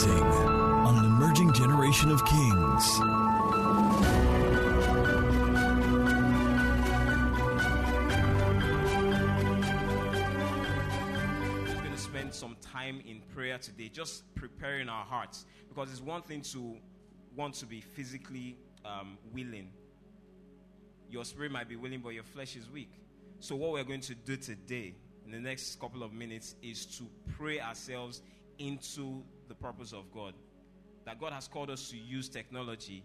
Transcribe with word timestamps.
Rising 0.00 0.22
on 0.22 0.96
an 0.96 1.04
emerging 1.04 1.52
generation 1.52 2.10
of 2.10 2.24
kings. 2.24 2.98
We're 11.66 11.82
going 11.82 11.92
to 11.92 11.98
spend 11.98 12.32
some 12.32 12.56
time 12.62 13.02
in 13.06 13.20
prayer 13.34 13.58
today, 13.58 13.90
just 13.92 14.34
preparing 14.34 14.88
our 14.88 15.04
hearts. 15.04 15.44
Because 15.68 15.90
it's 15.90 16.00
one 16.00 16.22
thing 16.22 16.40
to 16.52 16.76
want 17.36 17.56
to 17.56 17.66
be 17.66 17.82
physically 17.82 18.56
um, 18.86 19.18
willing, 19.34 19.68
your 21.10 21.26
spirit 21.26 21.52
might 21.52 21.68
be 21.68 21.76
willing, 21.76 22.00
but 22.00 22.14
your 22.14 22.24
flesh 22.24 22.56
is 22.56 22.70
weak. 22.70 22.92
So, 23.40 23.54
what 23.54 23.72
we're 23.72 23.84
going 23.84 24.00
to 24.00 24.14
do 24.14 24.38
today, 24.38 24.94
in 25.26 25.30
the 25.30 25.40
next 25.40 25.78
couple 25.78 26.02
of 26.02 26.14
minutes, 26.14 26.54
is 26.62 26.86
to 26.96 27.04
pray 27.36 27.60
ourselves 27.60 28.22
into 28.58 29.24
the 29.50 29.54
purpose 29.54 29.92
of 29.92 30.10
God. 30.12 30.32
That 31.04 31.20
God 31.20 31.32
has 31.32 31.48
called 31.48 31.70
us 31.70 31.90
to 31.90 31.96
use 31.98 32.28
technology, 32.28 33.04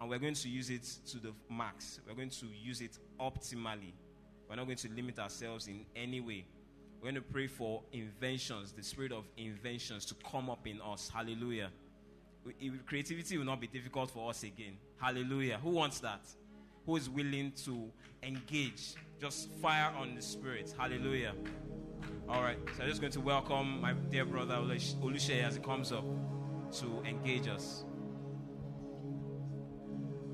and 0.00 0.08
we're 0.08 0.18
going 0.18 0.34
to 0.34 0.48
use 0.48 0.70
it 0.70 0.84
to 1.06 1.18
the 1.18 1.32
max. 1.50 2.00
We're 2.06 2.14
going 2.14 2.30
to 2.30 2.46
use 2.46 2.80
it 2.80 2.98
optimally. 3.18 3.94
We're 4.48 4.56
not 4.56 4.66
going 4.66 4.76
to 4.76 4.88
limit 4.92 5.18
ourselves 5.18 5.66
in 5.66 5.86
any 5.96 6.20
way. 6.20 6.44
We're 7.00 7.10
going 7.10 7.14
to 7.16 7.20
pray 7.22 7.46
for 7.46 7.82
inventions, 7.92 8.72
the 8.72 8.82
spirit 8.82 9.12
of 9.12 9.24
inventions 9.36 10.04
to 10.06 10.14
come 10.30 10.50
up 10.50 10.66
in 10.66 10.80
us. 10.80 11.10
Hallelujah. 11.12 11.70
Creativity 12.86 13.38
will 13.38 13.44
not 13.44 13.60
be 13.60 13.66
difficult 13.66 14.10
for 14.10 14.30
us 14.30 14.42
again. 14.42 14.76
Hallelujah. 15.00 15.58
Who 15.62 15.70
wants 15.70 16.00
that? 16.00 16.20
Who 16.86 16.96
is 16.96 17.08
willing 17.08 17.52
to 17.64 17.90
engage? 18.22 18.94
Just 19.20 19.50
fire 19.62 19.92
on 19.96 20.14
the 20.14 20.22
spirit. 20.22 20.74
Hallelujah. 20.76 21.34
All 22.28 22.42
right. 22.42 22.58
So 22.76 22.82
I'm 22.82 22.88
just 22.88 23.00
going 23.00 23.12
to 23.12 23.20
welcome 23.20 23.80
my 23.80 23.94
dear 24.10 24.24
brother 24.24 24.56
Olush- 24.56 24.94
Olushe 24.96 25.42
as 25.42 25.56
he 25.56 25.62
comes 25.62 25.92
up 25.92 26.04
to 26.72 27.02
engage 27.08 27.48
us. 27.48 27.84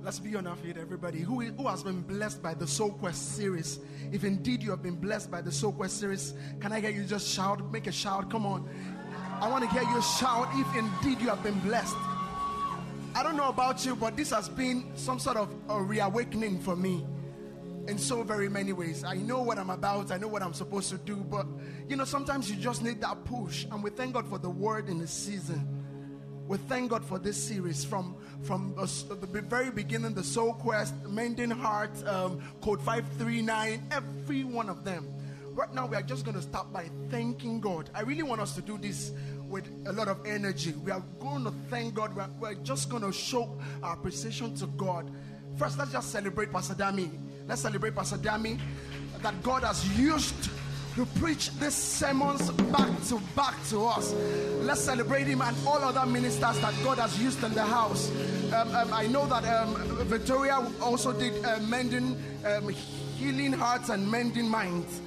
Let's 0.03 0.19
be 0.19 0.37
on 0.37 0.47
our 0.47 0.57
feet, 0.57 0.77
everybody. 0.77 1.21
Who, 1.21 1.41
who 1.41 1.69
has 1.69 1.83
been 1.83 2.03
blessed 2.03 2.43
by 2.43 2.53
the 2.53 2.67
Soul 2.67 2.91
Quest 2.91 3.37
series? 3.37 3.79
If 4.13 4.23
indeed 4.25 4.63
you 4.63 4.71
have 4.71 4.83
been 4.83 4.97
blessed 4.97 5.31
by 5.31 5.41
the 5.41 5.51
Soul 5.53 5.73
Quest 5.73 5.99
series, 5.99 6.35
can 6.61 6.73
I 6.73 6.81
hear 6.81 6.91
you 6.91 7.05
just 7.05 7.27
shout? 7.27 7.73
Make 7.73 7.87
a 7.87 7.93
shout. 7.93 8.31
Come 8.31 8.45
on. 8.45 8.69
I 9.41 9.49
want 9.49 9.65
to 9.65 9.71
hear 9.71 9.83
you 9.83 10.03
shout 10.03 10.49
if 10.53 10.77
indeed 10.77 11.23
you 11.23 11.29
have 11.29 11.43
been 11.43 11.59
blessed. 11.61 11.97
I 13.15 13.23
don't 13.23 13.37
know 13.37 13.49
about 13.49 13.87
you, 13.87 13.95
but 13.95 14.17
this 14.17 14.31
has 14.31 14.49
been 14.49 14.91
some 14.95 15.19
sort 15.19 15.37
of 15.37 15.55
a 15.69 15.81
reawakening 15.81 16.61
for 16.61 16.75
me 16.75 17.07
in 17.89 17.99
so 17.99 18.23
very 18.23 18.49
many 18.49 18.73
ways. 18.73 19.05
I 19.05 19.15
know 19.15 19.43
what 19.43 19.59
I'm 19.59 19.71
about, 19.71 20.11
I 20.11 20.17
know 20.17 20.29
what 20.29 20.43
I'm 20.43 20.55
supposed 20.55 20.91
to 20.91 20.99
do, 20.99 21.17
but 21.17 21.47
you 21.89 21.97
know, 21.97 22.05
sometimes 22.05 22.51
you 22.51 22.57
just 22.57 22.83
need 22.83 23.01
that 23.01 23.25
push. 23.25 23.65
And 23.71 23.83
we 23.83 23.91
thank 23.91 24.15
God 24.15 24.29
for 24.29 24.39
the 24.39 24.51
word 24.51 24.89
in 24.89 24.99
the 24.99 25.07
season. 25.07 25.69
We 26.47 26.59
thank 26.59 26.91
God 26.91 27.05
for 27.05 27.19
this 27.19 27.43
series 27.43 27.85
from 27.85 28.17
from 28.43 28.75
the, 28.77 29.15
the 29.15 29.41
very 29.41 29.71
beginning, 29.71 30.13
the 30.13 30.23
Soul 30.23 30.53
Quest, 30.53 30.95
Mending 31.07 31.51
Heart, 31.51 32.07
um, 32.07 32.43
Code 32.61 32.83
539, 32.83 33.87
every 33.91 34.45
one 34.45 34.69
of 34.69 34.85
them. 34.85 35.09
Right 35.55 35.73
now, 35.73 35.87
we 35.87 35.97
are 35.97 36.03
just 36.03 36.25
going 36.25 36.37
to 36.37 36.43
start 36.43 36.73
by 36.73 36.91
thanking 37.11 37.61
God. 37.61 37.89
I 37.95 38.03
really 38.03 38.25
want 38.25 38.41
us 38.41 38.55
to 38.57 38.61
do 38.61 38.77
this 38.77 39.13
with 39.49 39.67
a 39.87 39.93
lot 39.93 40.09
of 40.09 40.27
energy. 40.27 40.73
We 40.73 40.91
are 40.91 41.03
going 41.21 41.45
to 41.45 41.53
thank 41.71 41.95
God. 41.95 42.15
We 42.15 42.23
are, 42.23 42.31
we're 42.41 42.55
just 42.55 42.91
going 42.91 43.03
to 43.03 43.13
show 43.13 43.57
our 43.83 43.95
appreciation 43.95 44.55
to 44.57 44.67
God. 44.67 45.11
First, 45.57 45.79
let's 45.79 45.93
just 45.93 46.11
celebrate 46.11 46.53
Pastor 46.53 46.75
Dami. 46.75 47.09
Let's 47.47 47.61
celebrate 47.61 47.95
Pastor 47.95 48.17
Dami 48.17 48.59
that 49.21 49.43
God 49.43 49.65
has 49.65 49.87
used 49.99 50.49
to 50.95 51.05
preach 51.21 51.51
these 51.59 51.75
sermons 51.75 52.51
back 52.51 52.89
to 53.09 53.21
back 53.37 53.55
to 53.69 53.85
us. 53.85 54.15
Let's 54.61 54.81
celebrate 54.81 55.27
him 55.27 55.43
and 55.43 55.55
all 55.67 55.79
other 55.79 56.07
ministers 56.07 56.59
that 56.61 56.75
God 56.83 56.99
has 56.99 57.21
used 57.21 57.45
in 57.45 57.53
the 57.53 57.65
house. 57.65 58.11
Um, 58.53 58.75
um, 58.75 58.93
I 58.95 59.09
know 59.09 59.27
that 59.27 59.45
um, 59.45 59.75
Victoria 60.07 60.65
also 60.81 61.13
did 61.13 61.45
uh, 61.45 61.59
mending, 61.61 62.17
um, 62.47 62.69
healing 63.19 63.53
hearts 63.53 63.91
and 63.91 64.11
mending 64.11 64.49
minds. 64.49 65.03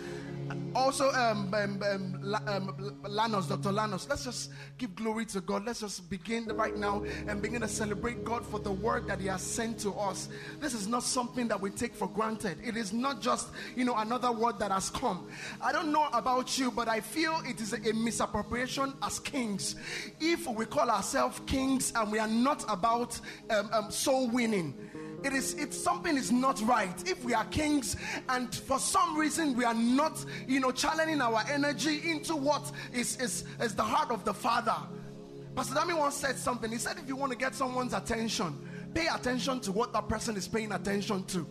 Also, 0.77 1.11
um, 1.13 1.51
um, 1.55 1.81
um, 1.81 2.35
um, 2.45 3.01
Lanos, 3.09 3.49
Dr. 3.49 3.71
Lanos, 3.71 4.07
let's 4.07 4.25
just 4.25 4.51
give 4.77 4.93
glory 4.95 5.25
to 5.25 5.41
God. 5.41 5.65
Let's 5.65 5.79
just 5.79 6.07
begin 6.07 6.45
right 6.49 6.77
now 6.77 7.03
and 7.27 7.41
begin 7.41 7.61
to 7.61 7.67
celebrate 7.67 8.23
God 8.23 8.45
for 8.45 8.59
the 8.59 8.71
word 8.71 9.07
that 9.07 9.19
He 9.19 9.25
has 9.25 9.41
sent 9.41 9.79
to 9.79 9.91
us. 9.93 10.29
This 10.59 10.75
is 10.75 10.87
not 10.87 11.01
something 11.01 11.47
that 11.47 11.59
we 11.59 11.71
take 11.71 11.95
for 11.95 12.07
granted. 12.07 12.59
It 12.63 12.77
is 12.77 12.93
not 12.93 13.21
just, 13.21 13.49
you 13.75 13.85
know, 13.85 13.95
another 13.97 14.31
word 14.31 14.59
that 14.59 14.69
has 14.69 14.91
come. 14.91 15.27
I 15.59 15.71
don't 15.71 15.91
know 15.91 16.09
about 16.13 16.59
you, 16.59 16.69
but 16.69 16.87
I 16.87 16.99
feel 16.99 17.41
it 17.47 17.59
is 17.59 17.73
a 17.73 17.93
misappropriation 17.93 18.93
as 19.01 19.17
kings. 19.17 19.77
If 20.19 20.45
we 20.45 20.67
call 20.67 20.91
ourselves 20.91 21.41
kings 21.47 21.91
and 21.95 22.11
we 22.11 22.19
are 22.19 22.27
not 22.27 22.63
about 22.71 23.19
um, 23.49 23.67
um, 23.73 23.89
soul 23.89 24.29
winning, 24.29 24.75
it 25.23 25.33
is 25.33 25.55
it's 25.55 25.77
something 25.77 26.15
is 26.15 26.31
not 26.31 26.61
right 26.61 27.07
if 27.09 27.23
we 27.25 27.33
are 27.33 27.45
kings 27.45 27.95
and 28.29 28.53
for 28.53 28.79
some 28.79 29.17
reason 29.17 29.55
we 29.55 29.65
are 29.65 29.73
not 29.73 30.23
you 30.47 30.59
know 30.59 30.71
channeling 30.71 31.21
our 31.21 31.43
energy 31.49 32.09
into 32.09 32.35
what 32.35 32.71
is 32.93 33.19
is, 33.19 33.43
is 33.61 33.75
the 33.75 33.83
heart 33.83 34.11
of 34.11 34.23
the 34.23 34.33
father. 34.33 34.75
Pastor 35.55 35.73
dami 35.73 35.97
once 35.97 36.15
said 36.15 36.37
something. 36.37 36.71
He 36.71 36.77
said 36.77 36.97
if 36.99 37.07
you 37.07 37.15
want 37.15 37.31
to 37.31 37.37
get 37.37 37.55
someone's 37.55 37.93
attention 37.93 38.67
pay 38.93 39.07
attention 39.13 39.59
to 39.61 39.71
what 39.71 39.93
that 39.93 40.07
person 40.07 40.35
is 40.35 40.47
paying 40.47 40.71
attention 40.71 41.23
to. 41.25 41.47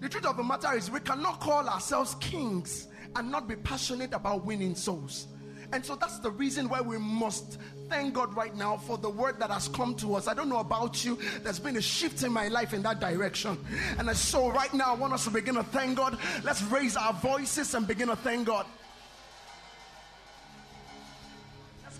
The 0.00 0.08
truth 0.08 0.26
of 0.26 0.36
the 0.36 0.42
matter 0.42 0.74
is 0.74 0.90
we 0.90 1.00
cannot 1.00 1.40
call 1.40 1.68
ourselves 1.68 2.16
kings 2.16 2.88
and 3.16 3.30
not 3.30 3.48
be 3.48 3.56
passionate 3.56 4.12
about 4.12 4.44
winning 4.44 4.74
souls. 4.74 5.28
And 5.72 5.84
so 5.84 5.96
that's 5.96 6.18
the 6.18 6.30
reason 6.30 6.68
why 6.68 6.82
we 6.82 6.98
must 6.98 7.58
thank 7.92 8.14
God 8.14 8.34
right 8.34 8.56
now 8.56 8.78
for 8.78 8.96
the 8.96 9.10
word 9.10 9.38
that 9.38 9.50
has 9.50 9.68
come 9.68 9.94
to 9.96 10.14
us. 10.14 10.26
I 10.26 10.32
don't 10.32 10.48
know 10.48 10.60
about 10.60 11.04
you, 11.04 11.18
there's 11.42 11.58
been 11.58 11.76
a 11.76 11.82
shift 11.82 12.22
in 12.22 12.32
my 12.32 12.48
life 12.48 12.72
in 12.72 12.82
that 12.82 13.00
direction. 13.00 13.58
And 13.98 14.16
so 14.16 14.50
right 14.50 14.72
now, 14.72 14.92
I 14.92 14.94
want 14.94 15.12
us 15.12 15.24
to 15.24 15.30
begin 15.30 15.56
to 15.56 15.62
thank 15.62 15.98
God. 15.98 16.18
Let's 16.42 16.62
raise 16.62 16.96
our 16.96 17.12
voices 17.12 17.74
and 17.74 17.86
begin 17.86 18.08
to 18.08 18.16
thank 18.16 18.46
God. 18.46 18.64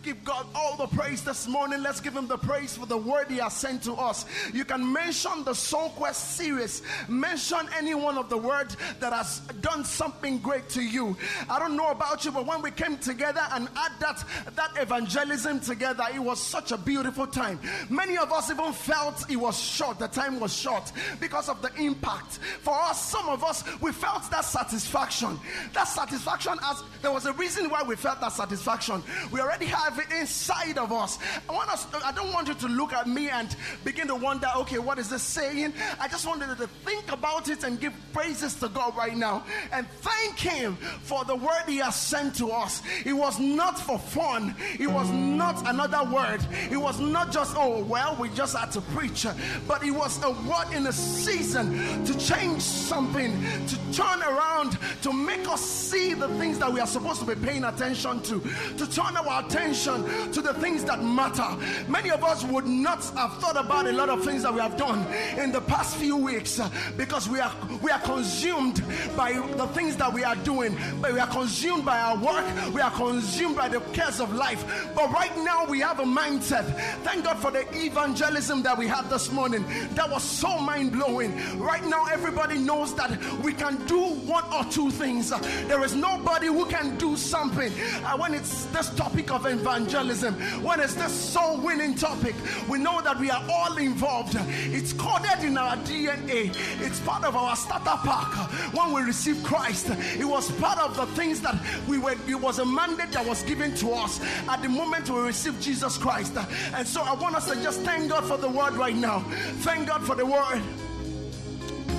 Give 0.03 0.25
God 0.25 0.47
all 0.55 0.77
the 0.77 0.87
praise 0.89 1.23
this 1.23 1.47
morning. 1.47 1.83
Let's 1.83 2.01
give 2.01 2.15
Him 2.15 2.27
the 2.27 2.37
praise 2.37 2.77
for 2.77 2.87
the 2.87 2.97
word 2.97 3.27
He 3.29 3.39
has 3.39 3.55
sent 3.55 3.83
to 3.85 3.95
us. 3.95 4.25
You 4.53 4.65
can 4.65 4.93
mention 4.93 5.45
the 5.45 5.55
Soul 5.55 5.91
Quest 5.91 6.37
series, 6.37 6.83
mention 7.09 7.61
any 7.77 7.95
one 7.95 8.19
of 8.19 8.29
the 8.29 8.37
words 8.37 8.77
that 9.01 9.13
has 9.13 9.41
done 9.61 9.85
something 9.85 10.39
great 10.39 10.69
to 10.71 10.83
you. 10.83 11.17
I 11.49 11.59
don't 11.59 11.77
know 11.77 11.91
about 11.91 12.25
you, 12.25 12.33
but 12.33 12.47
when 12.47 12.63
we 12.63 12.71
came 12.71 12.99
together 12.99 13.43
and 13.53 13.69
had 13.69 13.93
that, 14.01 14.25
that 14.57 14.71
evangelism 14.77 15.61
together, 15.61 16.05
it 16.15 16.21
was 16.21 16.41
such 16.41 16.73
a 16.73 16.79
beautiful 16.79 17.27
time. 17.27 17.61
Many 17.89 18.19
of 18.19 18.33
us 18.33 18.51
even 18.51 18.73
felt 18.73 19.31
it 19.31 19.37
was 19.37 19.61
short, 19.61 19.99
the 19.99 20.09
time 20.09 20.41
was 20.41 20.55
short 20.55 20.91
because 21.21 21.49
of 21.49 21.63
the 21.63 21.73
impact. 21.77 22.39
For 22.61 22.75
us, 22.75 23.05
some 23.05 23.29
of 23.29 23.45
us, 23.45 23.63
we 23.81 23.93
felt 23.93 24.29
that 24.31 24.45
satisfaction. 24.45 25.39
That 25.73 25.85
satisfaction, 25.85 26.55
as 26.65 26.83
there 27.03 27.13
was 27.13 27.27
a 27.27 27.33
reason 27.35 27.71
why 27.71 27.83
we 27.83 27.97
felt 27.97 28.21
that 28.21 28.33
satisfaction. 28.33 29.03
We 29.31 29.41
already 29.41 29.67
have 29.67 29.92
it 29.99 30.11
inside 30.13 30.79
of 30.79 30.93
us. 30.93 31.19
I 31.49 31.53
want 31.53 31.71
us, 31.71 31.87
I 32.05 32.13
don't 32.13 32.33
want 32.33 32.49
you 32.49 32.55
to 32.55 32.69
look 32.69 32.93
at 32.93 33.09
me 33.09 33.29
and 33.29 33.55
begin 33.85 34.09
to 34.09 34.15
wonder, 34.15 34.49
okay, 34.59 34.79
what 34.79 34.99
is 34.99 35.09
this 35.09 35.23
saying? 35.23 35.73
I 36.01 36.09
just 36.09 36.27
wanted 36.27 36.49
you 36.49 36.55
to 36.57 36.67
think 36.67 37.11
about 37.13 37.49
it 37.49 37.65
and 37.65 37.81
give 37.81 37.93
praises 38.13 38.55
to 38.57 38.69
God 38.69 38.97
right 38.97 39.17
now 39.17 39.45
and 39.73 39.87
thank 40.01 40.39
Him 40.39 40.77
for 41.03 41.25
the 41.25 41.35
word 41.35 41.63
He 41.67 41.79
has 41.79 41.97
sent 41.97 42.35
to 42.37 42.51
us. 42.51 42.83
It 43.05 43.13
was 43.13 43.39
not 43.39 43.79
for 43.79 43.99
fun, 43.99 44.55
it 44.79 44.89
was 44.89 45.11
not 45.11 45.69
another 45.69 46.11
word. 46.11 46.41
It 46.71 46.77
was 46.77 47.01
not 47.01 47.33
just, 47.33 47.55
oh, 47.57 47.83
well, 47.85 48.17
we 48.19 48.29
just 48.31 48.57
had 48.57 48.71
to 48.73 48.81
preach, 48.81 49.27
but 49.67 49.83
it 49.83 49.91
was 49.91 50.23
a 50.23 50.31
word 50.31 50.73
in 50.75 50.87
a 50.87 50.93
season 50.93 52.05
to 52.05 52.19
change 52.19 52.63
something, 52.63 53.33
to 53.67 53.93
turn 53.93 54.23
around, 54.23 54.79
to 55.03 55.13
make 55.13 55.49
us 55.49 55.61
see 55.61 56.15
the 56.15 56.29
things 56.39 56.59
that 56.59 56.73
we 56.73 56.81
are 56.81 56.87
supposed 56.87 57.21
to 57.21 57.27
be 57.27 57.35
paying 57.35 57.65
attention 57.65 58.21
to, 58.23 58.41
to 58.77 58.91
turn 58.91 59.17
our 59.17 59.45
attention 59.45 59.82
to 59.83 60.41
the 60.41 60.55
things 60.55 60.85
that 60.85 61.03
matter. 61.03 61.45
Many 61.89 62.11
of 62.11 62.23
us 62.23 62.45
would 62.45 62.67
not 62.67 63.05
have 63.17 63.37
thought 63.39 63.57
about 63.57 63.89
a 63.89 63.93
lot 63.93 64.09
of 64.11 64.25
things 64.25 64.45
that 64.45 64.55
we 64.55 64.61
have 64.61 64.77
done 64.77 65.05
in 65.37 65.51
the 65.51 65.61
past 65.61 65.97
few 65.97 66.17
weeks 66.17 66.61
uh, 66.61 66.71
because 66.97 67.29
we 67.29 67.41
are 67.41 67.53
we 67.83 67.91
are 67.91 67.99
consumed 68.01 68.81
by 69.17 69.33
the 69.57 69.67
things 69.69 69.97
that 69.97 70.13
we 70.13 70.23
are 70.23 70.37
doing. 70.37 70.77
But 71.01 71.15
we 71.15 71.19
are 71.19 71.27
consumed 71.27 71.85
by 71.85 71.99
our 71.99 72.17
work. 72.17 72.73
We 72.73 72.81
are 72.81 72.93
consumed 72.93 73.57
by 73.57 73.69
the 73.69 73.81
cares 73.93 74.21
of 74.21 74.33
life. 74.33 74.65
But 74.95 75.11
right 75.11 75.37
now 75.39 75.65
we 75.67 75.81
have 75.81 75.99
a 75.99 76.05
mindset. 76.05 76.65
Thank 77.03 77.25
God 77.25 77.39
for 77.39 77.51
the 77.51 77.67
evangelism 77.75 78.63
that 78.63 78.79
we 78.79 78.87
had 78.87 79.11
this 79.11 79.33
morning. 79.33 79.65
That 79.95 80.09
was 80.11 80.23
so 80.23 80.59
mind 80.59 80.93
blowing. 80.93 81.59
Right 81.59 81.85
now 81.87 82.05
everybody 82.07 82.59
knows 82.59 82.95
that 82.95 83.11
we 83.43 83.53
can 83.53 83.85
do 83.87 84.01
one 84.01 84.45
or 84.53 84.65
two 84.71 84.93
things. 84.93 85.31
There 85.67 85.83
is 85.83 85.97
nobody 85.97 86.47
who 86.47 86.67
can 86.67 86.97
do 86.99 87.17
something. 87.17 87.73
Uh, 88.05 88.17
when 88.17 88.33
it's 88.33 88.67
this 88.67 88.89
topic 88.91 89.33
of 89.33 89.45
environment 89.47 89.72
evangelism, 89.73 90.35
when 90.63 90.81
it's 90.81 90.95
this 90.95 91.13
soul 91.13 91.59
winning 91.59 91.95
topic, 91.95 92.35
we 92.69 92.79
know 92.79 93.01
that 93.01 93.19
we 93.19 93.31
are 93.31 93.43
all 93.51 93.77
involved. 93.79 94.37
It's 94.39 94.93
coded 94.93 95.45
in 95.45 95.57
our 95.57 95.77
DNA, 95.79 96.55
it's 96.81 97.01
part 97.01 97.25
of 97.25 97.37
our 97.37 97.57
starter 97.57 97.99
pack. 98.05 98.51
When 98.75 98.93
we 98.93 99.03
received 99.03 99.45
Christ, 99.45 99.89
it 99.91 100.25
was 100.25 100.51
part 100.53 100.79
of 100.79 100.97
the 100.97 101.07
things 101.15 101.41
that 101.41 101.57
we 101.89 101.99
were, 101.99 102.15
it 102.29 102.41
was 102.41 102.59
a 102.59 102.67
mandate 102.67 103.13
that 103.13 103.27
was 103.27 103.43
given 103.43 103.75
to 103.77 103.93
us 103.93 104.21
at 104.49 104.63
the 104.63 104.69
moment 104.69 105.09
we 105.09 105.21
received 105.21 105.63
Jesus 105.63 105.97
Christ. 105.97 106.37
And 106.75 106.87
so 106.87 107.03
I 107.03 107.15
want 107.15 107.35
us 107.35 107.51
to 107.51 107.63
just 107.63 107.81
thank 107.81 108.11
God 108.11 108.25
for 108.25 108.37
the 108.37 108.49
word 108.49 108.75
right 108.75 108.97
now. 108.97 109.21
Thank 109.61 109.89
God 109.89 110.05
for 110.05 110.15
the 110.15 110.27
word. 110.27 110.63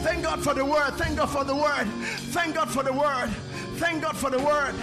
Thank 0.04 0.24
God 0.24 0.44
for 0.44 0.54
the 0.54 0.66
word. 0.66 0.92
Thank 0.92 1.18
God 1.18 1.30
for 1.30 1.44
the 1.44 1.56
word. 1.56 1.88
Thank 2.34 2.56
God 2.56 2.70
for 2.70 2.84
the 2.84 2.94
word. 2.94 3.30
Thank 3.78 4.04
God 4.04 4.18
for 4.18 4.30
the 4.30 4.40
word. 4.40 4.75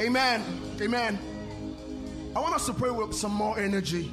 Amen. 0.00 0.65
Amen. 0.78 1.18
I 2.36 2.38
want 2.38 2.54
us 2.54 2.66
to 2.66 2.74
pray 2.74 2.90
with 2.90 3.14
some 3.14 3.32
more 3.32 3.58
energy. 3.58 4.12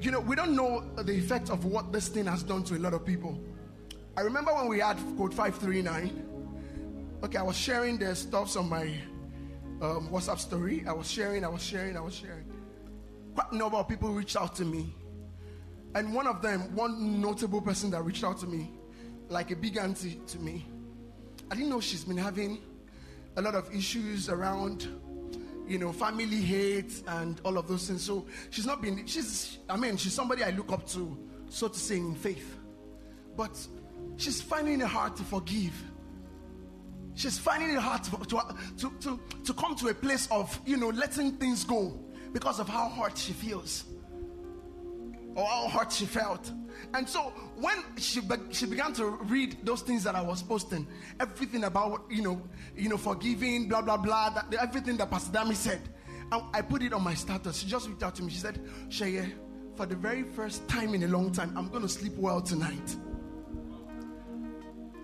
You 0.00 0.10
know, 0.10 0.20
we 0.20 0.34
don't 0.34 0.56
know 0.56 0.82
the 0.96 1.12
effect 1.12 1.50
of 1.50 1.66
what 1.66 1.92
this 1.92 2.08
thing 2.08 2.24
has 2.24 2.42
done 2.42 2.64
to 2.64 2.76
a 2.76 2.78
lot 2.78 2.94
of 2.94 3.04
people. 3.04 3.38
I 4.16 4.22
remember 4.22 4.54
when 4.54 4.68
we 4.68 4.78
had 4.78 4.96
code 5.18 5.34
539. 5.34 6.24
Okay, 7.24 7.36
I 7.36 7.42
was 7.42 7.56
sharing 7.56 7.98
the 7.98 8.14
stuff 8.16 8.56
on 8.56 8.70
my 8.70 8.84
um, 9.82 10.08
WhatsApp 10.08 10.38
story. 10.38 10.84
I 10.88 10.92
was 10.92 11.10
sharing, 11.10 11.44
I 11.44 11.48
was 11.48 11.62
sharing, 11.62 11.96
I 11.96 12.00
was 12.00 12.14
sharing. 12.14 12.46
Quite 13.34 13.52
a 13.52 13.56
number 13.56 13.76
of 13.76 13.86
people 13.86 14.08
reached 14.08 14.36
out 14.36 14.56
to 14.56 14.64
me. 14.64 14.94
And 15.94 16.14
one 16.14 16.26
of 16.26 16.40
them, 16.40 16.74
one 16.74 17.20
notable 17.20 17.60
person 17.60 17.90
that 17.90 18.02
reached 18.02 18.24
out 18.24 18.38
to 18.40 18.46
me, 18.46 18.70
like 19.28 19.50
a 19.50 19.56
big 19.56 19.76
auntie 19.76 20.20
to 20.28 20.38
me, 20.38 20.66
I 21.50 21.54
didn't 21.54 21.68
know 21.68 21.80
she's 21.80 22.04
been 22.04 22.16
having 22.16 22.62
a 23.36 23.42
lot 23.42 23.54
of 23.54 23.72
issues 23.74 24.28
around, 24.28 24.88
you 25.68 25.78
know, 25.78 25.92
family 25.92 26.40
hate 26.40 27.02
and 27.06 27.40
all 27.44 27.58
of 27.58 27.68
those 27.68 27.88
things. 27.88 28.02
So 28.02 28.26
she's 28.50 28.66
not 28.66 28.80
been, 28.82 29.06
she's, 29.06 29.58
I 29.68 29.76
mean, 29.76 29.96
she's 29.96 30.14
somebody 30.14 30.42
I 30.42 30.50
look 30.50 30.72
up 30.72 30.86
to, 30.88 31.18
so 31.48 31.68
to 31.68 31.78
say, 31.78 31.96
in 31.96 32.14
faith. 32.14 32.58
But 33.36 33.56
she's 34.16 34.40
finding 34.40 34.80
it 34.80 34.86
hard 34.86 35.16
to 35.16 35.22
forgive. 35.22 35.74
She's 37.14 37.38
finding 37.38 37.70
it 37.70 37.78
hard 37.78 38.04
to, 38.04 38.16
to, 38.16 38.92
to, 39.00 39.20
to, 39.44 39.54
come 39.54 39.74
to 39.76 39.88
a 39.88 39.94
place 39.94 40.28
of, 40.30 40.58
you 40.64 40.76
know, 40.76 40.88
letting 40.88 41.32
things 41.32 41.64
go 41.64 41.98
because 42.32 42.60
of 42.60 42.68
how 42.68 42.88
hurt 42.88 43.18
she 43.18 43.32
feels 43.32 43.84
or 45.38 45.46
how 45.46 45.68
hurt 45.68 45.92
she 45.92 46.04
felt. 46.04 46.50
And 46.94 47.08
so 47.08 47.32
when 47.56 47.76
she 47.96 48.20
be- 48.20 48.52
she 48.52 48.66
began 48.66 48.92
to 48.94 49.06
read 49.06 49.58
those 49.62 49.82
things 49.82 50.02
that 50.04 50.16
I 50.16 50.20
was 50.20 50.42
posting, 50.42 50.86
everything 51.20 51.64
about 51.64 52.04
you 52.10 52.22
know 52.22 52.42
you 52.76 52.88
know 52.88 52.96
forgiving, 52.96 53.68
blah 53.68 53.82
blah 53.82 53.96
blah, 53.96 54.30
that 54.30 54.52
everything 54.54 54.96
that 54.96 55.10
Pastor 55.10 55.32
Dami 55.32 55.54
said, 55.54 55.80
I, 56.32 56.42
I 56.54 56.62
put 56.62 56.82
it 56.82 56.92
on 56.92 57.02
my 57.04 57.14
status. 57.14 57.58
She 57.58 57.66
just 57.68 57.88
reached 57.88 58.02
out 58.02 58.16
to 58.16 58.22
me. 58.22 58.30
She 58.30 58.38
said, 58.38 58.60
"Sheye, 58.88 59.32
for 59.76 59.86
the 59.86 59.94
very 59.94 60.24
first 60.24 60.66
time 60.68 60.92
in 60.94 61.04
a 61.04 61.08
long 61.08 61.30
time, 61.30 61.56
I'm 61.56 61.68
going 61.68 61.82
to 61.82 61.88
sleep 61.88 62.14
well 62.16 62.40
tonight." 62.40 62.96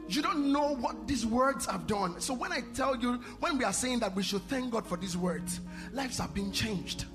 You 0.08 0.20
don't 0.20 0.52
know 0.52 0.74
what 0.74 1.06
these 1.06 1.24
words 1.24 1.64
have 1.66 1.86
done. 1.86 2.20
So 2.20 2.34
when 2.34 2.52
I 2.52 2.60
tell 2.74 2.94
you, 2.94 3.14
when 3.40 3.56
we 3.56 3.64
are 3.64 3.72
saying 3.72 4.00
that 4.00 4.14
we 4.14 4.22
should 4.22 4.42
thank 4.48 4.70
God 4.72 4.86
for 4.86 4.98
these 4.98 5.16
words, 5.16 5.60
lives 5.92 6.18
have 6.18 6.34
been 6.34 6.52
changed. 6.52 7.06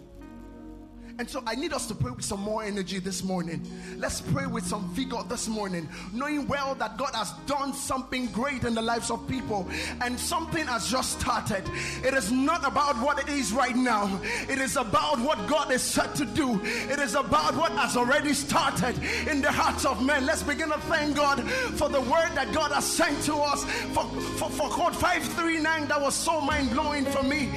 And 1.19 1.29
so 1.29 1.43
I 1.45 1.53
need 1.55 1.73
us 1.73 1.85
to 1.87 1.95
pray 1.95 2.11
with 2.11 2.23
some 2.23 2.39
more 2.39 2.63
energy 2.63 2.97
this 2.97 3.25
morning. 3.25 3.61
Let's 3.97 4.21
pray 4.21 4.45
with 4.45 4.65
some 4.65 4.87
vigor 4.93 5.21
this 5.27 5.49
morning, 5.49 5.89
knowing 6.13 6.47
well 6.47 6.75
that 6.75 6.97
God 6.97 7.13
has 7.13 7.33
done 7.45 7.73
something 7.73 8.27
great 8.27 8.63
in 8.63 8.73
the 8.73 8.81
lives 8.81 9.11
of 9.11 9.27
people 9.27 9.67
and 9.99 10.17
something 10.17 10.65
has 10.67 10.89
just 10.89 11.19
started. 11.19 11.65
It 12.05 12.13
is 12.13 12.31
not 12.31 12.65
about 12.65 12.95
what 13.03 13.19
it 13.19 13.27
is 13.27 13.51
right 13.51 13.75
now, 13.75 14.21
it 14.47 14.59
is 14.59 14.77
about 14.77 15.19
what 15.19 15.45
God 15.49 15.73
is 15.73 15.81
set 15.81 16.15
to 16.15 16.25
do. 16.25 16.57
It 16.63 16.99
is 16.99 17.15
about 17.15 17.53
what 17.53 17.73
has 17.73 17.97
already 17.97 18.33
started 18.33 18.97
in 19.29 19.41
the 19.41 19.51
hearts 19.51 19.83
of 19.83 20.01
men. 20.01 20.25
Let's 20.25 20.43
begin 20.43 20.69
to 20.69 20.79
thank 20.87 21.17
God 21.17 21.43
for 21.75 21.89
the 21.89 21.99
word 21.99 22.29
that 22.35 22.53
God 22.53 22.71
has 22.71 22.85
sent 22.85 23.21
to 23.23 23.35
us 23.35 23.65
for, 23.91 24.05
for, 24.37 24.49
for 24.51 24.69
code 24.69 24.95
539 24.95 25.89
that 25.89 25.99
was 25.99 26.15
so 26.15 26.39
mind 26.39 26.71
blowing 26.71 27.03
for 27.03 27.23
me. 27.23 27.49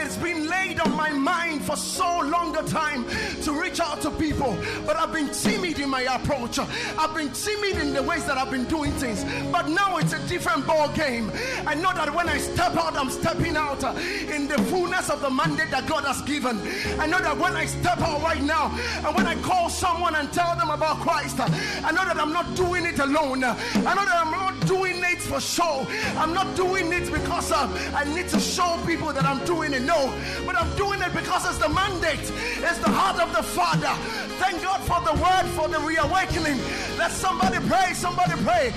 It's 0.00 0.16
been 0.16 0.48
laid 0.48 0.80
on 0.80 0.96
my 0.96 1.10
mind 1.10 1.62
for 1.62 1.76
so 1.76 2.20
long 2.20 2.56
a 2.56 2.62
time 2.62 3.09
to 3.42 3.52
reach 3.52 3.80
out 3.80 4.00
to 4.02 4.10
people, 4.10 4.56
but 4.86 4.96
I've 4.96 5.12
been 5.12 5.30
timid 5.30 5.78
in 5.78 5.88
my 5.88 6.02
approach. 6.02 6.58
I've 6.58 7.14
been 7.14 7.30
timid 7.32 7.76
in 7.78 7.92
the 7.92 8.02
ways 8.02 8.24
that 8.26 8.38
I've 8.38 8.50
been 8.50 8.64
doing 8.64 8.92
things, 8.92 9.24
but 9.50 9.68
now 9.68 9.98
it's 9.98 10.12
a 10.12 10.28
different 10.28 10.66
ball 10.66 10.88
game. 10.92 11.30
I 11.66 11.74
know 11.74 11.92
that 11.94 12.12
when 12.14 12.28
I 12.28 12.38
step 12.38 12.74
out, 12.76 12.96
I'm 12.96 13.10
stepping 13.10 13.56
out 13.56 13.82
uh, 13.84 13.94
in 14.32 14.48
the 14.48 14.58
fullness 14.64 15.10
of 15.10 15.20
the 15.20 15.30
mandate 15.30 15.70
that 15.70 15.86
God 15.86 16.04
has 16.04 16.22
given. 16.22 16.58
I 17.00 17.06
know 17.06 17.18
that 17.18 17.36
when 17.36 17.56
I 17.56 17.66
step 17.66 17.98
out 17.98 18.22
right 18.22 18.42
now, 18.42 18.70
and 19.04 19.14
when 19.14 19.26
I 19.26 19.40
call 19.42 19.68
someone 19.68 20.14
and 20.14 20.32
tell 20.32 20.56
them 20.56 20.70
about 20.70 20.98
Christ, 21.00 21.40
uh, 21.40 21.48
I 21.84 21.92
know 21.92 22.04
that 22.04 22.16
I'm 22.18 22.32
not 22.32 22.54
doing 22.56 22.86
it 22.86 22.98
alone. 22.98 23.42
I 23.44 23.54
know 23.94 24.04
that 24.04 24.26
I'm 24.26 24.30
not 24.30 24.66
doing 24.66 24.99
it 25.10 25.20
for 25.20 25.40
show. 25.40 25.86
I'm 26.16 26.32
not 26.32 26.56
doing 26.56 26.92
it 26.92 27.10
because 27.12 27.52
uh, 27.52 27.66
I 27.94 28.04
need 28.04 28.28
to 28.28 28.40
show 28.40 28.78
people 28.86 29.12
that 29.12 29.24
I'm 29.24 29.44
doing 29.44 29.72
it. 29.74 29.82
No, 29.82 30.12
but 30.46 30.56
I'm 30.56 30.74
doing 30.76 31.00
it 31.02 31.12
because 31.12 31.44
it's 31.46 31.58
the 31.58 31.68
mandate. 31.68 32.20
It's 32.20 32.78
the 32.78 32.90
heart 32.90 33.20
of 33.20 33.34
the 33.34 33.42
Father. 33.42 33.92
Thank 34.38 34.62
God 34.62 34.80
for 34.86 35.00
the 35.04 35.14
word, 35.20 35.46
for 35.58 35.68
the 35.68 35.80
reawakening. 35.80 36.58
Let 36.96 37.10
somebody 37.10 37.58
pray, 37.66 37.92
somebody 37.94 38.34
pray. 38.42 38.72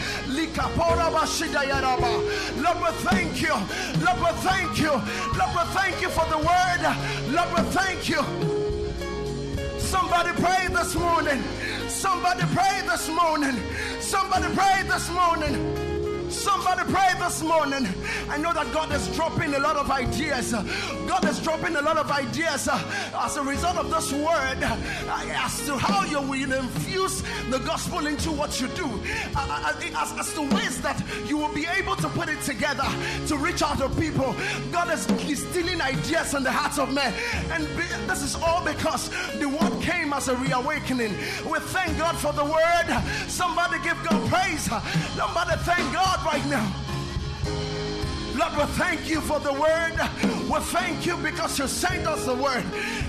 Lord, 2.62 2.77
we 2.81 2.91
thank 3.07 3.41
you. 3.41 3.56
Lord, 4.03 4.19
we 4.19 4.31
thank 4.41 4.79
you. 4.79 4.91
Lord, 4.91 5.51
we 5.56 5.63
thank 5.77 6.01
you 6.01 6.09
for 6.09 6.25
the 6.29 6.38
word. 6.38 6.81
Lord, 7.31 7.50
we 7.56 7.62
thank 7.71 8.09
you. 8.09 8.21
Somebody 9.79 10.31
pray 10.41 10.68
this 10.69 10.95
morning. 10.95 11.41
Somebody 11.88 12.44
pray 12.53 12.81
this 12.86 13.07
morning. 13.09 13.56
Somebody 14.00 14.53
pray 14.56 14.83
this 14.88 15.09
morning. 15.12 15.92
Somebody 16.33 16.91
pray 16.91 17.09
this 17.19 17.44
morning. 17.44 17.88
I 18.27 18.38
know 18.38 18.53
that 18.53 18.71
God 18.74 18.91
is 18.91 19.07
dropping 19.15 19.53
a 19.53 19.59
lot 19.59 19.75
of 19.75 19.91
ideas. 19.91 20.51
God 21.07 21.25
is 21.25 21.39
dropping 21.39 21.75
a 21.75 21.81
lot 21.81 21.97
of 21.97 22.09
ideas 22.12 22.68
as 22.68 23.38
a 23.38 23.44
result 23.44 23.77
of 23.77 23.89
this 23.91 24.12
word 24.12 24.57
as 24.63 25.65
to 25.65 25.77
how 25.77 26.03
you 26.06 26.21
will 26.21 26.51
infuse 26.51 27.21
the 27.50 27.59
gospel 27.59 28.07
into 28.07 28.31
what 28.31 28.59
you 28.59 28.68
do, 28.69 28.89
as, 29.35 30.12
as 30.19 30.33
to 30.33 30.41
ways 30.56 30.81
that 30.81 31.01
you 31.27 31.38
will 31.38 31.53
be 31.53 31.68
able 31.77 31.95
to 31.97 32.09
put 32.09 32.27
it 32.30 32.41
together 32.41 32.86
to 33.27 33.38
reach 33.38 33.62
out 33.62 33.77
to 33.77 33.89
people. 33.89 34.36
God 34.71 34.91
is 34.91 35.03
stealing 35.39 35.81
ideas 35.81 36.33
in 36.33 36.44
the 36.44 36.51
hearts 36.51 36.79
of 36.79 36.91
men, 36.94 37.13
and 37.51 37.65
this 38.09 38.24
is 38.24 38.36
all 38.36 38.63
because 38.65 39.09
the 39.39 39.47
word 39.47 39.81
came 39.81 40.13
as 40.13 40.27
a 40.27 40.36
reawakening. 40.36 41.13
We 41.46 41.60
thank 41.60 41.98
God 41.98 42.17
for 42.17 42.34
the 42.34 42.43
word. 42.43 43.29
Somebody 43.29 43.77
give 43.84 43.98
God 44.03 44.29
praise. 44.29 44.63
Somebody 45.15 45.62
thank 45.63 45.93
God 45.93 46.19
right 46.25 46.46
now. 46.46 47.73
Lord, 48.35 48.57
we 48.57 48.63
thank 48.73 49.09
you 49.09 49.21
for 49.21 49.39
the 49.39 49.53
word. 49.53 49.93
We 50.49 50.59
thank 50.59 51.05
you 51.05 51.17
because 51.17 51.59
you 51.59 51.67
sent 51.67 52.07
us 52.07 52.25
the 52.25 52.33
word 52.33 52.63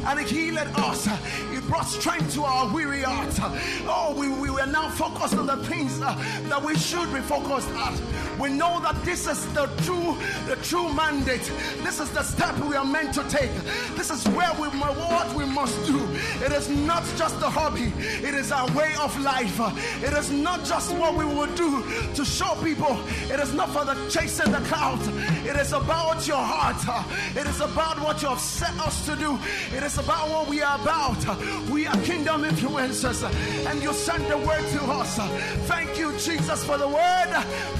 and 0.06 0.20
it 0.20 0.28
healed 0.28 0.58
us. 0.58 1.08
It 1.50 1.66
brought 1.66 1.86
strength 1.86 2.34
to 2.34 2.44
our 2.44 2.72
weary 2.72 3.02
hearts. 3.02 3.38
Oh, 3.86 4.14
we, 4.16 4.28
we 4.28 4.48
are 4.60 4.66
now 4.66 4.90
focused 4.90 5.34
on 5.34 5.46
the 5.46 5.56
things 5.64 5.98
that 6.00 6.62
we 6.62 6.76
should 6.76 7.12
be 7.12 7.20
focused 7.20 7.70
on. 7.70 7.98
We 8.38 8.50
know 8.50 8.80
that 8.80 9.02
this 9.04 9.26
is 9.26 9.46
the 9.54 9.66
true, 9.82 10.16
the 10.46 10.56
true 10.62 10.92
mandate. 10.92 11.50
This 11.82 12.00
is 12.00 12.10
the 12.10 12.22
step 12.22 12.58
we 12.58 12.76
are 12.76 12.84
meant 12.84 13.14
to 13.14 13.22
take. 13.28 13.52
This 13.96 14.10
is 14.10 14.26
where 14.28 14.52
we 14.60 14.68
what 14.68 15.34
we 15.34 15.44
must 15.44 15.86
do. 15.86 15.98
It 16.44 16.52
is 16.52 16.68
not 16.68 17.04
just 17.16 17.36
a 17.36 17.48
hobby. 17.48 17.92
It 17.98 18.34
is 18.34 18.52
our 18.52 18.70
way 18.72 18.94
of 19.00 19.18
life. 19.20 19.58
It 20.02 20.12
is 20.12 20.30
not 20.30 20.64
just 20.64 20.94
what 20.94 21.14
we 21.14 21.24
will 21.24 21.52
do 21.54 21.82
to 22.14 22.24
show 22.24 22.54
people. 22.62 22.98
It 23.30 23.40
is 23.40 23.54
not 23.54 23.70
for 23.70 23.84
the 23.84 23.94
chasing 24.10 24.52
the 24.52 24.58
clouds. 24.60 25.08
It 25.44 25.56
is 25.56 25.72
about 25.72 26.26
your 26.26 26.42
heart. 26.42 26.76
Uh, 26.88 27.02
it 27.40 27.46
is 27.46 27.60
about 27.60 28.00
what 28.00 28.22
you 28.22 28.28
have 28.28 28.40
set 28.40 28.78
us 28.80 29.04
to 29.06 29.16
do. 29.16 29.38
It 29.74 29.82
is 29.82 29.98
about 29.98 30.28
what 30.28 30.48
we 30.48 30.62
are 30.62 30.78
about. 30.80 31.24
We 31.68 31.86
are 31.86 31.96
kingdom 32.02 32.44
influencers, 32.44 33.22
uh, 33.22 33.68
and 33.70 33.82
you 33.82 33.92
sent 33.92 34.28
the 34.28 34.38
word 34.38 34.66
to 34.72 34.82
us. 34.84 35.18
Uh, 35.18 35.26
thank 35.66 35.98
you, 35.98 36.12
Jesus, 36.18 36.64
for 36.64 36.78
the 36.78 36.88
word. 36.88 37.30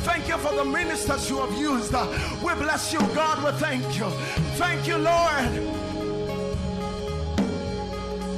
Thank 0.05 0.29
you 0.29 0.37
for 0.39 0.55
the 0.55 0.65
ministers 0.65 1.29
you 1.31 1.39
have 1.39 1.59
used. 1.59 1.93
We 2.43 2.55
bless 2.55 2.93
you, 2.93 3.01
God. 3.15 3.45
We 3.45 3.51
thank 3.59 3.99
you. 3.99 4.11
Thank 4.57 4.87
you, 4.87 4.99
Lord. 4.99 5.85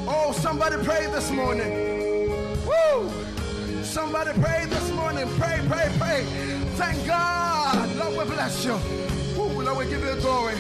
Oh, 0.09 0.33
somebody 0.33 0.77
pray 0.85 1.07
this 1.07 1.31
morning. 1.31 1.73
Woo! 2.67 3.36
Somebody 3.97 4.39
pray 4.43 4.67
this 4.67 4.91
morning. 4.91 5.27
Pray, 5.39 5.59
pray, 5.67 5.91
pray. 5.99 6.25
Thank 6.77 7.07
God. 7.07 7.97
Lord, 7.97 8.29
we 8.29 8.35
bless 8.35 8.63
you. 8.63 8.75
Ooh, 9.39 9.63
Lord, 9.63 9.79
we 9.79 9.87
give 9.87 10.05
you 10.05 10.15
glory. 10.21 10.55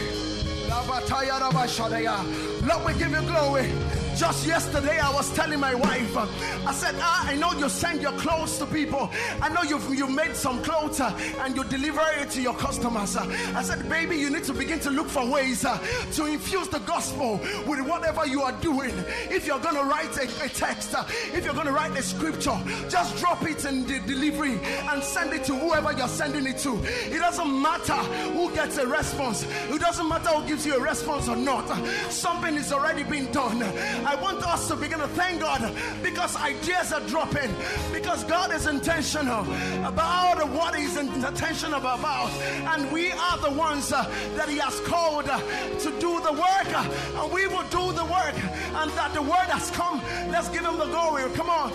Lord, 2.66 2.86
we 2.86 2.94
give 2.94 3.10
you 3.10 3.20
glory. 3.28 3.70
Just 4.16 4.46
yesterday, 4.46 4.98
I 4.98 5.12
was 5.12 5.30
telling 5.34 5.60
my 5.60 5.74
wife, 5.74 6.16
uh, 6.16 6.26
I 6.66 6.72
said, 6.72 6.94
ah, 6.98 7.28
I 7.28 7.36
know 7.36 7.52
you 7.52 7.68
send 7.68 8.00
your 8.00 8.12
clothes 8.12 8.56
to 8.58 8.66
people. 8.66 9.10
I 9.42 9.50
know 9.50 9.62
you've 9.62 9.94
you 9.94 10.08
made 10.08 10.34
some 10.34 10.62
clothes 10.62 11.00
uh, 11.00 11.12
and 11.40 11.54
you 11.54 11.62
deliver 11.64 12.00
it 12.20 12.30
to 12.30 12.40
your 12.40 12.54
customers. 12.54 13.14
Uh. 13.14 13.26
I 13.54 13.62
said, 13.62 13.86
baby, 13.90 14.16
you 14.16 14.30
need 14.30 14.44
to 14.44 14.54
begin 14.54 14.80
to 14.80 14.90
look 14.90 15.08
for 15.08 15.26
ways 15.26 15.60
to 15.60 16.24
infuse 16.24 16.68
the 16.68 16.78
gospel 16.80 17.38
with 17.66 17.86
whatever 17.86 18.26
you 18.26 18.40
are 18.40 18.52
doing. 18.52 18.94
If 19.28 19.46
you're 19.46 19.58
going 19.58 19.76
to 19.76 19.84
write 19.84 20.16
a, 20.16 20.44
a 20.44 20.48
text, 20.48 20.94
if 21.34 21.44
you're 21.44 21.54
going 21.54 21.66
to 21.66 21.72
write 21.72 21.94
a 21.98 22.02
scripture, 22.02 22.58
just 22.88 23.18
drop 23.18 23.42
it 23.42 23.66
in 23.66 23.86
the 23.86 24.00
delivery 24.00 24.58
and 24.88 25.02
send 25.02 25.34
it 25.34 25.44
to 25.44 25.54
whoever 25.54 25.92
you're 25.92 26.08
sending 26.08 26.46
it 26.46 26.56
to. 26.58 26.80
It 26.84 27.18
doesn't 27.18 27.62
matter 27.62 27.92
who 28.32 28.50
gets 28.54 28.78
a 28.78 28.86
response. 28.86 29.46
It 29.68 29.80
doesn't 29.80 30.08
matter 30.08 30.30
who 30.30 30.48
gives 30.48 30.64
you 30.64 30.76
a 30.76 30.80
response 30.80 31.28
or 31.28 31.36
not. 31.36 31.68
Something 32.10 32.54
is 32.54 32.72
already 32.72 33.02
being 33.02 33.30
done. 33.30 33.62
I 34.06 34.14
want 34.14 34.40
us 34.46 34.68
to 34.68 34.76
begin 34.76 35.00
to 35.00 35.08
thank 35.08 35.40
God 35.40 35.74
because 36.00 36.36
ideas 36.36 36.92
are 36.92 37.00
dropping, 37.00 37.52
because 37.92 38.22
God 38.22 38.52
is 38.52 38.68
intentional 38.68 39.40
about 39.84 40.48
what 40.50 40.76
He's 40.76 40.96
intentional 40.96 41.80
about, 41.80 42.30
and 42.72 42.92
we 42.92 43.10
are 43.10 43.38
the 43.38 43.50
ones 43.50 43.92
uh, 43.92 44.04
that 44.36 44.48
He 44.48 44.58
has 44.58 44.78
called 44.80 45.28
uh, 45.28 45.38
to 45.38 45.90
do 45.98 46.20
the 46.20 46.32
work, 46.32 46.68
uh, 46.68 47.22
and 47.22 47.32
we 47.32 47.48
will 47.48 47.64
do 47.64 47.92
the 47.92 48.04
work, 48.04 48.36
and 48.80 48.90
that 48.92 49.12
the 49.12 49.22
word 49.22 49.48
has 49.50 49.72
come. 49.72 50.00
Let's 50.30 50.48
give 50.50 50.64
Him 50.64 50.78
the 50.78 50.86
glory. 50.86 51.28
Come 51.32 51.50
on. 51.50 51.72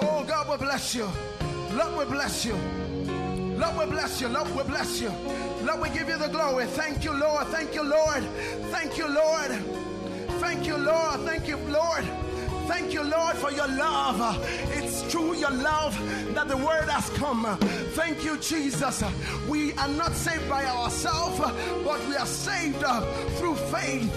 Oh, 0.00 0.24
God 0.26 0.48
will 0.48 0.58
bless 0.58 0.96
you. 0.96 1.08
Lord 1.74 1.96
will 1.96 2.06
bless 2.06 2.44
you. 2.44 2.54
Lord 3.56 3.76
will 3.76 3.86
bless 3.86 4.20
you. 4.20 4.28
Lord 4.28 4.52
will 4.54 4.64
bless 4.64 5.00
you. 5.00 5.12
Lord, 5.66 5.80
we 5.80 5.90
give 5.90 6.08
you 6.08 6.16
the 6.16 6.28
glory. 6.28 6.64
Thank 6.66 7.02
you, 7.02 7.12
Lord. 7.12 7.48
Thank 7.48 7.74
you, 7.74 7.82
Lord. 7.82 8.22
Thank 8.70 8.96
you, 8.96 9.08
Lord. 9.08 9.50
Thank 10.38 10.66
you, 10.66 10.76
Lord. 10.76 11.20
Thank 11.20 11.48
you, 11.48 11.56
Lord. 11.56 12.04
Thank 12.68 12.92
you, 12.92 13.02
Lord, 13.02 13.36
for 13.36 13.50
your 13.50 13.66
love. 13.66 14.20
It's 14.70 15.02
through 15.02 15.34
your 15.34 15.50
love 15.50 15.98
that 16.34 16.46
the 16.46 16.56
word 16.56 16.88
has 16.88 17.10
come. 17.18 17.44
Thank 17.94 18.24
you, 18.24 18.38
Jesus. 18.38 19.02
We 19.48 19.72
are 19.74 19.88
not 19.88 20.12
saved 20.12 20.48
by 20.48 20.64
ourselves, 20.66 21.38
but 21.84 22.08
we 22.08 22.14
are 22.14 22.26
saved 22.26 22.84
through 23.38 23.56
faith. 23.56 24.12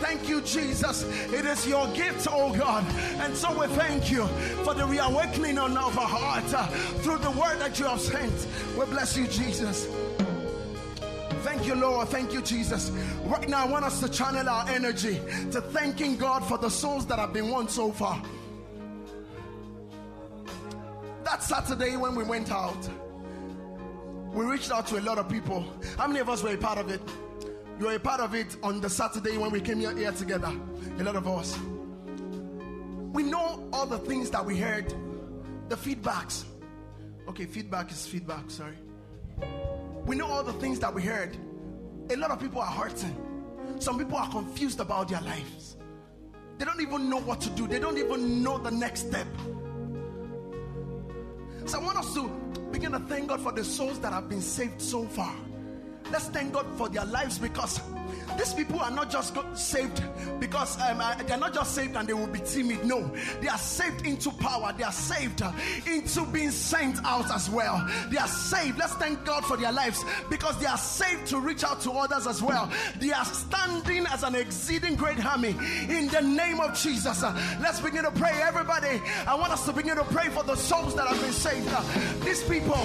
Thank 0.00 0.28
you, 0.28 0.40
Jesus. 0.40 1.04
It 1.32 1.44
is 1.44 1.64
your 1.66 1.86
gift, 1.88 2.26
oh 2.28 2.52
God. 2.52 2.84
And 3.20 3.36
so 3.36 3.56
we 3.56 3.68
thank 3.68 4.10
you 4.10 4.26
for 4.64 4.74
the 4.74 4.86
reawakening 4.86 5.58
of 5.58 5.98
our 5.98 6.08
heart 6.08 6.72
through 7.02 7.18
the 7.18 7.30
word 7.30 7.60
that 7.60 7.78
you 7.78 7.86
have 7.86 8.00
sent. 8.00 8.46
We 8.76 8.84
bless 8.86 9.16
you, 9.16 9.28
Jesus. 9.28 9.86
Thank 11.42 11.66
you, 11.66 11.74
Lord. 11.74 12.08
Thank 12.08 12.32
you, 12.32 12.42
Jesus. 12.42 12.90
Right 13.24 13.48
now, 13.48 13.66
I 13.66 13.68
want 13.68 13.84
us 13.84 14.00
to 14.00 14.08
channel 14.08 14.48
our 14.48 14.68
energy 14.68 15.20
to 15.52 15.60
thanking 15.60 16.16
God 16.16 16.44
for 16.44 16.58
the 16.58 16.68
souls 16.68 17.06
that 17.06 17.18
have 17.18 17.32
been 17.32 17.50
won 17.50 17.68
so 17.68 17.92
far. 17.92 18.20
That 21.24 21.42
Saturday, 21.42 21.96
when 21.96 22.14
we 22.14 22.24
went 22.24 22.50
out, 22.50 22.88
we 24.32 24.44
reached 24.44 24.70
out 24.70 24.86
to 24.88 24.98
a 24.98 25.02
lot 25.02 25.18
of 25.18 25.28
people. 25.28 25.64
How 25.96 26.06
many 26.06 26.20
of 26.20 26.28
us 26.28 26.42
were 26.42 26.54
a 26.54 26.56
part 26.56 26.78
of 26.78 26.90
it? 26.90 27.00
You 27.78 27.86
were 27.86 27.94
a 27.94 28.00
part 28.00 28.20
of 28.20 28.34
it 28.34 28.56
on 28.62 28.80
the 28.80 28.90
Saturday 28.90 29.36
when 29.38 29.50
we 29.50 29.60
came 29.60 29.78
here, 29.80 29.96
here 29.96 30.12
together. 30.12 30.52
A 30.98 31.02
lot 31.04 31.16
of 31.16 31.28
us. 31.28 31.58
We 33.12 33.22
know 33.22 33.68
all 33.72 33.86
the 33.86 33.98
things 33.98 34.30
that 34.30 34.44
we 34.44 34.58
heard, 34.58 34.92
the 35.68 35.76
feedbacks. 35.76 36.44
Okay, 37.28 37.46
feedback 37.46 37.90
is 37.90 38.06
feedback, 38.06 38.50
sorry. 38.50 38.76
We 40.08 40.16
know 40.16 40.26
all 40.26 40.42
the 40.42 40.54
things 40.54 40.78
that 40.80 40.94
we 40.94 41.02
heard. 41.02 41.36
A 42.08 42.16
lot 42.16 42.30
of 42.30 42.40
people 42.40 42.62
are 42.62 42.72
hurting. 42.72 43.14
Some 43.78 43.98
people 43.98 44.16
are 44.16 44.30
confused 44.30 44.80
about 44.80 45.08
their 45.08 45.20
lives. 45.20 45.76
They 46.56 46.64
don't 46.64 46.80
even 46.80 47.10
know 47.10 47.18
what 47.18 47.42
to 47.42 47.50
do, 47.50 47.68
they 47.68 47.78
don't 47.78 47.98
even 47.98 48.42
know 48.42 48.56
the 48.56 48.70
next 48.70 49.08
step. 49.08 49.26
So 51.66 51.78
I 51.78 51.84
want 51.84 51.98
us 51.98 52.14
to 52.14 52.26
begin 52.72 52.92
to 52.92 53.00
thank 53.00 53.28
God 53.28 53.42
for 53.42 53.52
the 53.52 53.62
souls 53.62 54.00
that 54.00 54.14
have 54.14 54.30
been 54.30 54.40
saved 54.40 54.80
so 54.80 55.04
far. 55.04 55.34
Let's 56.10 56.28
thank 56.28 56.52
God 56.52 56.66
for 56.76 56.88
their 56.88 57.04
lives 57.04 57.38
because 57.38 57.80
these 58.38 58.54
people 58.54 58.78
are 58.78 58.90
not 58.90 59.10
just 59.10 59.36
saved 59.54 60.02
because 60.38 60.80
um, 60.80 61.00
uh, 61.00 61.14
they're 61.26 61.38
not 61.38 61.52
just 61.52 61.74
saved 61.74 61.96
and 61.96 62.08
they 62.08 62.12
will 62.12 62.28
be 62.28 62.38
timid. 62.38 62.84
No, 62.84 63.10
they 63.40 63.48
are 63.48 63.58
saved 63.58 64.06
into 64.06 64.30
power. 64.30 64.72
They 64.76 64.84
are 64.84 64.92
saved 64.92 65.42
uh, 65.42 65.50
into 65.86 66.24
being 66.26 66.52
sent 66.52 67.04
out 67.04 67.32
as 67.32 67.50
well. 67.50 67.84
They 68.10 68.16
are 68.16 68.28
saved. 68.28 68.78
Let's 68.78 68.94
thank 68.94 69.24
God 69.24 69.44
for 69.44 69.56
their 69.56 69.72
lives 69.72 70.04
because 70.30 70.56
they 70.58 70.66
are 70.66 70.78
saved 70.78 71.26
to 71.28 71.40
reach 71.40 71.64
out 71.64 71.80
to 71.80 71.90
others 71.90 72.28
as 72.28 72.40
well. 72.40 72.70
They 73.00 73.10
are 73.10 73.24
standing 73.24 74.06
as 74.06 74.22
an 74.22 74.36
exceeding 74.36 74.94
great 74.94 75.24
army 75.24 75.56
in 75.88 76.06
the 76.08 76.20
name 76.20 76.60
of 76.60 76.78
Jesus. 76.78 77.24
Uh, 77.24 77.34
let's 77.60 77.80
begin 77.80 78.04
to 78.04 78.12
pray, 78.12 78.40
everybody. 78.42 79.02
I 79.26 79.34
want 79.34 79.52
us 79.52 79.66
to 79.66 79.72
begin 79.72 79.96
to 79.96 80.04
pray 80.04 80.28
for 80.28 80.44
the 80.44 80.54
souls 80.54 80.94
that 80.94 81.08
have 81.08 81.20
been 81.20 81.32
saved. 81.32 81.68
These 82.24 82.44
people, 82.44 82.78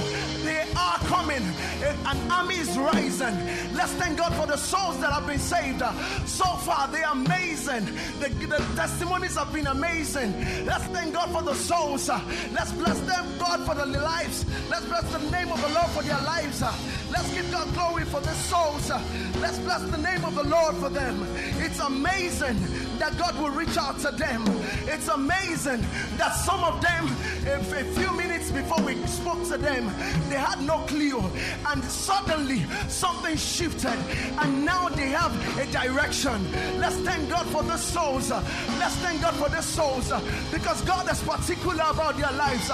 they 0.44 0.66
are 0.76 0.98
coming. 1.06 1.44
An 1.84 2.32
army 2.32 2.56
is 2.56 2.76
rising. 2.78 3.13
Let's 3.20 3.92
thank 3.94 4.18
God 4.18 4.34
for 4.34 4.48
the 4.48 4.58
souls 4.58 5.00
that 5.00 5.12
have 5.12 5.28
been 5.28 5.40
saved. 5.40 5.82
So 6.26 6.46
far, 6.46 6.88
they 6.88 7.04
are 7.04 7.14
amazing. 7.14 7.86
The, 8.20 8.30
the 8.30 8.58
testimonies 8.76 9.36
have 9.36 9.52
been 9.54 9.68
amazing. 9.68 10.34
Let's 10.66 10.86
thank 10.86 11.14
God 11.14 11.32
for 11.32 11.42
the 11.42 11.56
souls. 11.56 12.10
Let's 12.54 12.72
bless 12.74 13.00
them, 13.02 13.38
God, 13.38 13.66
for 13.66 13.76
their 13.76 13.86
lives. 13.86 14.46
Let's 14.70 14.86
bless 14.86 15.12
the 15.12 15.20
name 15.32 15.52
of 15.52 15.62
the 15.62 15.70
Lord 15.70 15.83
for 15.94 16.02
their 16.02 16.20
lives. 16.22 16.62
Uh, 16.64 16.74
let's 17.12 17.32
give 17.34 17.50
God 17.52 17.72
glory 17.76 18.04
for 18.06 18.20
the 18.20 18.34
souls. 18.34 18.90
Uh, 18.90 19.00
let's 19.40 19.60
bless 19.60 19.82
the 19.84 19.98
name 19.98 20.26
of 20.26 20.34
the 20.34 20.44
Lord 20.44 20.76
for 20.78 20.90
them. 20.90 21.24
It's 21.60 21.80
amazing 21.80 22.58
that 22.98 23.16
God 23.18 23.38
will 23.38 23.52
reach 23.52 23.78
out 23.78 24.00
to 24.00 24.12
them. 24.12 24.44
It's 24.88 25.08
amazing 25.08 25.86
that 26.18 26.32
some 26.32 26.64
of 26.64 26.82
them, 26.82 27.06
if 27.46 27.72
a 27.72 27.84
few 28.00 28.12
minutes 28.18 28.52
before 28.52 28.84
we 28.84 28.96
spoke 29.06 29.44
to 29.50 29.58
them, 29.58 29.86
they 30.30 30.36
had 30.36 30.62
no 30.62 30.80
clue. 30.88 31.22
And 31.68 31.84
suddenly 31.84 32.66
something 32.88 33.38
shifted. 33.38 33.98
And 34.40 34.66
now 34.66 34.90
they 34.90 35.10
have 35.10 35.34
a 35.60 35.72
direction. 35.72 36.52
Let's 36.80 36.96
thank 36.98 37.30
God 37.30 37.46
for 37.48 37.62
the 37.62 37.78
souls. 37.78 38.32
Let's 38.32 38.96
thank 38.98 39.22
God 39.22 39.36
for 39.36 39.50
the 39.50 39.62
souls 39.62 40.12
because 40.52 40.82
God 40.82 41.12
is 41.12 41.22
particular 41.22 41.84
about 41.90 42.18
their 42.18 42.32
lives. 42.32 42.72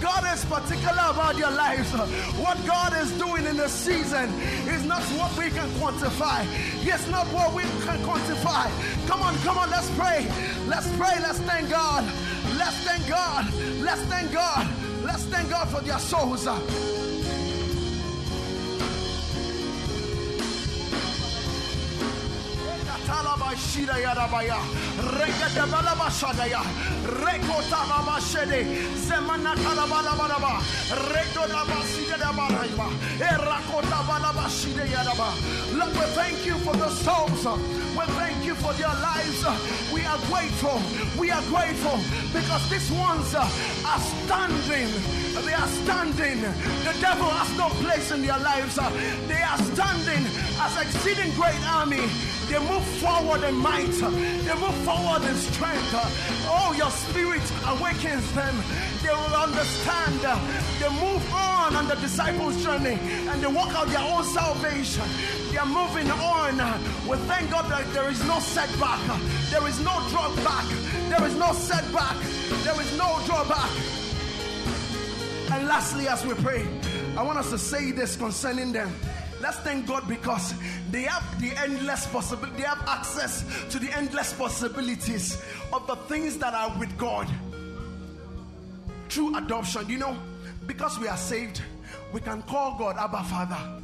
God 0.00 0.24
is 0.34 0.44
particular 0.44 1.04
about 1.08 1.36
your 1.38 1.50
lives. 1.50 1.90
What 2.38 2.58
God 2.66 2.96
is 2.96 3.10
doing 3.18 3.46
in 3.46 3.56
the 3.56 3.68
season 3.68 4.30
is 4.68 4.84
not 4.84 5.02
what 5.18 5.36
we 5.38 5.50
can 5.50 5.68
quantify. 5.80 6.46
It's 6.84 7.08
not 7.08 7.26
what 7.28 7.54
we 7.54 7.62
can 7.84 7.98
quantify. 8.04 8.70
Come 9.06 9.22
on, 9.22 9.36
come 9.38 9.58
on, 9.58 9.70
let's 9.70 9.90
pray. 9.90 10.26
Let's 10.66 10.88
pray. 10.96 11.18
Let's 11.20 11.38
thank 11.40 11.70
God. 11.70 12.04
Let's 12.56 12.76
thank 12.84 13.08
God. 13.08 13.52
Let's 13.80 14.02
thank 14.02 14.32
God. 14.32 14.68
Let's 15.04 15.24
thank 15.24 15.50
God 15.50 15.68
for 15.68 15.80
their 15.80 15.98
souls. 15.98 16.46
Lord, 35.72 35.92
we 35.92 36.06
thank 36.18 36.46
you 36.46 36.54
for 36.64 36.74
the 36.76 36.90
souls. 36.90 37.44
We 37.96 38.04
thank 38.18 38.44
you 38.44 38.54
for 38.54 38.72
their 38.74 38.94
lives. 39.10 39.44
We 39.92 40.04
are 40.04 40.18
grateful. 40.30 40.80
We 41.18 41.30
are 41.30 41.42
grateful 41.42 41.98
because 42.32 42.68
these 42.70 42.90
ones 42.92 43.34
are 43.34 44.00
standing. 44.24 44.90
They 45.44 45.54
are 45.54 45.68
standing. 45.84 46.40
The 46.84 46.94
devil 47.00 47.30
has 47.30 47.50
no 47.56 47.68
place 47.84 48.10
in 48.10 48.22
their 48.22 48.38
lives. 48.38 48.76
They 49.28 49.42
are 49.42 49.58
standing 49.72 50.26
as 50.60 50.76
exceeding 50.82 51.32
great 51.34 51.60
army. 51.70 52.02
They 52.48 52.58
move 52.60 52.86
forward 52.96 53.42
in 53.44 53.54
might. 53.56 53.90
They 53.90 54.54
move 54.54 54.74
forward 54.84 55.22
in 55.22 55.34
strength. 55.34 55.90
Oh, 56.48 56.74
your 56.76 56.90
spirit 56.90 57.42
awakens 57.66 58.30
them. 58.32 58.54
They 59.02 59.10
will 59.10 59.36
understand. 59.36 60.20
They 60.80 60.88
move 60.88 61.22
on 61.32 61.76
on 61.76 61.88
the 61.88 61.96
disciples' 61.96 62.62
journey 62.62 62.98
and 63.30 63.42
they 63.42 63.46
walk 63.46 63.74
out 63.74 63.88
their 63.88 64.00
own 64.00 64.24
salvation. 64.24 65.04
They 65.50 65.58
are 65.58 65.66
moving 65.66 66.10
on. 66.10 66.56
We 67.08 67.16
thank 67.28 67.50
God 67.50 67.70
that 67.70 67.92
there 67.92 68.08
is 68.10 68.22
no 68.26 68.38
setback. 68.40 69.00
There 69.50 69.66
is 69.66 69.78
no 69.80 69.94
drawback. 70.10 70.66
There 71.08 71.24
is 71.26 71.36
no 71.36 71.52
setback. 71.52 72.16
There 72.64 72.80
is 72.80 72.98
no 72.98 73.20
drawback. 73.26 73.70
And 75.52 75.68
lastly, 75.68 76.08
as 76.08 76.26
we 76.26 76.34
pray, 76.34 76.66
I 77.16 77.22
want 77.22 77.38
us 77.38 77.50
to 77.50 77.58
say 77.58 77.92
this 77.92 78.16
concerning 78.16 78.72
them. 78.72 78.92
Let's 79.46 79.58
thank 79.58 79.86
God 79.86 80.08
because 80.08 80.54
they 80.90 81.02
have 81.02 81.40
the 81.40 81.52
endless 81.62 82.04
possibility, 82.08 82.62
they 82.62 82.66
have 82.66 82.82
access 82.88 83.44
to 83.70 83.78
the 83.78 83.96
endless 83.96 84.32
possibilities 84.32 85.40
of 85.72 85.86
the 85.86 85.94
things 86.08 86.36
that 86.38 86.52
are 86.52 86.76
with 86.80 86.98
God 86.98 87.28
through 89.08 89.36
adoption. 89.36 89.88
You 89.88 89.98
know, 89.98 90.16
because 90.66 90.98
we 90.98 91.06
are 91.06 91.16
saved, 91.16 91.62
we 92.12 92.20
can 92.20 92.42
call 92.42 92.76
God 92.76 92.96
Abba 92.98 93.22
Father. 93.22 93.82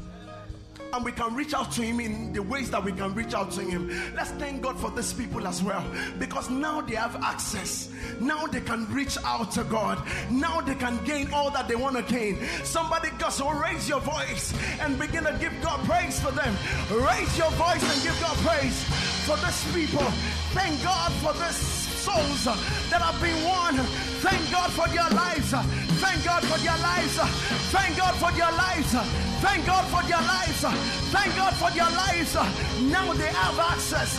And 0.93 1.05
we 1.05 1.13
can 1.13 1.35
reach 1.35 1.55
out 1.55 1.73
to 1.73 1.83
Him 1.83 2.01
in 2.01 2.33
the 2.33 2.43
ways 2.43 2.71
that 2.71 2.85
we 2.85 2.93
can 2.93 3.15
reach 3.15 3.35
out 3.35 3.51
to 3.53 3.63
Him. 3.63 3.89
Let's 4.15 4.31
thank 4.33 4.63
God 4.63 4.79
for 4.79 4.91
these 4.91 5.13
people 5.13 5.47
as 5.47 5.63
well 5.63 5.85
because 6.19 6.51
now 6.51 6.81
they 6.81 6.97
have 6.97 7.17
access. 7.17 7.89
Now 8.21 8.47
they 8.47 8.61
can 8.61 8.87
reach 8.93 9.17
out 9.25 9.53
to 9.53 9.65
God. 9.65 10.03
Now 10.31 10.61
they 10.61 10.75
can 10.75 11.03
gain 11.05 11.33
all 11.33 11.51
that 11.51 11.69
they 11.69 11.77
want 11.77 11.97
to 11.97 12.03
gain. 12.03 12.39
Somebody 12.65 13.09
just 13.19 13.41
oh, 13.43 13.59
raise 13.59 13.89
your 13.89 14.01
voice 14.01 14.53
and 14.81 14.99
begin 14.99 15.25
to 15.25 15.37
give 15.41 15.53
God 15.63 15.81
praise 15.87 16.21
for 16.21 16.31
them. 16.31 16.55
Raise 16.91 17.39
your 17.39 17.51
voice 17.53 17.83
and 17.83 18.03
give 18.03 18.19
God 18.21 18.37
praise 18.39 18.85
for 19.27 19.37
these 19.37 19.75
people. 19.75 20.07
Thank 20.53 20.83
God 20.83 21.13
for 21.15 21.33
this 21.35 21.82
souls 22.03 22.45
that 22.91 22.99
have 22.99 23.19
been 23.23 23.39
won. 23.47 23.79
Thank 24.27 24.43
God 24.51 24.71
for 24.75 24.89
their 24.91 25.07
lives. 25.15 25.55
Thank 26.03 26.19
God 26.27 26.43
for 26.51 26.59
their 26.59 26.79
lives. 26.83 27.15
Thank 27.71 27.97
God 27.97 28.15
for 28.19 28.33
their 28.35 28.51
lives. 28.51 28.91
Thank 29.39 29.67
God 29.67 29.85
for 29.87 30.03
their 30.11 30.25
lives. 30.35 30.63
Thank 31.15 31.31
God 31.39 31.55
for 31.63 31.71
their 31.71 31.91
lives. 31.95 32.35
Now 32.91 33.13
they 33.15 33.31
have 33.31 33.59
access. 33.59 34.19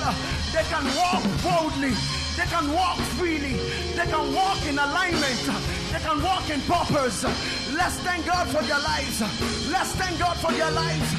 They 0.55 0.63
can 0.71 0.85
walk 0.95 1.23
boldly. 1.43 1.91
They 2.39 2.47
can 2.47 2.71
walk 2.71 2.97
freely. 3.19 3.59
They 3.99 4.07
can 4.07 4.31
walk 4.31 4.63
in 4.65 4.79
alignment. 4.79 5.43
They 5.91 5.99
can 5.99 6.23
walk 6.23 6.49
in 6.49 6.61
purpose. 6.63 7.27
Let's 7.75 7.99
thank 8.07 8.25
God 8.25 8.47
for 8.47 8.63
their 8.63 8.79
lives. 8.79 9.19
Let's 9.67 9.91
thank 9.99 10.19
God 10.19 10.37
for 10.39 10.51
their 10.55 10.71
lives. 10.71 11.09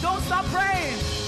Don't 0.00 0.22
stop 0.22 0.44
praying. 0.46 1.27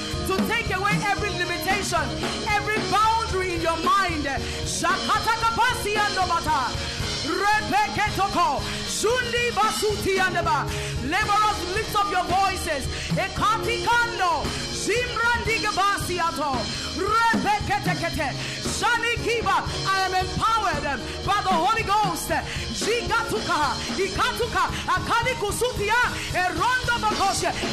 every 1.89 2.77
boundary 2.91 3.55
in 3.55 3.61
your 3.61 3.77
mind. 3.77 4.25
Shakata 4.69 5.33
kapasi 5.41 5.95
andobata. 5.97 6.69
Repeketoko. 7.25 8.61
Shundi 8.85 9.49
basuti 9.57 10.19
andaba. 10.19 10.69
Laborers, 11.09 11.59
lift 11.73 11.95
up 11.95 12.11
your 12.11 12.23
voices. 12.25 12.85
Ekati 13.17 13.83
kando. 13.83 14.43
Zimrandi 14.83 15.57
gabasiato. 15.65 16.53
Repeketekete. 17.01 18.29
Shani 18.77 19.15
Kiba. 19.25 19.57
I 19.87 20.05
am 20.05 20.13
empowered 20.13 20.50
by 20.61 21.41
the 21.41 21.49
Holy 21.49 21.83
Ghost. 21.83 22.29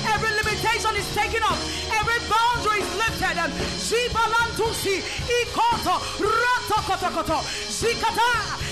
Every 0.08 0.30
limitation 0.40 0.96
is 0.96 1.08
taken 1.14 1.42
off. 1.42 1.60
Every 1.92 2.18
boundary 2.28 2.80
is 2.80 2.90
lifted. 2.96 3.36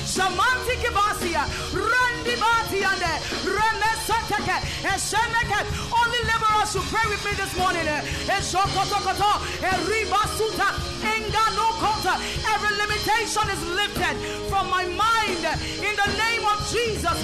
Shamanti 0.06 0.74
kibasia. 0.80 1.44
Randi 1.74 2.34
batiande. 2.40 3.12
Renesateke. 3.44 4.56
Esheneke. 4.92 5.60
Only 5.92 6.20
laborers 6.24 6.72
should 6.72 6.88
pray 6.88 7.06
with 7.10 7.22
me 7.24 7.32
this 7.34 7.52
morning. 7.58 7.86
Eshokotokoto. 7.86 9.32
Eribasuta. 9.60 10.95
Every 11.34 12.76
limitation 12.76 13.44
is 13.50 13.62
lifted 13.74 14.16
from 14.48 14.70
my 14.70 14.84
mind. 14.86 15.42
In 15.82 15.94
the 15.96 16.10
name 16.16 16.44
of 16.46 16.58
Jesus. 16.70 17.18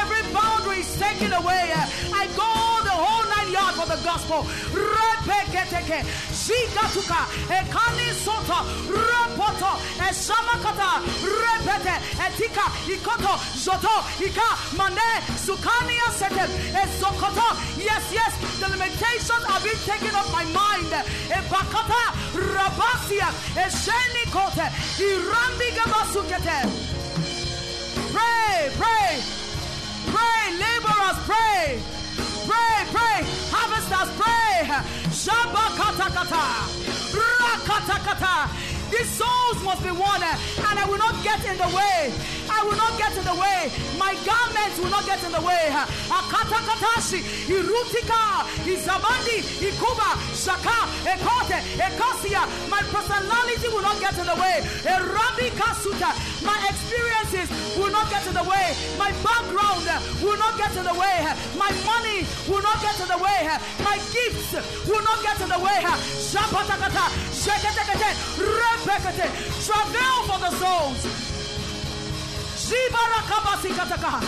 Every 0.00 0.22
boundary 0.32 0.80
is 0.80 0.96
taken 0.98 1.32
away. 1.32 1.72
I 1.72 2.26
go 2.36 2.48
the 2.84 2.96
whole 2.96 3.24
nine 3.36 3.52
yards 3.52 3.76
for 3.78 3.86
the 3.86 4.00
gospel. 4.02 4.46
Zigatuka. 6.42 7.28
Ekani 7.48 8.08
sota. 8.24 8.64
Repoto. 8.88 9.72
Eshamakata. 10.00 11.02
Repete. 11.22 11.96
Etika. 12.18 12.66
Ikoto. 12.88 13.34
Zoto. 13.54 13.96
Ika. 14.20 14.48
Mane. 14.76 15.10
Esokoto. 16.82 17.48
Yes, 17.78 18.04
yes. 18.12 18.32
The 18.58 18.68
limitations 18.70 19.44
are 19.48 19.60
being 19.60 19.82
taken 19.84 20.14
off 20.14 20.32
my 20.32 20.44
mind. 20.46 20.90
Rabasia. 22.32 23.28
Esheni 23.54 24.24
kote. 24.30 24.66
Irambi 24.98 25.68
gabasukete. 25.76 26.58
Pray, 28.12 28.70
pray. 28.80 29.22
Pray, 30.12 30.44
laborers, 30.62 31.18
pray. 31.26 31.82
Pray, 32.46 32.76
pray. 32.94 33.18
Harvesters, 33.52 34.10
pray. 34.20 34.66
Shabakatakata. 35.22 36.44
Rakatakata. 37.18 38.34
These 38.90 39.08
souls 39.08 39.62
must 39.64 39.82
be 39.82 39.90
won, 39.90 40.22
and 40.22 40.78
I 40.78 40.84
will 40.86 40.98
not 40.98 41.16
get 41.24 41.40
in 41.46 41.56
the 41.56 41.68
way. 41.74 42.12
I 42.52 42.60
will 42.68 42.76
not 42.76 42.94
get 43.00 43.16
in 43.16 43.24
the 43.24 43.34
way. 43.34 43.72
My 43.96 44.12
garments 44.28 44.76
will 44.78 44.92
not 44.92 45.04
get 45.06 45.24
in 45.24 45.32
the 45.32 45.40
way. 45.40 45.72
Akatakatashi, 46.12 47.24
Irutika, 47.48 48.44
Izabandi, 48.68 49.40
Ikuba, 49.68 50.10
Shaka, 50.36 50.84
Ekote, 51.08 51.58
Ekosia. 51.80 52.44
My 52.68 52.82
personality 52.92 53.68
will 53.72 53.82
not 53.82 53.98
get 54.00 54.16
in 54.18 54.26
the 54.26 54.36
way. 54.36 54.60
Erabi 54.84 55.48
Kasuta. 55.56 56.12
My 56.44 56.58
experiences 56.68 57.48
will 57.78 57.90
not 57.90 58.10
get 58.10 58.26
in 58.26 58.34
the 58.34 58.44
way. 58.44 58.76
My 58.98 59.10
background 59.24 59.88
will 60.20 60.38
not 60.38 60.58
get 60.58 60.76
in 60.76 60.84
the 60.84 60.94
way. 60.94 61.16
My 61.56 61.72
money 61.88 62.26
will 62.48 62.62
not 62.62 62.78
get 62.82 63.00
in 63.00 63.08
the 63.08 63.18
way. 63.18 63.48
My 63.80 63.96
gifts 64.12 64.52
will 64.86 65.02
not 65.02 65.22
get 65.22 65.40
in 65.40 65.48
the 65.48 65.58
way. 65.58 65.80
Shapatakata, 66.28 67.08
Shekatekate, 67.32 68.10
Repekate. 68.38 69.28
Travail 69.64 70.16
for 70.28 70.38
the 70.38 70.50
souls. 70.58 71.31
Shibarakabasi 72.72 73.68
kataka. 73.76 74.20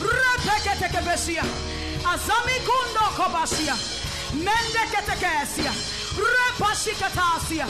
Repeketekebesia. 0.00 1.44
Azami 2.12 2.56
kundo 2.64 3.04
kobasia. 3.16 3.76
Mendeketekesia. 4.32 5.72
Repashikatasia. 6.16 7.66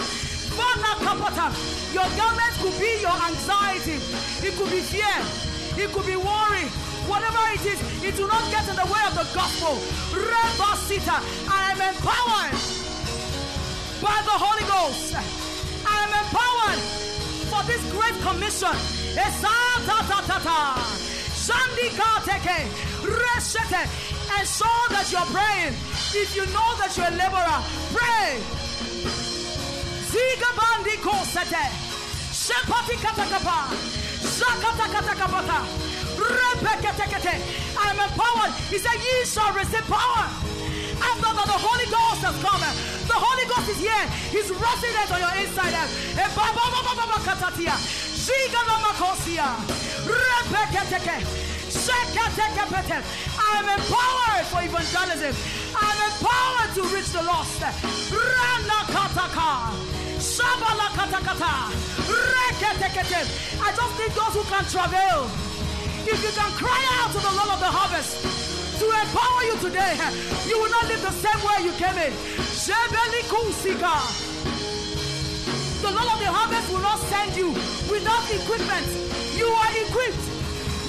Bana 0.56 0.94
kapata. 1.02 1.50
Your 1.92 2.06
garment 2.16 2.54
could 2.62 2.78
be 2.78 3.00
your 3.00 3.18
anxiety. 3.26 3.98
It 4.46 4.54
could 4.56 4.70
be 4.70 4.80
fear. 4.80 5.18
It 5.82 5.92
could 5.92 6.06
be 6.06 6.16
worry. 6.16 6.66
Whatever 7.10 7.42
it 7.54 7.66
is, 7.66 7.80
it 8.04 8.14
will 8.16 8.28
not 8.28 8.48
get 8.52 8.68
in 8.68 8.76
the 8.76 8.86
way 8.86 9.02
of 9.08 9.14
the 9.18 9.26
gospel. 9.34 9.78
I 11.50 11.72
am 11.72 11.80
empowered 11.82 12.54
by 14.00 14.22
the 14.22 14.36
Holy 14.44 14.64
Ghost. 14.70 15.14
I 15.86 15.96
am 16.06 16.12
empowered 16.22 17.13
for 17.64 17.72
this 17.72 17.82
great 17.92 18.14
commission. 18.20 18.74
And 24.36 24.48
show 24.48 24.78
that 24.90 25.06
you're 25.10 25.28
praying. 25.32 25.74
If 26.14 26.34
you 26.34 26.44
know 26.46 26.70
that 26.80 26.92
you're 26.96 27.06
a 27.06 27.14
laborer, 27.14 27.60
pray. 27.92 28.40
Zigabandi 30.10 30.96
kosete, 31.04 31.64
Shepati 32.32 32.96
katakapa, 33.02 33.72
Shakatakatakapata, 34.36 35.58
Repeketekete. 36.16 37.34
I 37.76 37.90
am 37.90 38.00
empowered. 38.00 38.52
He 38.70 38.78
said, 38.78 38.94
Ye 38.94 39.24
shall 39.24 39.52
receive 39.54 39.86
power. 39.86 40.53
After 41.00 41.30
that, 41.34 41.46
the 41.46 41.58
Holy 41.58 41.88
Ghost 41.90 42.20
has 42.26 42.36
come. 42.42 42.60
The 42.60 43.18
Holy 43.18 43.44
Ghost 43.50 43.68
is 43.70 43.80
here. 43.80 44.04
He's 44.30 44.50
resident 44.50 45.08
on 45.10 45.20
your 45.20 45.34
inside. 45.40 45.74
Eh, 45.74 46.28
I 52.94 53.58
am 53.58 53.68
empowered 53.68 54.46
for 54.50 54.60
evangelism. 54.62 55.34
I 55.74 55.84
am 55.90 55.98
empowered 56.10 56.70
to 56.74 56.82
reach 56.94 57.10
the 57.10 57.22
lost. 57.22 57.62
I 63.60 63.72
just 63.72 63.94
need 63.98 64.12
those 64.14 64.34
who 64.34 64.44
can 64.44 64.64
travel. 64.70 65.30
If 66.06 66.22
you 66.22 66.30
can 66.30 66.50
cry 66.52 66.80
out 67.00 67.10
to 67.12 67.18
the 67.18 67.32
Lord 67.32 67.50
of 67.50 67.60
the 67.60 67.70
harvest, 67.70 68.63
to 68.78 68.86
empower 69.02 69.42
you 69.44 69.56
today. 69.60 69.94
You 70.48 70.58
will 70.58 70.70
not 70.70 70.86
live 70.88 71.02
the 71.02 71.12
same 71.12 71.40
way 71.46 71.64
you 71.64 71.72
came 71.78 71.98
in. 71.98 72.12
The 75.82 75.90
Lord 75.90 76.08
of 76.14 76.18
the 76.18 76.30
harvest 76.32 76.70
will 76.72 76.80
not 76.80 76.98
send 77.12 77.36
you 77.36 77.48
without 77.92 78.24
equipment. 78.30 78.86
You 79.36 79.46
are 79.46 79.72
equipped. 79.84 80.24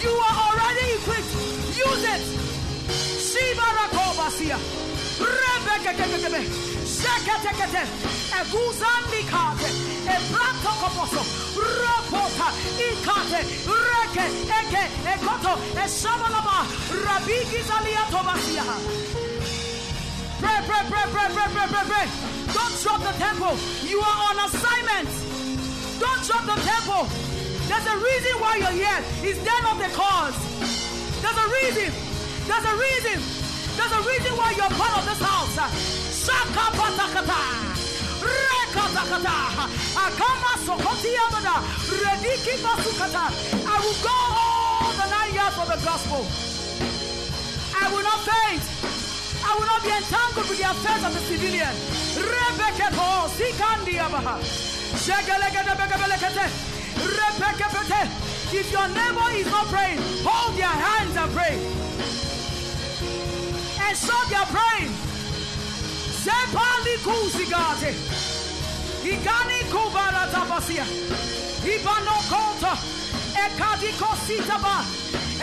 You 0.01 0.11
are 0.11 0.35
already 0.47 0.85
equipped. 0.97 1.31
Use 1.75 2.03
it. 2.15 2.23
Shiba 3.19 3.67
Rakobasia. 3.79 4.57
Pray, 20.41 20.59
pray, 20.65 20.83
pray, 20.89 21.05
pray, 21.13 21.29
pray, 21.29 21.49
pray, 21.53 21.67
pray, 21.69 21.85
pray. 21.85 22.07
Don't 22.53 22.75
drop 22.81 23.01
the 23.05 23.13
tempo. 23.21 23.53
You 23.85 23.99
are 24.01 24.19
on 24.29 24.35
assignment. 24.49 25.09
Don't 25.99 26.21
drop 26.25 26.43
the 26.49 26.57
tempo. 26.65 27.05
There's 27.69 27.87
a 27.87 27.97
reason 27.97 28.33
why 28.41 28.57
you're 28.57 28.77
here. 28.81 29.01
It's 29.21 29.41
not 29.45 29.77
the 29.77 29.89
cause. 29.93 30.37
There's 31.21 31.37
a 31.37 31.47
reason. 31.53 31.89
There's 32.49 32.65
a 32.65 32.75
reason. 32.75 33.17
There's 33.77 33.93
a 33.93 34.01
reason 34.09 34.31
why 34.37 34.53
you're 34.57 34.73
part 34.77 34.97
of 34.97 35.05
this 35.05 35.21
house. 35.21 36.04
Shaka 36.25 36.65
patakata. 36.77 37.39
Rekatakata. 38.25 39.35
Akama 40.05 40.51
sokoti 40.65 41.11
yamada. 41.17 41.55
Rediki 42.01 42.55
basukata. 42.63 43.25
I 43.65 43.75
will 43.83 43.99
go 44.01 44.17
all 44.41 44.91
the 44.99 45.05
nine 45.15 45.33
years 45.37 45.53
for 45.53 45.67
the 45.69 45.79
gospel. 45.85 46.25
I 47.77 47.85
will 47.91 48.03
not 48.03 48.21
faint. 48.25 48.63
I 49.45 49.53
will 49.53 49.67
not 49.67 49.83
be 49.83 49.91
entangled 49.93 50.49
with 50.49 50.57
the 50.57 50.69
affairs 50.71 51.03
of 51.05 51.13
the 51.13 51.21
civilian. 51.29 51.75
Rebecca 52.17 52.89
Paul, 52.95 53.29
Sikandi 53.29 53.95
Abaha. 54.01 54.41
If 58.57 58.71
your 58.71 58.87
neighbor 58.87 59.29
is 59.33 59.45
not 59.47 59.67
praying, 59.67 59.99
hold 60.23 60.57
their 60.57 60.65
hands 60.65 61.15
and 61.17 61.31
pray. 61.33 61.59
And 63.85 63.97
show 63.97 64.29
their 64.29 64.45
praying. 64.45 65.14
Sepali 66.25 66.95
Kuzigate. 67.05 67.91
Igani 69.05 69.59
Kubara 69.69 70.25
Tabasia. 70.33 70.85
Ibano 71.73 72.17
Kota. 72.31 72.73
Ekadi 73.45 73.91
Kositaba. 74.01 74.75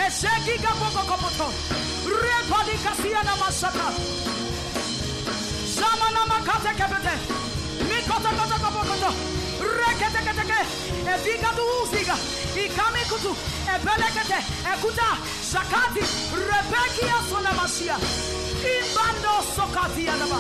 Esheki 0.05 0.57
Gabokopoto. 0.65 1.49
Repadi 2.23 2.77
Kasiana 2.85 3.35
Masaka. 3.41 3.87
Shamana 5.75 6.23
Makate 6.31 6.73
Kabete. 6.75 7.15
Mikota 7.89 8.31
Kota 8.39 8.57
Kabokoto. 8.65 9.11
Rekete 9.63 10.21
Keteke. 10.27 10.61
Eviga 11.15 11.51
Duziga. 11.57 12.17
Ikami 12.63 13.03
Kutu. 13.11 13.33
Ebelekete. 13.75 14.39
Ekuta. 14.73 15.09
Shakati. 15.51 16.03
Rebekia 16.49 17.19
Sonamasia. 17.29 17.97
Imbando 18.75 19.35
Sokati 19.55 20.09
Anaba. 20.09 20.39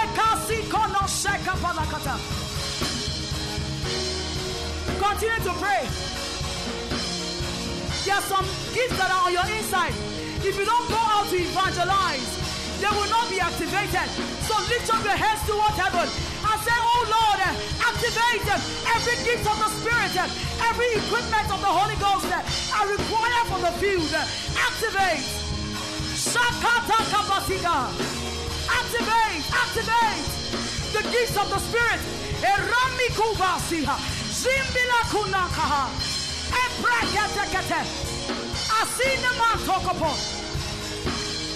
Ekasi 0.00 0.58
Kono 0.72 1.02
Sheka 1.06 1.54
Palakata. 1.62 2.14
Continue 4.98 5.44
to 5.44 5.52
pray. 5.60 5.82
There 8.04 8.14
are 8.14 8.22
some 8.22 8.46
gifts 8.74 8.96
that 8.98 9.10
are 9.10 9.26
on 9.26 9.32
your 9.32 9.46
inside. 9.58 9.94
If 10.46 10.56
you 10.56 10.64
don't 10.64 10.88
go 10.88 10.96
out 10.96 11.26
to 11.28 11.36
evangelize, 11.36 12.30
they 12.80 12.88
will 12.88 13.10
not 13.10 13.28
be 13.28 13.40
activated. 13.40 14.08
So 14.46 14.54
lift 14.70 14.94
up 14.94 15.02
your 15.02 15.16
hands 15.16 15.42
towards 15.46 15.76
heaven 15.76 16.35
and 16.52 16.60
say, 16.62 16.78
Oh 16.78 17.02
Lord, 17.10 17.40
activate 17.82 18.46
every 18.94 19.16
gift 19.26 19.46
of 19.46 19.58
the 19.58 19.70
Spirit, 19.78 20.14
every 20.62 20.90
equipment 21.00 21.48
of 21.50 21.60
the 21.60 21.72
Holy 21.72 21.96
Ghost 21.98 22.26
I 22.30 22.82
require 22.86 23.42
for 23.50 23.60
the 23.60 23.72
field. 23.80 24.12
Activate. 24.54 25.24
Shakata 26.16 26.98
kapasiga. 27.12 27.88
Activate, 28.68 29.44
activate 29.52 30.26
the 30.92 31.02
gifts 31.10 31.36
of 31.36 31.48
the 31.50 31.58
Spirit. 31.58 32.00
Erami 32.42 33.08
kubasiha. 33.16 33.96
Zimbila 34.30 35.00
kunakaha. 35.10 35.88
Epreketekete. 36.62 37.80
Asina 38.80 39.30
mantokopo. 39.40 40.12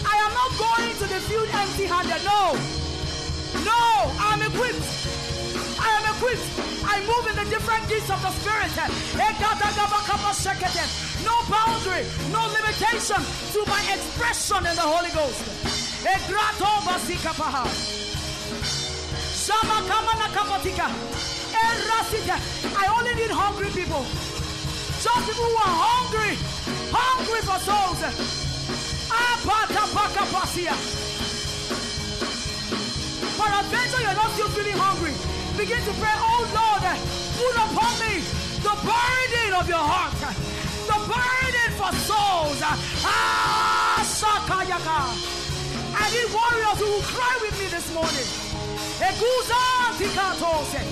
I 0.05 0.17
am 0.25 0.33
not 0.35 0.53
going 0.59 0.93
to 0.97 1.07
the 1.07 1.21
field 1.29 1.49
empty 1.53 1.85
handed. 1.87 2.25
No. 2.25 2.80
No, 3.65 4.13
I'm 4.19 4.41
equipped. 4.43 4.85
I 5.79 5.89
am 5.99 6.05
equipped. 6.15 6.47
I 6.85 7.01
move 7.07 7.25
in 7.31 7.37
the 7.37 7.49
different 7.51 7.89
gifts 7.89 8.11
of 8.11 8.21
the 8.23 8.31
Spirit. 8.31 8.71
No 11.25 11.37
boundary, 11.51 12.05
no 12.33 12.47
limitation 12.49 13.21
to 13.53 13.61
my 13.67 13.83
expression 13.93 14.65
in 14.67 14.75
the 14.77 14.87
Holy 14.87 15.11
Ghost. 15.11 15.43
I 22.77 22.87
only 22.97 23.15
need 23.15 23.31
hungry 23.31 23.71
people. 23.71 24.05
Just 25.01 25.21
people 25.27 25.45
who 25.45 25.57
are 25.57 25.77
hungry, 25.81 26.37
hungry 26.93 27.41
for 27.43 27.59
souls. 27.65 28.01
Peradventure, 33.51 34.01
you're 34.07 34.15
not 34.15 34.31
still 34.31 34.49
feeling 34.55 34.79
hungry. 34.79 35.11
Begin 35.59 35.83
to 35.83 35.93
pray, 35.99 36.15
oh 36.23 36.43
Lord, 36.55 36.87
put 37.35 37.55
upon 37.59 37.93
me 37.99 38.23
the 38.63 38.75
burden 38.87 39.51
of 39.59 39.67
your 39.67 39.83
heart, 39.83 40.15
the 40.87 40.99
burden 41.11 41.71
for 41.75 41.91
souls. 42.07 42.63
Ah, 43.03 43.99
Sakayaka. 44.07 44.99
I 45.99 46.05
need 46.15 46.31
warriors 46.31 46.79
who 46.79 46.87
will 46.95 47.07
cry 47.11 47.35
with 47.43 47.59
me 47.59 47.67
this 47.75 47.91
morning. 47.91 48.29
Eguza 49.03 49.63
tikatose. 49.99 50.83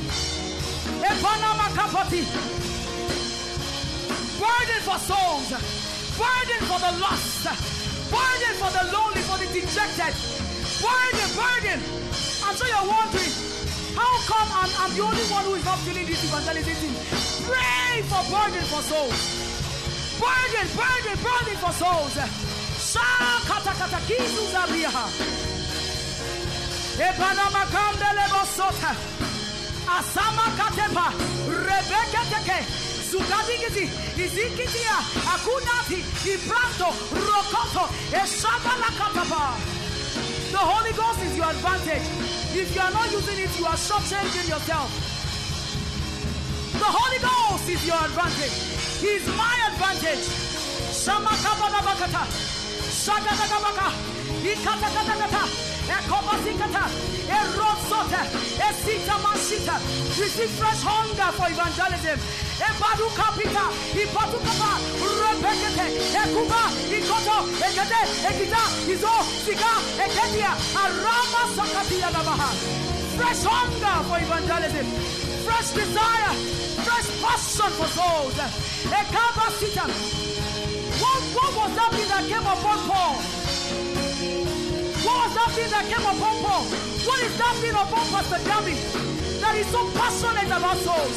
Epanama 0.99 1.71
kapati. 1.79 2.27
Burden 4.43 4.81
for 4.83 4.99
souls. 4.99 5.49
Burden 6.19 6.61
for 6.67 6.79
the 6.83 6.93
lost. 6.99 7.47
Burden 8.11 8.55
for 8.59 8.71
the 8.75 8.85
lonely, 8.91 9.23
for 9.23 9.39
the 9.39 9.47
dejected. 9.47 10.48
Burden, 10.79 11.31
burden. 11.35 11.79
I'm 12.45 12.55
sure 12.57 12.69
you're 12.69 12.89
wondering, 12.89 13.33
how 13.99 14.15
come 14.31 14.49
I'm, 14.55 14.71
I'm 14.79 14.91
the 14.95 15.03
only 15.03 15.27
one 15.27 15.45
who 15.45 15.55
is 15.55 15.65
not 15.65 15.79
feeling 15.83 16.07
this 16.07 16.23
evangelism 16.23 16.75
thing? 16.79 16.95
Pray 17.47 18.03
for 18.07 18.23
burden 18.31 18.65
for 18.71 18.83
souls. 18.87 19.19
Burden, 20.23 20.67
burden, 20.79 21.17
burden 21.19 21.57
for 21.59 21.73
souls. 21.75 22.15
Shakatakata 22.91 24.01
kizu 24.07 24.43
zariha. 24.55 25.05
Epanama 27.07 27.63
kamdele 27.75 28.25
bosota. 28.33 28.93
Asama 29.97 30.47
katepa. 30.59 31.07
Rebecca 31.49 32.23
teke. 32.31 32.59
Zugadigiti, 33.09 33.89
Izikitia, 34.21 34.97
Akunati, 35.33 36.05
Ibranto, 36.29 36.93
Rokoto, 37.27 37.89
Eshabala 38.13 38.91
Katapa. 38.99 39.78
The 40.51 40.57
Holy 40.57 40.93
Ghost 40.97 41.21
is 41.21 41.37
your 41.37 41.51
advantage. 41.51 42.09
If 42.57 42.75
you 42.75 42.81
are 42.81 42.91
not 42.91 43.11
using 43.13 43.37
it, 43.37 43.53
you 43.59 43.67
are 43.67 43.77
shortchanging 43.77 44.49
yourself. 44.49 44.89
The 46.73 46.89
Holy 46.89 47.21
Ghost 47.21 47.69
is 47.69 47.85
your 47.87 48.01
advantage. 48.01 48.57
He 48.97 49.21
is 49.21 49.27
my 49.37 49.53
advantage. 49.69 50.25
Shamakabakata. 50.97 52.25
Shagadagabaka. 53.05 53.93
Ikatakata. 54.41 55.45
Ekobasikata. 55.93 56.85
Erosota. 57.29 58.25
Esita 58.57 59.21
Mashita. 59.21 59.77
Receive 60.17 60.51
fresh 60.57 60.83
hunger 60.83 61.31
for 61.37 61.53
evangelism. 61.53 62.48
Ebadu 62.59 63.07
kapita. 63.19 63.65
Ipatukapa. 63.95 64.71
Repekete. 64.99 65.87
Ekuba. 66.23 66.63
Ikoto. 66.97 67.37
Ekete. 67.67 68.01
Ekita. 68.29 68.63
Izo. 68.93 69.15
Sika. 69.45 69.73
Eketia. 70.05 70.53
Arama 70.83 71.43
Sakatia 71.55 72.09
Nabaha. 72.11 72.51
Fresh 73.17 73.43
hunger 73.45 73.97
for 74.09 74.19
evangelism. 74.19 74.87
Fresh 75.47 75.71
desire. 75.79 76.33
Fresh 76.87 77.09
passion 77.23 77.71
for 77.79 77.89
souls. 77.97 78.35
Ekabasita. 79.01 79.85
What, 80.99 81.23
what 81.37 81.53
was 81.57 81.77
that 81.77 81.91
thing 81.95 82.09
that 82.09 82.25
came 82.27 82.47
upon 82.47 82.79
Paul? 82.91 83.15
What 85.07 85.17
was 85.23 85.35
that 85.39 85.51
thing 85.55 85.71
that 85.71 85.85
came 85.87 86.07
upon 86.07 86.35
Paul? 86.43 86.65
What 87.07 87.21
is 87.23 87.39
that 87.39 87.55
thing 87.63 87.71
upon 87.71 88.05
Pastor 88.11 88.41
Gabby 88.45 88.75
that 89.41 89.55
is 89.57 89.67
so 89.69 89.87
passionate 89.95 90.51
about 90.51 90.77
souls, 90.83 91.17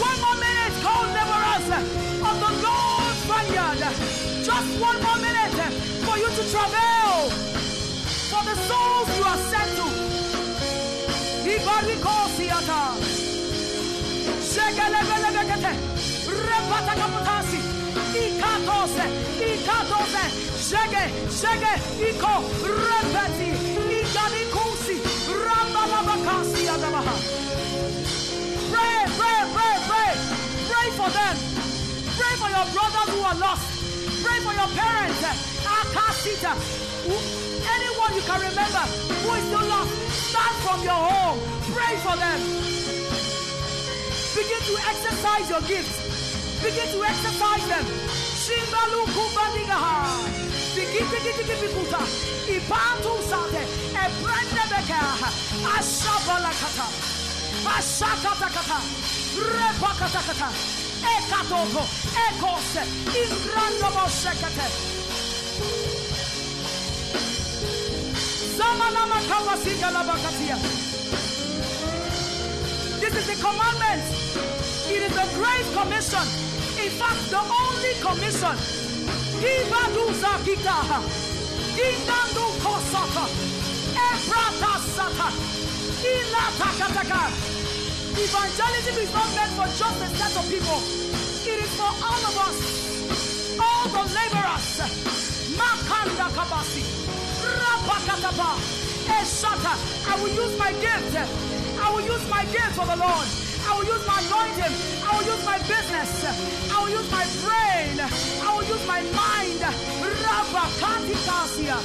One 0.00 0.18
more 0.24 0.38
minute. 0.46 0.74
Call 0.84 1.04
laborers 1.16 1.68
of 2.28 2.36
the 2.44 2.52
Lord's 2.64 3.20
vineyard. 3.30 3.82
Just 4.44 4.70
one 4.80 4.98
more 5.02 5.18
minute 5.18 5.58
for 6.06 6.16
you 6.18 6.28
to 6.38 6.42
travel 6.50 7.30
for 8.30 8.42
the 8.48 8.56
souls 8.68 9.08
you 9.18 9.24
are 9.24 9.42
sent 9.50 9.70
to. 9.78 9.86
Repatakapatasi. 16.28 17.60
Ikatose. 18.22 19.06
Ikatose. 19.50 20.24
Shege. 20.68 21.04
Shege. 21.40 21.72
Iko. 22.08 22.34
Repeti. 22.86 23.48
Ikanikusi. 24.00 24.96
Rambalabakasi 25.44 26.68
adabaha. 26.68 27.14
Pray, 28.78 29.00
pray, 29.18 29.40
pray, 29.56 29.74
pray. 29.90 30.12
Pray 30.70 30.88
for 30.98 31.08
them. 31.10 31.34
Pray 32.20 32.34
for 32.42 32.50
your 32.56 32.66
brothers 32.76 33.08
who 33.14 33.20
are 33.30 33.38
lost. 33.46 33.66
Pray 34.24 34.38
for 34.46 34.54
your 34.54 34.70
parents. 34.78 35.20
Akasita. 35.78 36.52
Who- 37.06 37.26
Anyone 37.76 38.14
you 38.14 38.22
can 38.22 38.40
remember 38.40 38.84
who 39.22 39.30
is 39.38 39.44
still 39.50 39.66
lost, 39.74 39.92
start 40.30 40.54
from 40.64 40.78
your 40.82 41.00
home. 41.10 41.38
Pray 41.74 41.94
for 42.06 42.16
them. 42.16 42.40
Begin 44.38 44.62
to 44.70 44.74
exercise 44.90 45.46
your 45.50 45.62
gifts. 45.62 45.96
Begin 46.62 46.88
to 46.94 47.00
exercise 47.04 47.64
them. 47.72 47.84
Shimbalu 48.42 49.00
get 51.48 51.58
to 51.60 51.68
Ipatu 52.54 53.12
sate. 53.30 53.62
Ebrende 54.04 54.64
beka. 54.70 55.00
Ashabalakata. 55.76 57.17
This 73.00 73.14
is 73.16 73.26
the 73.26 73.36
commandment. 73.46 74.02
It 74.90 75.02
is 75.06 75.14
the 75.14 75.26
great 75.38 75.66
commission. 75.78 76.24
In 76.82 76.90
fact, 76.98 77.30
the 77.30 77.38
only 77.38 77.94
commission. 78.02 78.56
Ibaduza 79.38 80.32
gitaha. 80.44 80.98
Indandu 81.86 82.46
kosata. 82.62 83.24
Ebrata 84.08 84.72
sata. 84.96 85.28
Ilatakataka. 86.12 87.57
Evangelism 88.18 88.96
is 88.98 89.12
not 89.14 89.30
meant 89.36 89.52
for 89.54 89.68
just 89.78 89.98
a 90.02 90.08
set 90.18 90.34
of 90.34 90.44
people. 90.50 90.80
It 91.46 91.58
is 91.62 91.72
for 91.78 91.86
all 91.86 92.22
of 92.26 92.34
us. 92.50 92.58
All 93.62 93.86
the 93.94 94.02
laborers. 94.10 94.68
Makanda 95.54 96.26
kabasi. 96.34 96.82
Rapakatapa. 97.62 98.58
Eshata. 99.06 99.74
I 100.10 100.14
will 100.18 100.34
use 100.34 100.58
my 100.58 100.72
gift. 100.82 101.14
I 101.78 101.86
will 101.94 102.02
use 102.02 102.26
my 102.28 102.42
gift 102.50 102.74
for 102.74 102.86
the 102.90 102.98
Lord. 102.98 103.28
I 103.70 103.78
will 103.78 103.86
use 103.86 104.04
my 104.06 104.18
anointing. 104.18 104.74
I 105.06 105.08
will 105.14 105.26
use 105.30 105.44
my 105.46 105.58
business. 105.70 106.10
I 106.74 106.76
will 106.82 106.90
use 106.90 107.10
my 107.14 107.22
brain. 107.46 108.02
I 108.02 108.48
will 108.50 108.66
use 108.66 108.84
my 108.86 109.00
mind. 109.14 109.62
Rabakati 109.62 111.14
kasia. 111.22 111.78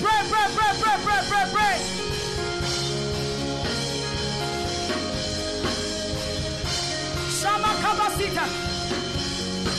Pray, 0.00 0.20
pray, 0.32 0.48
pray, 0.56 0.72
pray, 0.80 0.96
pray, 1.04 1.20
pray, 1.28 1.46
pray. 1.52 2.13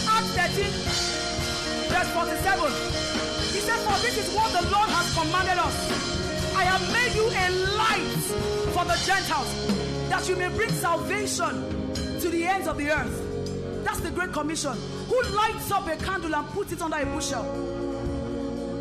Acts 0.07 0.31
13, 0.31 0.65
verse 1.91 2.09
47. 2.11 2.71
He 3.51 3.59
said, 3.59 3.79
For 3.79 3.99
this 4.01 4.17
is 4.17 4.33
what 4.33 4.51
the 4.51 4.61
Lord 4.69 4.89
has 4.89 5.13
commanded 5.13 5.57
us. 5.57 6.55
I 6.55 6.63
have 6.63 6.81
made 6.93 7.13
you 7.15 7.27
a 7.27 7.47
light 7.75 8.23
for 8.71 8.85
the 8.85 8.97
Gentiles, 9.05 10.09
that 10.09 10.29
you 10.29 10.35
may 10.37 10.47
bring 10.49 10.69
salvation 10.69 11.93
to 12.21 12.29
the 12.29 12.45
ends 12.45 12.67
of 12.67 12.77
the 12.77 12.91
earth. 12.91 13.83
That's 13.83 13.99
the 13.99 14.11
Great 14.11 14.31
Commission. 14.31 14.73
Who 15.09 15.21
lights 15.35 15.69
up 15.71 15.87
a 15.87 15.97
candle 15.97 16.33
and 16.33 16.47
puts 16.49 16.71
it 16.71 16.81
under 16.81 16.97
a 16.97 17.05
bushel? 17.05 17.43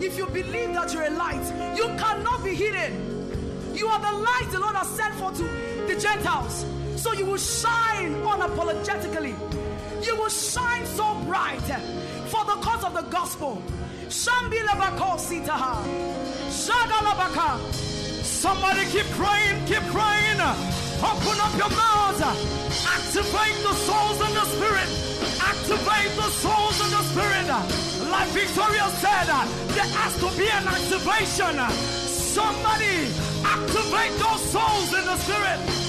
If 0.03 0.17
you 0.17 0.27
believe 0.27 0.73
that 0.75 0.93
you're 0.93 1.05
a 1.05 1.11
light, 1.11 1.77
you 1.77 1.87
cannot 1.99 2.45
be 2.45 2.55
hidden. 2.55 3.75
You 3.75 3.89
are 3.89 3.99
the 3.99 4.19
light 4.19 4.49
the 4.53 4.61
Lord 4.61 4.77
has 4.77 4.89
sent 4.89 5.15
for 5.15 5.33
to 5.33 5.43
the 5.89 5.99
Gentiles. 6.01 6.65
So 6.97 7.13
you 7.13 7.27
will 7.27 7.39
shine 7.39 8.15
unapologetically. 8.23 9.35
You 10.05 10.17
will 10.17 10.29
shine 10.29 10.87
so 10.87 11.15
bright 11.27 11.61
for 12.31 12.45
the 12.45 12.57
cause 12.61 12.85
of 12.85 12.95
the 12.95 13.03
gospel. 13.03 13.63
Somebody 18.23 18.85
keep 18.91 19.07
praying, 19.17 19.65
keep 19.67 19.83
praying. 19.89 20.41
Open 21.01 21.37
up 21.41 21.53
your 21.57 21.71
mouth. 21.71 22.21
Activate 22.21 23.59
the 23.63 23.75
souls 23.75 24.21
and 24.21 24.35
the 24.37 24.45
spirit. 24.45 24.89
Activate 25.41 26.13
the 26.17 26.29
souls 26.43 26.81
and 26.81 26.93
the 26.93 27.03
spirit. 27.13 27.47
Like 28.11 28.29
Victoria 28.29 28.89
said, 29.01 29.27
there 29.75 29.91
has 29.97 30.15
to 30.21 30.29
be 30.39 30.49
an 30.49 30.69
activation. 30.69 31.57
Somebody 32.07 33.09
activate 33.45 34.13
those 34.19 34.43
souls 34.53 34.93
in 34.93 35.05
the 35.05 35.17
spirit. 35.17 35.84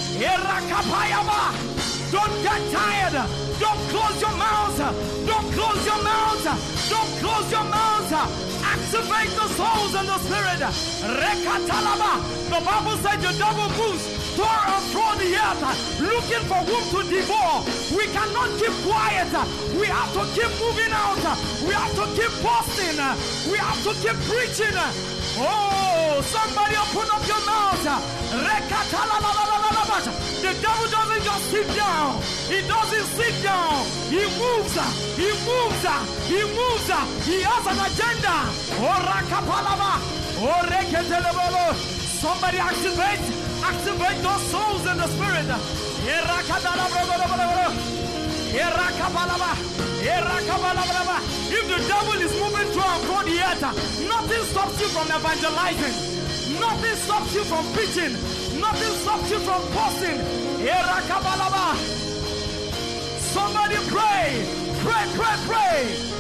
Don't 2.12 2.42
get 2.44 2.62
tired. 2.72 3.28
Don't 3.60 3.82
close 3.92 4.22
your 4.22 4.36
mouth. 4.38 4.78
Don't 5.28 5.52
close 5.52 5.86
your 5.86 6.02
mouth. 6.02 6.46
Don't 6.90 7.12
close 7.20 7.52
your 7.52 7.64
mouth. 7.66 8.12
Activate 8.64 9.32
the 9.36 9.48
souls 9.60 9.94
and 9.96 10.08
the 10.08 10.18
spirit. 10.24 10.62
Rekatalaba. 11.20 12.24
The 12.48 12.60
Bible 12.64 12.98
said 13.04 13.20
the 13.20 13.36
double 13.38 13.68
moves 13.76 14.08
to 14.36 14.48
and 14.48 14.86
fro 14.96 15.16
the 15.20 15.36
earth 15.36 16.00
looking 16.00 16.44
for 16.48 16.62
whom 16.64 16.84
to 16.94 17.00
devour. 17.10 17.64
We 17.92 18.08
cannot 18.16 18.50
keep 18.60 18.76
quiet. 18.88 19.32
We 19.76 19.88
have 19.88 20.12
to 20.16 20.24
keep 20.32 20.52
moving 20.64 20.94
out. 20.96 21.20
We 21.68 21.74
have 21.74 21.96
to 22.00 22.06
keep 22.16 22.32
posting. 22.40 22.96
We 23.52 23.58
have 23.58 23.82
to 23.84 23.92
keep 24.00 24.18
preaching. 24.24 24.78
Oh, 25.38 26.22
somebody 26.24 26.76
open 26.80 27.10
up 27.12 27.28
your 27.28 27.44
mouth. 27.44 27.84
Rekatalalalalalabasha. 28.32 29.85
The 30.46 30.54
devil 30.62 30.86
doesn't 30.94 31.24
just 31.26 31.46
sit 31.50 31.66
down. 31.74 32.22
He 32.46 32.62
doesn't 32.70 33.08
sit 33.18 33.34
down. 33.42 33.82
He 34.14 34.22
moves. 34.38 34.78
He 35.18 35.26
moves. 35.42 35.86
He 36.30 36.38
moves. 36.54 36.86
He 37.26 37.42
has 37.42 37.66
an 37.66 37.82
agenda. 37.82 38.46
Somebody 42.22 42.60
activate. 42.62 43.26
Activate 43.66 44.22
those 44.22 44.44
souls 44.54 44.86
in 44.86 44.98
the 45.02 45.10
spirit. 45.18 45.50
If 51.58 51.66
the 51.74 51.80
devil 51.90 52.22
is 52.22 52.34
moving 52.38 52.70
through 52.70 52.86
and 52.86 53.02
through 53.02 53.26
the 53.34 53.38
earth, 53.50 53.66
nothing 54.08 54.44
stops 54.46 54.78
you 54.80 54.88
from 54.94 55.08
evangelizing. 55.10 55.96
Nothing 56.60 56.96
stops 57.02 57.34
you 57.34 57.44
from 57.46 57.66
preaching. 57.74 58.45
Nothing 58.60 58.94
stops 59.02 59.30
you 59.32 59.40
from 59.40 59.62
posting. 59.74 60.20
Somebody 63.36 63.76
pray. 63.92 64.46
Pray, 64.84 65.06
pray, 65.16 65.36
pray. 65.48 66.16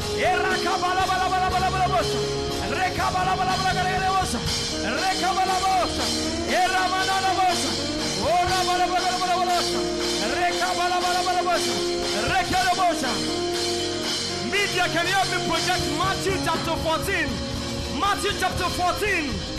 Media, 14.51 14.85
can 14.93 15.05
you 15.07 15.13
help 15.13 15.29
me 15.31 15.47
project 15.47 15.83
Matthew 15.97 16.35
chapter 16.43 16.75
14? 16.75 17.99
Matthew 17.99 18.31
chapter 18.39 18.69
14. 18.69 19.54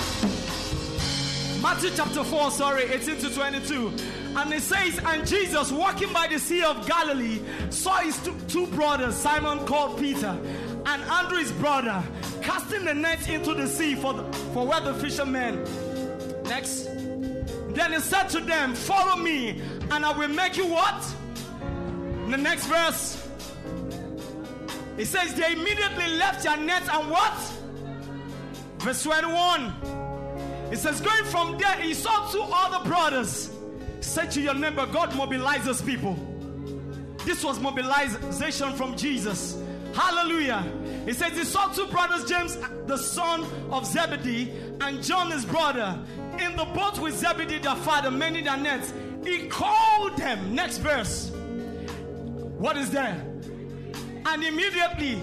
Matthew 1.62 1.90
chapter 1.96 2.22
4, 2.22 2.50
sorry, 2.50 2.84
18 2.84 3.16
to 3.18 3.34
22. 3.34 3.92
And 4.36 4.52
it 4.52 4.62
says, 4.62 5.00
And 5.04 5.26
Jesus, 5.26 5.72
walking 5.72 6.12
by 6.12 6.26
the 6.26 6.38
Sea 6.38 6.62
of 6.62 6.86
Galilee, 6.86 7.40
saw 7.70 7.96
his 7.98 8.18
two, 8.22 8.36
two 8.48 8.66
brothers, 8.68 9.14
Simon 9.14 9.64
called 9.66 9.98
Peter, 9.98 10.38
and 10.86 11.02
Andrew 11.02 11.38
his 11.38 11.52
brother, 11.52 12.02
casting 12.42 12.84
the 12.84 12.94
net 12.94 13.28
into 13.28 13.54
the 13.54 13.66
sea 13.66 13.94
for, 13.94 14.12
the, 14.12 14.22
for 14.52 14.66
where 14.66 14.80
the 14.80 14.94
fishermen. 14.94 15.64
Next. 16.44 16.84
Then 16.84 17.92
he 17.92 18.00
said 18.00 18.28
to 18.28 18.40
them, 18.40 18.74
Follow 18.74 19.16
me, 19.16 19.60
and 19.90 20.04
I 20.04 20.16
will 20.16 20.28
make 20.28 20.56
you 20.56 20.66
what? 20.66 21.04
In 22.24 22.30
The 22.30 22.36
next 22.36 22.66
verse. 22.66 23.28
It 24.98 25.06
says, 25.06 25.34
They 25.34 25.52
immediately 25.52 26.08
left 26.16 26.44
their 26.44 26.56
net 26.56 26.82
and 26.92 27.10
what? 27.10 27.34
Verse 28.78 29.02
21. 29.02 30.05
It 30.70 30.78
says, 30.78 31.00
going 31.00 31.24
from 31.24 31.58
there, 31.58 31.76
he 31.80 31.94
saw 31.94 32.28
two 32.30 32.42
other 32.42 32.88
brothers. 32.88 33.50
Say 34.00 34.26
to 34.30 34.40
your 34.40 34.54
neighbor, 34.54 34.86
God 34.86 35.10
mobilizes 35.10 35.84
people. 35.84 36.16
This 37.24 37.44
was 37.44 37.58
mobilization 37.58 38.72
from 38.74 38.96
Jesus. 38.96 39.60
Hallelujah. 39.94 40.64
He 41.06 41.12
says 41.12 41.32
he 41.32 41.44
saw 41.44 41.68
two 41.68 41.86
brothers, 41.86 42.24
James, 42.24 42.58
the 42.86 42.96
son 42.96 43.44
of 43.70 43.86
Zebedee, 43.86 44.52
and 44.80 45.02
John, 45.02 45.30
his 45.30 45.44
brother, 45.44 45.98
in 46.38 46.54
the 46.56 46.64
boat 46.66 46.98
with 46.98 47.16
Zebedee, 47.16 47.58
their 47.58 47.76
father, 47.76 48.10
many 48.10 48.42
their 48.42 48.56
nets. 48.56 48.92
He 49.24 49.46
called 49.48 50.16
them. 50.16 50.54
Next 50.54 50.78
verse. 50.78 51.30
What 52.58 52.76
is 52.76 52.90
there? 52.90 53.24
And 54.26 54.44
immediately 54.44 55.20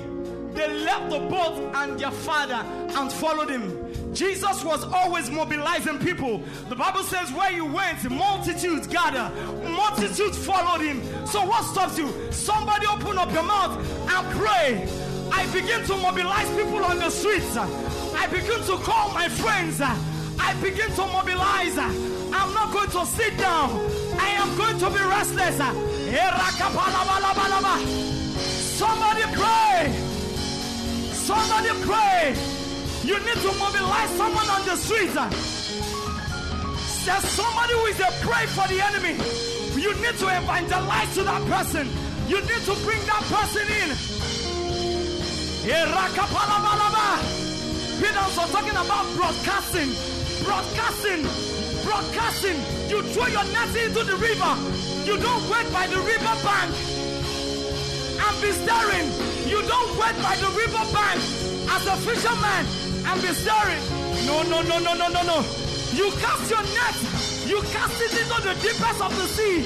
they 0.54 0.72
left 0.86 1.10
the 1.10 1.20
boat 1.20 1.72
and 1.76 2.00
their 2.00 2.12
father 2.12 2.66
and 2.98 3.12
followed 3.12 3.50
him. 3.50 3.83
Jesus 4.14 4.64
was 4.64 4.84
always 4.84 5.30
mobilizing 5.30 6.00
people. 6.00 6.44
The 6.70 6.76
Bible 6.76 7.04
says, 7.04 7.32
where 7.34 7.52
you 7.52 7.66
went, 7.66 8.10
multitudes 8.10 8.88
gather, 8.88 9.32
multitudes 9.68 10.38
followed 10.38 10.82
him. 10.82 11.02
So, 11.26 11.44
what 11.46 11.64
stops 11.66 11.98
you? 11.98 12.14
Somebody 12.32 12.86
open 12.88 13.18
up 13.18 13.32
your 13.32 13.44
mouth 13.44 13.78
and 14.10 14.28
pray. 14.38 14.88
I 15.32 15.46
begin 15.52 15.84
to 15.86 15.98
mobilize 15.98 16.48
people 16.56 16.84
on 16.86 16.98
the 17.00 17.10
streets. 17.10 17.58
I 17.58 18.28
begin 18.28 18.62
to 18.64 18.78
call 18.78 19.12
my 19.14 19.28
friends. 19.30 19.82
I 19.82 20.54
begin 20.62 20.92
to 20.92 21.08
mobilize. 21.08 21.78
I'm 21.78 22.54
not 22.54 22.72
going 22.72 22.90
to 22.92 23.06
sit 23.06 23.38
down. 23.38 23.70
I 24.20 24.30
am 24.38 24.56
going 24.58 24.78
to 24.78 24.90
be 24.90 25.00
restless. 25.00 25.58
Somebody 28.78 29.24
pray. 29.34 29.92
Somebody 31.14 31.70
pray. 31.86 32.63
You 33.04 33.20
need 33.20 33.36
to 33.36 33.52
mobilize 33.60 34.16
someone 34.16 34.48
on 34.48 34.66
the 34.66 34.78
streets. 34.78 35.12
Ah. 35.18 35.28
There's 37.04 37.28
somebody 37.36 37.74
who 37.74 37.86
is 37.92 38.00
a 38.00 38.08
prey 38.24 38.48
for 38.48 38.64
the 38.72 38.80
enemy. 38.80 39.20
You 39.76 39.92
need 40.00 40.16
to 40.24 40.28
evangelize 40.32 41.14
to 41.16 41.24
that 41.24 41.44
person. 41.52 41.92
You 42.32 42.40
need 42.40 42.64
to 42.64 42.76
bring 42.88 43.04
that 43.04 43.24
person 43.28 43.68
in. 43.68 43.92
Peter 48.00 48.24
was 48.24 48.52
talking 48.56 48.72
about 48.72 49.06
broadcasting. 49.20 49.92
Broadcasting. 50.48 51.28
Broadcasting. 51.84 52.56
You 52.88 53.04
throw 53.12 53.28
your 53.28 53.44
net 53.52 53.76
into 53.84 54.08
the 54.08 54.16
river. 54.16 54.56
You 55.04 55.20
don't 55.20 55.44
wait 55.52 55.68
by 55.76 55.88
the 55.88 56.00
river 56.00 56.36
bank 56.40 56.72
and 58.16 58.36
be 58.40 58.52
staring. 58.64 59.12
You 59.44 59.60
don't 59.68 59.92
wait 60.00 60.16
by 60.24 60.40
the 60.40 60.48
river 60.56 60.88
bank 60.96 61.20
as 61.68 61.84
a 61.84 61.96
fisherman 62.08 62.83
and 63.06 63.22
be 63.22 63.34
staring. 63.34 63.84
No, 64.26 64.44
no, 64.44 64.62
no, 64.62 64.80
no, 64.80 64.94
no, 64.94 65.08
no, 65.10 65.22
no. 65.24 65.38
You 65.94 66.12
cast 66.20 66.50
your 66.50 66.64
net. 66.64 66.96
You 67.46 67.62
cast 67.76 68.02
it 68.02 68.14
into 68.22 68.42
the 68.42 68.54
deepest 68.62 69.02
of 69.02 69.16
the 69.16 69.28
sea. 69.28 69.66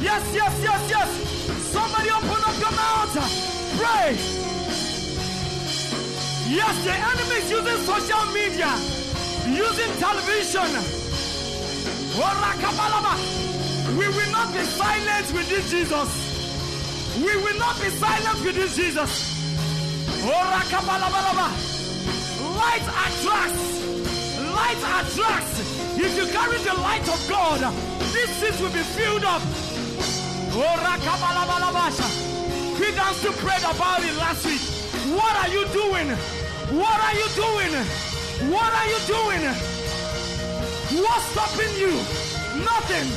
Yes, 0.00 0.22
yes, 0.34 0.54
yes, 0.62 0.90
yes. 0.90 1.08
Somebody 1.72 2.10
open 2.10 2.42
up 2.44 2.56
your 2.58 2.72
mouth. 2.72 3.14
Pray. 3.78 4.16
Yes, 6.52 6.84
the 6.84 6.92
enemy 6.92 7.36
is 7.40 7.50
using 7.50 7.80
social 7.86 8.24
media, 8.32 8.70
using 9.48 9.92
television. 9.98 10.68
We 13.98 14.08
will 14.08 14.32
not 14.32 14.52
be 14.52 14.62
silent 14.64 15.32
with 15.32 15.48
this 15.48 15.70
Jesus. 15.70 16.08
We 17.16 17.36
will 17.36 17.58
not 17.58 17.80
be 17.80 17.88
silent 17.90 18.44
with 18.44 18.54
this 18.54 18.76
Jesus. 18.76 19.31
Light 22.54 22.86
attracts. 22.86 23.66
Light 24.54 24.78
attracts. 24.78 25.56
If 25.98 26.16
you 26.16 26.26
carry 26.30 26.58
the 26.62 26.74
light 26.80 27.06
of 27.10 27.18
God, 27.28 27.60
this 28.14 28.30
seat 28.38 28.56
will 28.62 28.70
be 28.70 28.84
filled 28.94 29.24
up. 29.24 29.42
We 32.78 32.92
danced 32.94 33.22
to 33.22 33.32
pray 33.32 33.58
about 33.66 34.02
it 34.04 34.14
last 34.16 34.46
week. 34.46 34.62
What 35.10 35.34
are 35.42 35.48
you 35.48 35.66
doing? 35.74 36.08
What 36.78 36.98
are 37.02 37.14
you 37.18 37.28
doing? 37.34 37.72
What 38.52 38.72
are 38.72 38.88
you 38.94 39.00
doing? 39.10 39.42
What's 41.02 41.26
stopping 41.34 41.74
you? 41.82 41.92
Nothing. 42.62 43.08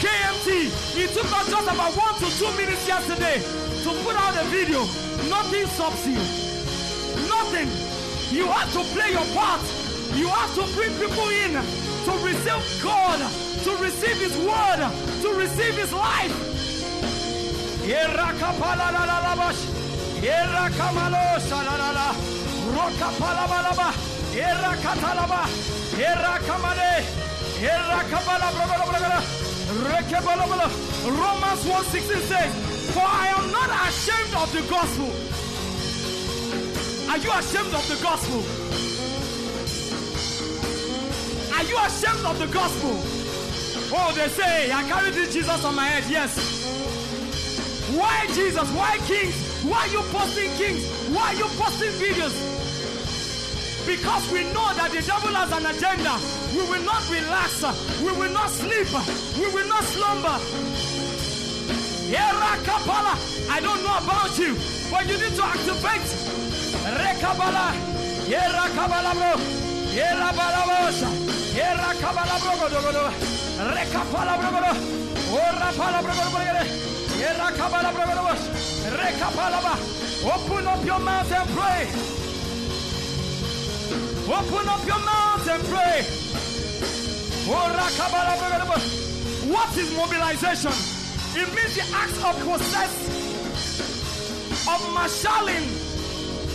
KMT, 0.00 0.96
it 0.96 1.10
took 1.12 1.30
us 1.30 1.50
just 1.50 1.68
about 1.68 1.92
one 1.92 2.14
to 2.20 2.28
two 2.38 2.50
minutes 2.56 2.88
yesterday 2.88 3.36
to 3.84 3.90
put 4.02 4.16
out 4.16 4.32
a 4.34 4.44
video. 4.48 4.80
Nothing 5.28 5.66
stops 5.66 6.06
you. 6.06 6.16
Nothing. 7.28 7.68
You 8.34 8.46
have 8.46 8.72
to 8.72 8.82
play 8.96 9.12
your 9.12 9.26
part. 9.36 9.60
You 10.16 10.28
have 10.28 10.54
to 10.54 10.64
bring 10.74 10.92
people 10.96 11.28
in 11.28 11.52
to 11.52 12.12
receive 12.24 12.82
God, 12.82 13.20
to 13.64 13.70
receive 13.76 14.16
His 14.16 14.36
word, 14.38 14.80
to 15.20 15.28
receive 15.36 15.76
His 15.76 15.92
life. 15.92 16.32
Romans 31.06 31.62
1:16 31.64 32.20
says, 32.26 32.50
For 32.92 33.06
I 33.06 33.28
am 33.38 33.52
not 33.52 33.70
ashamed 33.86 34.34
of 34.34 34.50
the 34.52 34.62
gospel. 34.68 35.10
Are 37.10 37.18
you 37.18 37.30
ashamed 37.30 37.74
of 37.74 37.86
the 37.88 37.98
gospel? 38.02 38.40
Are 41.54 41.64
you 41.64 41.78
ashamed 41.86 42.26
of 42.26 42.38
the 42.38 42.46
gospel? 42.48 42.94
Oh, 43.92 44.12
they 44.14 44.28
say, 44.28 44.72
I 44.72 44.82
carry 44.88 45.10
this 45.10 45.32
Jesus 45.32 45.64
on 45.64 45.74
my 45.74 45.86
head. 45.86 46.04
Yes. 46.10 46.36
Why 47.96 48.26
Jesus? 48.28 48.68
Why 48.72 48.98
kings? 49.06 49.62
Why 49.64 49.86
you 49.86 50.02
posting 50.10 50.50
kings? 50.52 50.86
Why 51.10 51.32
you 51.32 51.44
posting 51.58 51.90
videos? 51.98 52.59
Because 53.90 54.30
we 54.30 54.44
know 54.54 54.70
that 54.78 54.94
the 54.94 55.02
devil 55.02 55.34
has 55.34 55.50
an 55.50 55.66
agenda. 55.66 56.14
We 56.54 56.62
will 56.70 56.84
not 56.86 57.02
relax. 57.10 57.66
We 57.98 58.14
will 58.14 58.30
not 58.30 58.46
sleep. 58.46 58.86
We 59.34 59.50
will 59.50 59.66
not 59.66 59.82
slumber. 59.82 60.38
I 63.50 63.58
don't 63.58 63.82
know 63.82 63.98
about 63.98 64.38
you, 64.38 64.54
but 64.94 65.10
you 65.10 65.18
need 65.18 65.34
to 65.34 65.42
activate. 65.42 66.06
Rekabala. 66.86 67.74
Bro. 72.46 72.62
Bro. 72.62 72.68
Bro. 72.70 72.92
Bro. 72.94 72.94
Bro. 72.94 73.10
Open 80.30 80.66
up 80.68 80.84
your 80.84 81.00
mouth 81.00 81.32
and 81.32 81.48
pray. 81.50 82.29
Open 84.30 84.68
up 84.68 84.86
your 84.86 85.00
mouth 85.00 85.48
and 85.48 85.64
pray. 85.64 86.06
Oh, 87.52 87.80
what 89.50 89.76
is 89.76 89.92
mobilization? 89.96 90.70
It 91.34 91.52
means 91.52 91.74
the 91.74 91.82
act 91.92 92.14
of 92.24 92.38
process, 92.44 93.08
of 94.68 94.94
marshalling, 94.94 95.64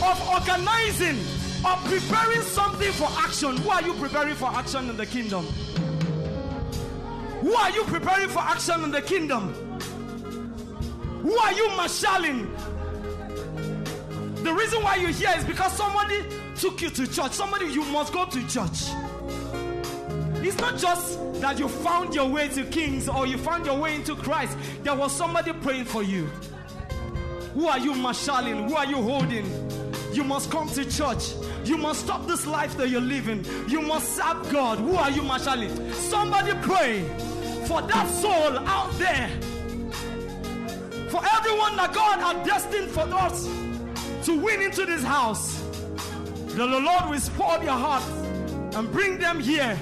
of 0.01 0.17
organizing, 0.29 1.19
of 1.65 1.83
preparing 1.83 2.43
something 2.43 2.93
for 2.93 3.09
action. 3.17 3.57
Who 3.57 3.69
are 3.69 3.81
you 3.81 3.93
preparing 3.95 4.35
for 4.35 4.47
action 4.47 4.89
in 4.89 4.95
the 4.95 5.05
kingdom? 5.05 5.45
Who 7.41 7.53
are 7.55 7.71
you 7.71 7.83
preparing 7.83 8.29
for 8.29 8.39
action 8.39 8.85
in 8.85 8.91
the 8.91 9.01
kingdom? 9.01 9.53
Who 11.23 11.37
are 11.37 11.51
you 11.51 11.67
marshalling? 11.75 12.49
The 14.43 14.53
reason 14.53 14.81
why 14.81 14.95
you're 14.95 15.09
here 15.09 15.33
is 15.35 15.43
because 15.43 15.73
somebody 15.73 16.23
took 16.55 16.81
you 16.81 16.89
to 16.89 17.07
church. 17.07 17.33
Somebody, 17.33 17.67
you 17.67 17.83
must 17.85 18.13
go 18.13 18.25
to 18.25 18.47
church. 18.47 18.91
It's 20.45 20.57
not 20.57 20.77
just 20.77 21.19
that 21.41 21.57
you 21.59 21.67
found 21.67 22.13
your 22.13 22.29
way 22.29 22.47
to 22.49 22.63
kings 22.65 23.09
or 23.09 23.27
you 23.27 23.37
found 23.37 23.65
your 23.65 23.77
way 23.79 23.95
into 23.95 24.15
Christ. 24.15 24.57
There 24.83 24.95
was 24.95 25.11
somebody 25.11 25.53
praying 25.53 25.85
for 25.85 26.03
you. 26.03 26.29
Who 27.55 27.67
are 27.67 27.79
you 27.79 27.93
marshalling? 27.93 28.69
Who 28.69 28.75
are 28.75 28.85
you 28.85 28.97
holding? 28.97 29.45
You 30.13 30.23
must 30.23 30.51
come 30.51 30.69
to 30.69 30.89
church. 30.89 31.33
You 31.65 31.77
must 31.77 32.01
stop 32.01 32.27
this 32.27 32.45
life 32.45 32.77
that 32.77 32.89
you're 32.89 33.01
living. 33.01 33.43
You 33.67 33.81
must 33.81 34.15
serve 34.15 34.49
God. 34.51 34.79
Who 34.79 34.95
are 34.95 35.09
you 35.09 35.23
marshalling? 35.23 35.91
Somebody 35.93 36.53
pray 36.61 37.03
for 37.65 37.81
that 37.81 38.07
soul 38.09 38.59
out 38.59 38.91
there. 38.97 39.29
For 41.09 41.21
everyone 41.33 41.75
that 41.77 41.91
God 41.93 42.19
has 42.19 42.47
destined 42.47 42.91
for 42.91 43.01
us 43.01 43.45
to 44.25 44.39
win 44.39 44.61
into 44.61 44.85
this 44.85 45.03
house. 45.03 45.64
The 46.55 46.65
Lord 46.65 47.09
will 47.09 47.19
spoil 47.19 47.61
your 47.61 47.73
heart 47.73 48.03
and 48.75 48.89
bring 48.89 49.19
them 49.19 49.41
here. 49.41 49.77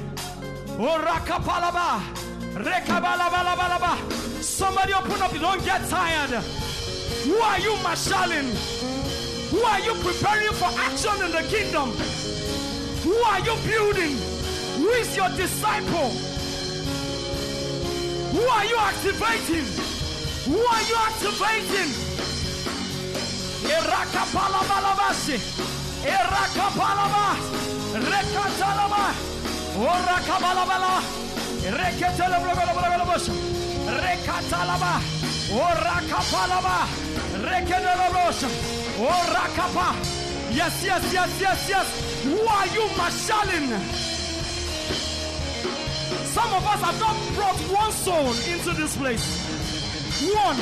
Oh, 0.80 0.98
rakapalaba. 1.06 2.02
Rekabalabalaba. 2.58 4.42
Somebody 4.42 4.94
open 4.94 5.22
up. 5.22 5.32
You 5.32 5.40
don't 5.40 5.64
get 5.64 5.88
tired. 5.88 6.32
Who 7.26 7.38
are 7.38 7.60
you 7.60 7.78
marshalling? 7.84 8.50
Who 9.52 9.62
are 9.62 9.82
you 9.82 9.94
preparing 10.02 10.54
for 10.54 10.72
action 10.82 11.14
in 11.24 11.32
the 11.32 11.46
kingdom? 11.48 11.92
Who 13.06 13.18
are 13.22 13.40
you 13.42 13.56
building? 13.70 14.18
Who 14.78 14.90
is 14.98 15.16
your 15.16 15.30
disciple? 15.38 16.10
Who 18.34 18.42
are 18.50 18.66
you 18.66 18.78
activating? 18.78 19.66
Who 20.50 20.58
are 20.58 20.82
you 20.90 20.96
activating? 20.98 22.04
Erakapalaba. 26.06 27.26
Rekatalaba. 28.12 29.04
Orakabalabala. 29.76 30.93
Reketelebrogelobrogelobos. 31.80 33.26
Rekatalaba. 34.04 34.93
Orakapalaba. 35.51 36.78
Rekedelobros. 37.47 38.39
Orakapa. 38.99 39.95
Yes, 40.51 40.84
yes, 40.84 41.14
yes, 41.14 41.41
yes, 41.41 41.70
yes. 41.70 42.24
Who 42.24 42.38
are 42.47 42.68
you 42.68 42.86
marshalling? 42.97 43.70
Some 46.34 46.54
of 46.54 46.66
us 46.66 46.82
have 46.82 46.99
not 46.99 47.16
brought 47.36 47.60
one 47.72 47.91
soul 47.91 48.30
into 48.51 48.72
this 48.80 48.95
place. 48.97 49.26
One. 50.36 50.58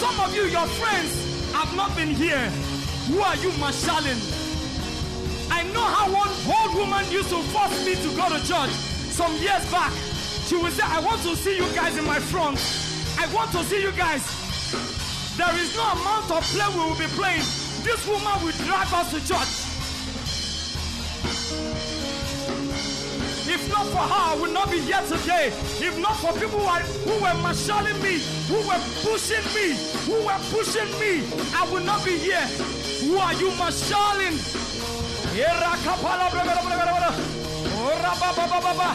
Some 0.00 0.20
of 0.20 0.34
you, 0.34 0.44
your 0.44 0.66
friends, 0.66 1.33
have 1.54 1.74
not 1.76 1.94
been 1.94 2.10
here. 2.10 2.50
Who 3.06 3.20
are 3.20 3.36
you 3.36 3.52
marshalling? 3.62 4.18
I 5.50 5.62
know 5.72 5.86
how 5.86 6.10
one 6.10 6.34
old 6.50 6.74
woman 6.74 7.04
used 7.10 7.30
to 7.30 7.40
force 7.54 7.78
me 7.86 7.94
to 7.94 8.10
go 8.16 8.28
to 8.28 8.40
church 8.42 8.70
some 9.14 9.32
years 9.36 9.64
back. 9.70 9.92
She 10.46 10.56
would 10.56 10.72
say, 10.72 10.82
I 10.84 10.98
want 11.00 11.22
to 11.22 11.36
see 11.36 11.56
you 11.56 11.66
guys 11.74 11.96
in 11.96 12.04
my 12.04 12.18
front. 12.18 12.58
I 13.18 13.32
want 13.32 13.52
to 13.52 13.62
see 13.64 13.80
you 13.80 13.92
guys. 13.92 14.26
There 15.36 15.54
is 15.56 15.76
no 15.76 15.84
amount 15.94 16.30
of 16.30 16.42
play 16.50 16.68
we 16.74 16.80
will 16.82 16.98
be 16.98 17.06
playing. 17.14 17.46
This 17.86 18.06
woman 18.06 18.34
will 18.42 18.56
drive 18.66 18.92
us 18.92 19.10
to 19.12 19.20
church. 19.26 19.73
Not 23.74 23.86
for 23.90 24.06
her, 24.06 24.24
I 24.30 24.34
would 24.40 24.52
not 24.52 24.70
be 24.70 24.78
here 24.78 25.02
today. 25.02 25.50
If 25.82 25.98
not 25.98 26.14
for 26.22 26.32
people 26.38 26.62
who, 26.62 26.70
are, 26.70 26.86
who 27.02 27.14
were 27.18 27.34
marshalling 27.42 27.98
me, 27.98 28.22
who 28.46 28.58
were 28.62 28.82
pushing 29.02 29.46
me, 29.50 29.74
who 30.06 30.16
were 30.22 30.42
pushing 30.54 30.90
me, 31.02 31.26
I 31.58 31.66
would 31.70 31.84
not 31.84 32.04
be 32.06 32.14
here. 32.16 32.46
Who 33.02 33.18
are 33.18 33.34
you 33.34 33.50
marshalling? 33.58 34.38
Erakapala 35.34 36.30
bragara 36.30 36.62
bragara 36.62 36.94
bragara. 36.94 37.10
Ora 37.82 38.12
ba 38.22 38.30
ba 38.38 38.44
ba 38.46 38.58
ba 38.62 38.72
ba. 38.78 38.90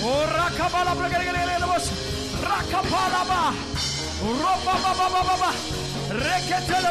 Ora 0.00 0.46
kapala 0.56 0.92
bragara 0.96 1.24
bragara 1.28 1.60
bragara. 1.60 1.78
Rakapala 2.48 3.22
ba. 3.28 3.40
Roba 4.24 4.74
ba 4.84 4.92
ba 4.98 5.06
ba 5.12 5.20
ba 5.28 5.34
ba. 5.42 5.50
Reketele. 6.24 6.88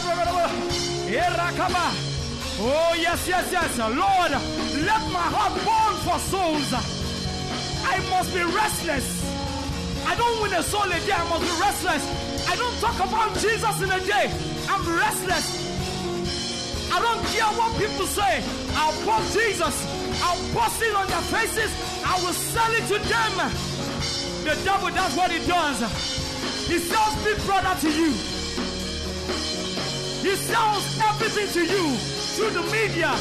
Erakaba. 1.10 1.86
Oh, 2.60 2.94
yes, 3.00 3.28
yes, 3.28 3.52
yes. 3.52 3.78
Lord, 3.78 4.32
let 4.86 5.04
my 5.14 5.28
heart 5.34 5.54
burn 5.66 5.96
for 6.06 6.20
souls. 6.30 6.97
I 7.88 8.00
must 8.10 8.34
be 8.34 8.44
restless. 8.44 9.08
I 10.06 10.14
don't 10.16 10.42
win 10.42 10.54
a 10.54 10.62
soul 10.62 10.84
a 10.84 11.00
day. 11.08 11.16
I 11.16 11.24
must 11.30 11.44
be 11.48 11.54
restless. 11.68 12.04
I 12.52 12.56
don't 12.56 12.78
talk 12.84 12.98
about 13.00 13.32
Jesus 13.40 13.76
in 13.82 13.90
a 13.90 14.02
day. 14.04 14.28
I'm 14.68 14.84
restless. 15.06 15.48
I 16.92 17.00
don't 17.00 17.24
care 17.32 17.52
what 17.60 17.72
people 17.80 18.08
say. 18.08 18.44
I'll 18.76 18.98
post 19.08 19.34
Jesus. 19.40 19.76
I'll 20.22 20.44
post 20.52 20.82
it 20.82 20.96
on 20.96 21.08
their 21.08 21.26
faces. 21.32 21.72
I 22.04 22.14
will 22.24 22.34
sell 22.34 22.72
it 22.80 22.86
to 22.92 22.98
them. 23.08 23.34
The 24.44 24.56
devil 24.64 24.90
does 24.90 25.16
what 25.16 25.32
he 25.32 25.40
does. 25.48 25.80
He 26.68 26.80
sells 26.80 27.16
big 27.24 27.40
brother 27.46 27.74
to 27.82 27.90
you. 27.90 28.12
He 30.28 30.36
sells 30.36 30.84
everything 31.10 31.48
to 31.56 31.64
you 31.64 31.96
through 32.36 32.52
the 32.52 32.64
media, 32.64 33.16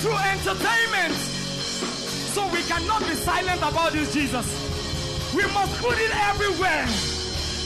through 0.00 0.18
entertainment. 0.18 1.35
So 2.36 2.44
we 2.52 2.60
cannot 2.64 3.00
be 3.00 3.14
silent 3.14 3.62
about 3.62 3.92
this 3.94 4.12
Jesus. 4.12 4.46
We 5.34 5.44
must 5.56 5.80
put 5.80 5.96
it 5.96 6.12
everywhere. 6.28 6.84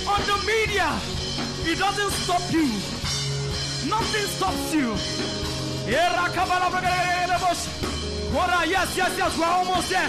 On 0.06 0.20
the 0.30 0.38
media, 0.46 0.88
it 1.66 1.76
doesn't 1.76 2.12
stop 2.22 2.40
you. 2.52 2.70
Nothing 3.90 4.26
stops 4.30 4.72
you. 4.72 4.94
Yes, 8.70 8.96
yes, 8.96 9.12
yes, 9.18 9.36
we're 9.36 9.44
almost 9.44 9.90
there. 9.90 10.08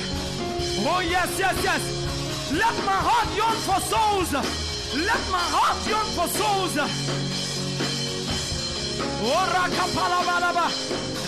Oh, 0.86 1.02
yes, 1.10 1.40
yes, 1.40 1.58
yes. 1.64 1.82
Let 2.52 2.76
my 2.86 3.00
heart 3.10 3.30
yearn 3.34 3.58
for 3.66 3.82
souls. 3.90 4.32
Let 4.94 5.22
my 5.32 5.46
heart 5.56 5.82
yearn 5.90 6.10
for 6.14 6.28
souls. 6.38 6.78
Ora 9.26 9.64
kapalabalaba. 9.74 10.70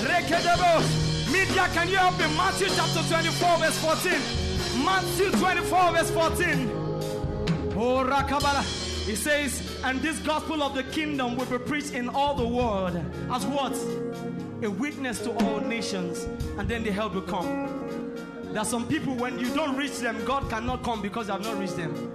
Rekedebo. 0.06 1.13
Media, 1.34 1.68
can 1.74 1.90
you 1.90 1.98
help 1.98 2.18
me? 2.20 2.28
Matthew 2.38 2.68
chapter 2.76 3.02
24, 3.10 3.58
verse 3.58 3.78
14. 3.80 4.86
Matthew 4.86 5.32
24, 5.32 5.92
verse 5.92 6.12
14. 6.12 6.70
Ora 7.76 8.24
kabala. 8.30 8.62
He 9.08 9.16
says, 9.16 9.82
and 9.84 10.00
this 10.04 10.20
gospel 10.20 10.62
of 10.62 10.76
the 10.76 10.84
kingdom 10.84 11.36
will 11.36 11.48
be 11.48 11.58
preached 11.58 11.94
in 11.94 12.08
all 12.08 12.36
the 12.36 12.48
world 12.48 12.96
as 13.32 13.48
what? 13.48 13.74
A 14.64 14.70
witness 14.70 15.22
to 15.22 15.32
all 15.44 15.60
nations, 15.60 16.28
and 16.60 16.70
then 16.70 16.84
the 16.84 16.92
help 16.92 17.16
will 17.16 17.24
come. 17.24 18.14
There 18.52 18.60
are 18.60 18.66
some 18.66 18.88
people, 18.88 19.16
when 19.16 19.40
you 19.40 19.50
don't 19.56 19.76
reach 19.76 19.98
them, 19.98 20.24
God 20.26 20.48
cannot 20.52 20.84
come 20.84 21.02
because 21.02 21.26
they 21.28 21.34
have 21.34 21.44
not 21.44 21.58
reached 21.58 21.78
them. 21.78 22.12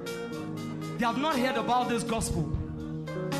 They 0.96 1.04
have 1.04 1.18
not 1.18 1.36
heard 1.36 1.56
about 1.56 1.88
this 1.88 2.04
gospel. 2.04 2.56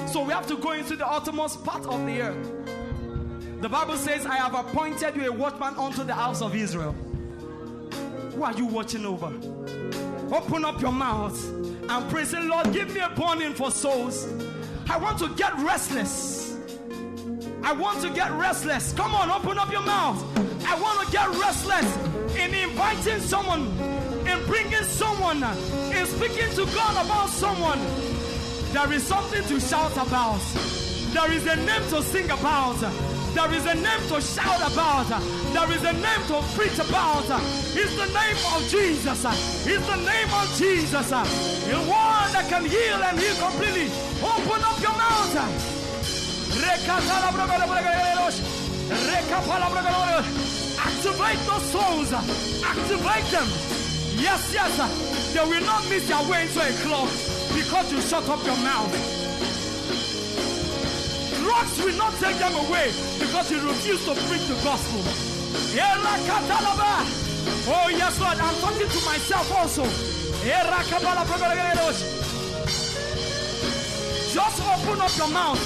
So 0.09 0.25
we 0.25 0.33
have 0.33 0.49
to 0.49 0.57
go 0.57 0.73
into 0.73 0.97
the 0.97 1.07
uttermost 1.07 1.65
part 1.65 1.87
of 1.87 2.05
the 2.05 2.21
earth. 2.21 2.58
The 3.61 3.69
Bible 3.69 3.97
says, 3.97 4.25
I 4.25 4.37
have 4.37 4.55
appointed 4.55 5.17
you 5.17 5.27
a 5.29 5.33
watchman 5.33 5.75
unto 5.75 6.05
the 6.05 6.15
house 6.15 6.43
of 6.43 6.55
Israel. 6.55 6.95
Who 8.35 8.45
are 8.45 8.53
you 8.53 8.67
watching 8.67 9.05
over? 9.05 9.33
Open 10.33 10.65
up 10.65 10.81
your 10.81 10.93
mouth 10.93 11.37
and 11.91 12.09
pray, 12.09 12.25
say, 12.25 12.41
Lord, 12.41 12.73
give 12.73 12.95
me 12.95 13.01
a 13.01 13.09
burning 13.11 13.55
for 13.55 13.73
souls. 13.73 14.29
I 14.89 14.97
want 14.97 15.19
to 15.19 15.29
get 15.35 15.53
restless. 15.59 16.57
I 17.65 17.73
want 17.73 18.01
to 18.03 18.11
get 18.11 18.31
restless. 18.33 18.93
Come 18.93 19.13
on, 19.17 19.29
open 19.29 19.59
up 19.59 19.73
your 19.73 19.83
mouth. 19.83 20.23
I 20.65 20.81
want 20.81 21.05
to 21.05 21.13
get 21.13 21.29
restless 21.29 21.97
in 22.37 22.55
inviting 22.55 23.19
someone, 23.19 23.67
in 24.25 24.45
bringing 24.47 24.85
someone, 24.85 25.43
in 25.43 26.07
speaking 26.07 26.55
to 26.55 26.65
God 26.77 27.05
about 27.05 27.29
someone. 27.31 27.81
There 28.73 28.93
is 28.93 29.03
something 29.03 29.43
to 29.43 29.59
shout 29.59 29.97
about. 29.97 30.41
There 31.13 31.33
is 31.33 31.45
a 31.47 31.57
name 31.57 31.83
to 31.89 32.03
sing 32.05 32.31
about. 32.31 33.18
There 33.35 33.53
is 33.55 33.67
a 33.67 33.75
name 33.75 34.03
to 34.09 34.21
shout 34.21 34.61
about. 34.73 35.09
There 35.53 35.73
is 35.73 35.83
a 35.85 35.93
name 35.93 36.23
to 36.29 36.43
preach 36.57 36.79
about. 36.79 37.25
It's 37.75 37.95
the 37.97 38.07
name 38.07 38.39
of 38.55 38.63
Jesus. 38.69 39.25
It's 39.67 39.87
the 39.87 39.97
name 39.97 40.31
of 40.33 40.49
Jesus. 40.57 41.09
The 41.11 41.77
one 41.87 42.33
that 42.33 42.47
can 42.49 42.65
heal 42.65 43.03
and 43.03 43.19
heal 43.19 43.37
completely. 43.37 43.89
Open 44.23 44.63
up 44.65 44.81
your 44.81 44.97
mouth. 44.97 45.35
Activate 50.79 51.41
those 51.47 51.67
souls. 51.71 52.13
Activate 52.13 53.31
them. 53.31 53.49
Yes, 54.17 54.53
yes. 54.53 55.33
They 55.33 55.45
will 55.45 55.65
not 55.65 55.89
miss 55.89 56.09
their 56.09 56.23
way 56.31 56.43
into 56.43 56.61
a 56.61 56.73
club 56.83 57.09
because 57.55 57.93
you 57.93 58.01
shut 58.01 58.29
up 58.29 58.45
your 58.45 58.57
mouth. 58.57 59.18
Drugs 61.59 61.83
will 61.83 61.99
not 61.99 62.15
take 62.23 62.39
them 62.39 62.55
away 62.55 62.93
because 63.19 63.51
you 63.51 63.59
refuse 63.67 64.05
to 64.05 64.15
preach 64.31 64.47
the 64.47 64.55
gospel. 64.63 65.03
Oh, 67.67 67.89
yes, 67.91 68.21
Lord. 68.21 68.39
I'm 68.39 68.55
talking 68.63 68.87
to 68.87 69.01
myself 69.03 69.51
also. 69.51 69.83
Just 74.31 74.63
open 74.63 75.01
up 75.03 75.11
your 75.19 75.31
mouth. 75.35 75.59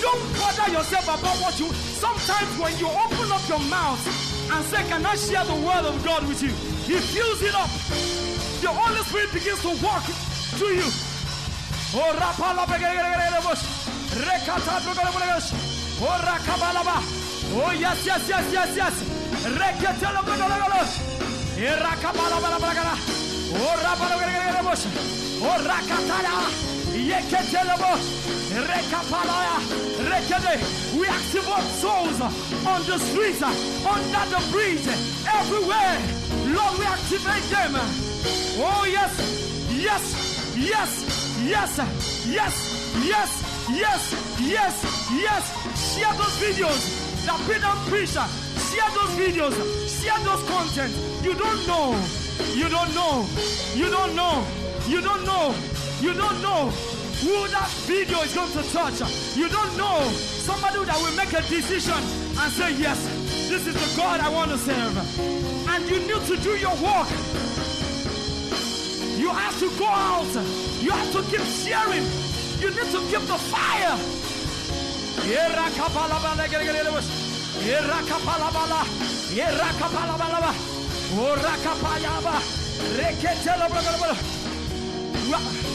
Don't 0.00 0.24
bother 0.40 0.72
yourself 0.72 1.12
about 1.12 1.36
what 1.36 1.60
you. 1.60 1.68
Sometimes 2.00 2.58
when 2.58 2.72
you 2.78 2.88
open 2.88 3.28
up 3.28 3.46
your 3.46 3.60
mouth 3.68 4.00
and 4.50 4.64
say, 4.64 4.82
Can 4.88 5.04
I 5.04 5.14
share 5.14 5.44
the 5.44 5.60
word 5.60 5.84
of 5.84 6.02
God 6.06 6.26
with 6.26 6.40
you? 6.40 6.56
He 6.88 6.96
fills 7.12 7.42
it 7.42 7.54
up. 7.54 7.68
The 8.64 8.72
Holy 8.72 9.04
Spirit 9.04 9.32
begins 9.34 9.60
to 9.60 9.76
walk 9.84 10.04
through 10.56 10.80
you. 10.80 10.88
Oh, 11.96 13.83
Oh, 17.56 17.72
yes, 17.72 18.06
yes, 18.06 18.28
yes, 18.28 18.52
yes, 18.52 18.76
yes. 18.76 18.94
Oh, 25.42 25.58
rakatala. 25.66 26.34
Yeketelebo. 26.94 27.98
Rekapalaya. 28.68 29.56
Rekede. 30.10 30.54
We 30.98 31.06
activate 31.06 31.70
souls 31.80 32.20
on 32.66 32.80
the 32.86 32.98
streets, 32.98 33.42
under 33.42 34.24
the 34.30 34.40
bridge, 34.52 34.86
everywhere. 35.38 35.98
Lord, 36.54 36.78
we 36.78 36.84
activate 36.86 37.50
them. 37.50 37.74
Oh, 38.58 38.84
yes, 38.86 39.12
yes, 39.70 40.04
yes, 40.56 40.92
yes, 41.44 41.78
yes, 41.78 42.26
yes, 42.26 42.54
yes, 43.04 43.53
yes, 43.70 44.38
yes. 44.40 45.04
Yes. 45.12 45.44
Share 45.94 46.12
those 46.14 46.36
videos 46.40 46.80
that 47.26 47.38
Peter 47.46 47.74
preached. 47.88 48.14
Share 48.14 48.90
those 48.94 49.12
videos. 49.16 49.54
Share 49.88 50.18
those 50.24 50.42
content. 50.48 50.92
You 51.24 51.34
don't 51.34 51.66
know. 51.66 51.96
You 52.54 52.68
don't 52.68 52.94
know. 52.94 53.26
You 53.74 53.90
don't 53.90 54.14
know. 54.14 54.44
You 54.88 55.00
don't 55.00 55.24
know. 55.24 55.54
You 56.00 56.12
don't 56.14 56.42
know 56.42 56.70
who 57.22 57.48
that 57.48 57.68
video 57.86 58.20
is 58.20 58.34
going 58.34 58.52
to 58.52 58.62
touch. 58.72 59.00
You 59.36 59.48
don't 59.48 59.76
know 59.76 60.10
somebody 60.10 60.84
that 60.84 60.96
will 61.00 61.16
make 61.16 61.32
a 61.32 61.42
decision 61.48 61.94
and 61.94 62.52
say, 62.52 62.74
Yes, 62.76 63.00
this 63.48 63.66
is 63.66 63.74
the 63.74 63.96
God 63.96 64.20
I 64.20 64.28
want 64.28 64.50
to 64.50 64.58
serve. 64.58 64.96
And 65.68 65.88
you 65.88 66.00
need 66.00 66.26
to 66.26 66.36
do 66.42 66.56
your 66.58 66.74
work. 66.82 67.08
You 69.16 69.30
have 69.30 69.58
to 69.60 69.70
go 69.78 69.86
out. 69.86 70.34
You 70.82 70.90
have 70.90 71.12
to 71.12 71.22
keep 71.30 71.40
sharing. 71.40 72.33
You 72.64 72.70
need 72.70 72.90
to 72.92 73.00
keep 73.10 73.20
the 73.28 73.36
fire. 73.36 73.96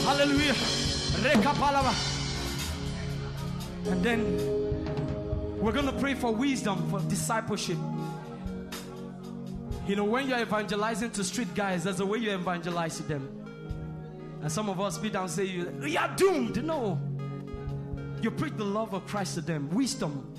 Hallelujah. 0.04 0.54
And 3.86 4.02
then 4.02 4.36
we're 5.60 5.70
going 5.70 5.86
to 5.86 5.92
pray 5.92 6.14
for 6.14 6.34
wisdom 6.34 6.90
for 6.90 6.98
discipleship. 7.08 7.78
You 9.86 9.94
know, 9.94 10.04
when 10.04 10.28
you're 10.28 10.40
evangelizing 10.40 11.12
to 11.12 11.22
street 11.22 11.54
guys, 11.54 11.84
there's 11.84 12.00
a 12.00 12.06
way 12.06 12.18
you 12.18 12.32
evangelize 12.32 12.96
to 12.96 13.04
them. 13.04 13.39
And 14.42 14.50
some 14.50 14.70
of 14.70 14.80
us 14.80 14.98
be 14.98 15.10
down 15.10 15.24
and 15.24 15.30
say, 15.30 15.44
You 15.44 15.98
are 15.98 16.14
doomed. 16.16 16.64
No. 16.64 16.98
You 18.22 18.30
preach 18.30 18.54
the 18.56 18.64
love 18.64 18.94
of 18.94 19.06
Christ 19.06 19.34
to 19.34 19.40
them. 19.40 19.70
Wisdom. 19.70 20.32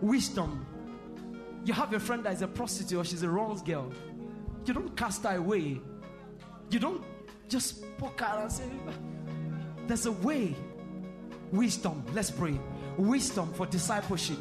Wisdom. 0.00 0.66
You 1.64 1.74
have 1.74 1.92
a 1.92 2.00
friend 2.00 2.24
that 2.24 2.32
is 2.32 2.42
a 2.42 2.48
prostitute 2.48 2.98
or 2.98 3.04
she's 3.04 3.22
a 3.22 3.28
wrong 3.28 3.60
girl. 3.64 3.92
You 4.64 4.74
don't 4.74 4.96
cast 4.96 5.24
her 5.24 5.36
away. 5.36 5.80
You 6.70 6.78
don't 6.78 7.02
just 7.48 7.84
poke 7.98 8.20
her 8.20 8.42
and 8.42 8.52
say, 8.52 8.64
There's 9.86 10.06
a 10.06 10.12
way. 10.12 10.54
Wisdom. 11.52 12.04
Let's 12.12 12.30
pray. 12.30 12.58
Wisdom 12.96 13.52
for 13.54 13.66
discipleship 13.66 14.38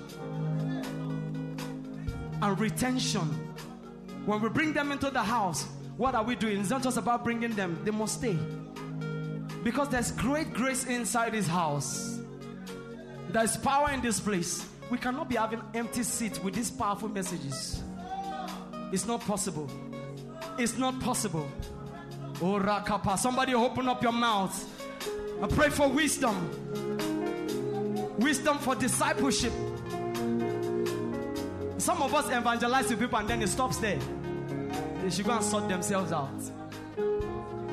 and 2.42 2.60
retention. 2.60 3.22
When 4.26 4.42
we 4.42 4.50
bring 4.50 4.74
them 4.74 4.92
into 4.92 5.10
the 5.10 5.22
house, 5.22 5.68
what 5.98 6.16
are 6.16 6.24
we 6.24 6.36
doing? 6.36 6.60
It's 6.60 6.70
not 6.70 6.84
just 6.84 6.98
about 6.98 7.24
bringing 7.24 7.52
them, 7.52 7.80
they 7.84 7.92
must 7.92 8.16
stay. 8.16 8.38
Because 9.66 9.90
there's 9.90 10.12
great 10.12 10.54
grace 10.54 10.86
inside 10.86 11.34
this 11.34 11.48
house, 11.48 12.20
there's 13.32 13.58
power 13.58 13.90
in 13.90 14.00
this 14.00 14.20
place. 14.20 14.64
We 14.92 15.00
cannot 15.00 15.28
be 15.28 15.38
having 15.38 15.60
empty 15.74 16.04
seats 16.04 16.40
with 16.40 16.54
these 16.54 16.70
powerful 16.70 17.10
messages. 17.10 17.82
It's 18.92 19.08
not 19.08 19.22
possible. 19.22 19.68
It's 20.60 20.78
not 20.78 21.00
possible. 21.00 21.50
Oh, 22.44 22.60
Rakapa. 22.60 23.18
Somebody 23.18 23.56
open 23.56 23.90
up 23.90 24.04
your 24.04 24.12
mouth. 24.12 24.54
I 25.42 25.48
pray 25.48 25.70
for 25.70 25.90
wisdom. 25.90 26.36
Wisdom 28.20 28.60
for 28.60 28.76
discipleship. 28.76 29.52
Some 31.80 32.04
of 32.04 32.14
us 32.14 32.28
evangelize 32.30 32.86
to 32.90 32.98
people 32.98 33.18
and 33.18 33.28
then 33.28 33.42
it 33.42 33.50
stops 33.50 33.78
there. 33.78 33.98
They 35.02 35.10
should 35.10 35.26
go 35.26 35.32
and 35.32 35.44
sort 35.44 35.68
themselves 35.68 36.12
out. 36.12 36.40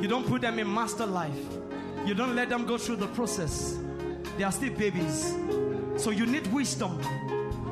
You 0.01 0.09
don't 0.09 0.27
put 0.27 0.41
them 0.41 0.59
in 0.59 0.73
master 0.73 1.05
life. 1.05 1.37
You 2.07 2.15
don't 2.15 2.35
let 2.35 2.49
them 2.49 2.67
go 2.67 2.79
through 2.79 2.97
the 2.97 3.07
process. 3.09 3.79
They 4.37 4.45
are 4.45 4.53
still 4.53 4.73
babies. 4.75 5.35
So 5.97 6.11
you 6.11 6.27
need 6.27 6.47
wisdom. 6.49 7.01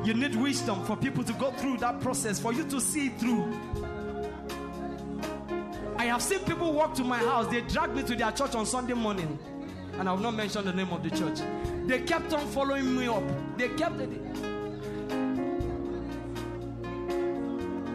You 0.03 0.13
need 0.13 0.35
wisdom 0.35 0.83
for 0.85 0.95
people 0.95 1.23
to 1.23 1.33
go 1.33 1.51
through 1.51 1.77
that 1.77 1.99
process, 2.01 2.39
for 2.39 2.53
you 2.53 2.63
to 2.65 2.79
see 2.79 3.09
through. 3.09 3.53
I 5.97 6.05
have 6.05 6.21
seen 6.21 6.39
people 6.39 6.73
walk 6.73 6.95
to 6.95 7.03
my 7.03 7.19
house. 7.19 7.47
They 7.47 7.61
dragged 7.61 7.95
me 7.95 8.03
to 8.03 8.15
their 8.15 8.31
church 8.31 8.55
on 8.55 8.65
Sunday 8.65 8.93
morning. 8.93 9.37
And 9.99 10.09
I 10.09 10.13
will 10.13 10.21
not 10.21 10.33
mention 10.33 10.65
the 10.65 10.73
name 10.73 10.91
of 10.91 11.03
the 11.03 11.09
church. 11.11 11.39
They 11.85 12.01
kept 12.01 12.33
on 12.33 12.47
following 12.47 12.95
me 12.95 13.07
up. 13.07 13.23
They 13.57 13.69
kept. 13.69 13.97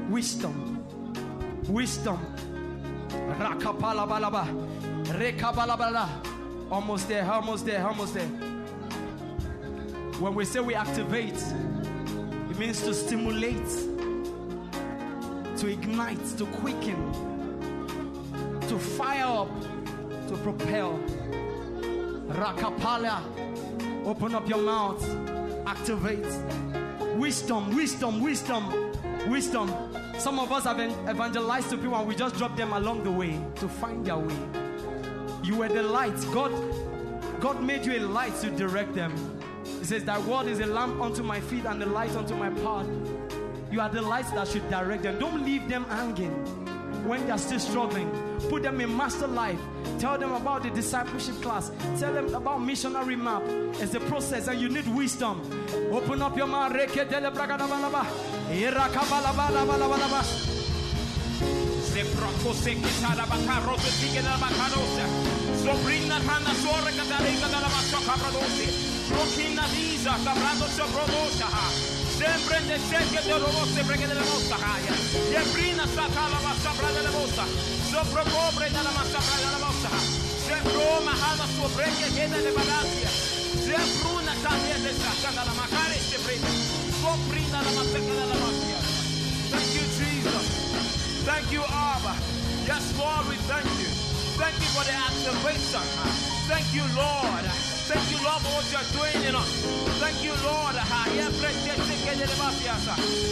Wisdom. 0.09 0.85
Wisdom. 1.69 2.19
Almost 6.71 7.09
there, 7.09 7.31
almost 7.31 7.65
there, 7.65 7.87
almost 7.87 8.15
there. 8.15 8.27
When 10.19 10.35
we 10.35 10.45
say 10.45 10.61
we 10.61 10.75
activate, 10.75 11.35
it 11.37 12.59
means 12.59 12.83
to 12.83 12.93
stimulate, 12.93 13.69
to 15.59 15.67
ignite, 15.69 16.25
to 16.39 16.47
quicken, 16.47 17.13
to 18.63 18.79
fire 18.79 19.25
up, 19.25 19.61
to 20.29 20.37
propel. 20.39 20.99
Rakapala. 22.29 23.23
Open 24.05 24.35
up 24.35 24.49
your 24.49 24.59
mouth. 24.63 25.03
Activate. 25.67 26.27
Wisdom, 27.17 27.75
wisdom, 27.77 28.21
wisdom, 28.21 28.93
wisdom. 29.29 29.73
Some 30.19 30.39
of 30.39 30.51
us 30.51 30.65
have 30.65 30.81
evangelized 30.81 31.71
to 31.71 31.77
people 31.77 31.97
and 31.97 32.09
we 32.09 32.15
just 32.17 32.37
drop 32.37 32.57
them 32.57 32.73
along 32.73 33.05
the 33.05 33.11
way 33.11 33.41
to 33.57 33.69
find 33.69 34.05
their 34.05 34.19
way. 34.19 34.66
You 35.47 35.55
were 35.55 35.69
the 35.69 35.83
light. 35.85 36.17
God, 36.33 36.51
God 37.41 37.63
made 37.63 37.87
you 37.87 37.93
a 37.99 38.01
light 38.01 38.35
to 38.41 38.51
direct 38.51 38.97
them. 38.97 39.15
He 39.65 39.85
says, 39.85 40.03
That 40.03 40.21
word 40.25 40.49
is 40.49 40.59
a 40.59 40.67
lamp 40.67 41.01
unto 41.01 41.23
my 41.23 41.39
feet 41.39 41.65
and 41.67 41.81
a 41.81 41.87
light 41.87 42.11
unto 42.17 42.35
my 42.35 42.51
path. 42.51 42.89
You 43.71 43.81
are 43.81 43.89
the 43.89 44.03
lights 44.03 44.33
that 44.33 44.49
should 44.49 44.69
direct 44.69 45.05
them. 45.05 45.21
Don't 45.21 45.45
leave 45.45 45.69
them 45.69 45.85
hanging 45.85 46.33
when 47.07 47.25
they're 47.29 47.39
still 47.39 47.61
struggling. 47.61 48.11
Put 48.49 48.65
them 48.65 48.81
in 48.81 48.97
master 48.97 49.29
life. 49.29 49.61
Tell 50.01 50.19
them 50.19 50.33
about 50.33 50.65
the 50.65 50.71
discipleship 50.71 51.41
class. 51.41 51.71
Tell 52.01 52.13
them 52.13 52.35
about 52.35 52.61
missionary 52.63 53.15
map. 53.15 53.43
It's 53.81 53.95
a 53.95 54.01
process 54.01 54.49
and 54.49 54.61
you 54.61 54.69
need 54.69 54.89
wisdom. 54.89 55.41
Open 55.93 56.23
up 56.23 56.37
your 56.37 56.49
mouth. 56.49 56.73
Zebrako 61.97 62.53
seke 62.53 62.91
tarabakaro 63.01 63.75
zeke 63.81 64.21
nabakarosa. 64.21 65.05
Sobrina 65.65 66.21
tana 66.29 66.53
sore 66.61 66.93
kadarika 66.93 67.49
darabasho 67.49 68.01
kabradosi. 68.05 68.67
Rokina 69.09 69.65
disa 69.73 70.13
kabrado 70.25 70.69
soprodosa. 70.77 71.49
Ah. 71.49 71.73
Sempre 72.19 72.61
de 72.69 72.77
seke 72.89 73.21
de 73.25 73.39
robose 73.41 73.81
breke 73.89 74.07
de 74.11 74.15
la 74.15 74.25
mosta 74.29 74.57
haya. 74.61 74.93
Ah, 74.93 75.33
Yebrina 75.33 75.87
satala 75.97 76.39
masabra 76.45 76.93
de 76.93 77.03
la 77.07 77.13
mosta. 77.17 77.45
Sopro 77.89 78.25
pobre 78.29 78.69
de 78.77 78.83
la 78.87 78.93
masabra 78.99 79.37
de 79.41 79.49
la 79.55 79.61
mosta. 79.65 79.91
Zebro 80.45 81.01
mahana 81.01 81.47
sobreke 81.57 82.07
hene 82.13 82.39
de 82.45 82.53
balasia. 82.59 83.11
Zebruna 83.65 84.35
tania 84.45 84.77
de 84.85 84.93
sakana 85.01 85.49
la 85.49 85.55
makare 85.61 85.97
sebrina. 86.11 86.51
Sobrina 87.01 87.59
la 87.65 87.73
masabra 87.79 88.15
de 88.21 88.27
la 88.33 88.37
mosta. 88.45 88.79
Thank 89.49 89.75
you, 89.77 89.85
Jesus. 89.97 90.66
Thank 91.27 91.51
you, 91.51 91.59
Abba. 91.67 92.15
Yes, 92.71 92.87
Lord, 92.95 93.27
we 93.27 93.35
thank 93.51 93.67
you. 93.83 93.91
Thank 94.39 94.55
you 94.63 94.71
for 94.79 94.87
the 94.87 94.95
activation. 94.95 95.83
Thank 96.47 96.71
you, 96.71 96.87
Lord. 96.95 97.43
Thank 97.91 98.07
you, 98.15 98.19
Lord, 98.23 98.39
for 98.47 98.53
what 98.55 98.67
you're 98.71 98.91
doing 98.95 99.27
in 99.27 99.35
us. 99.35 99.51
Thank 99.99 100.23
you, 100.23 100.31
Lord. 100.47 100.79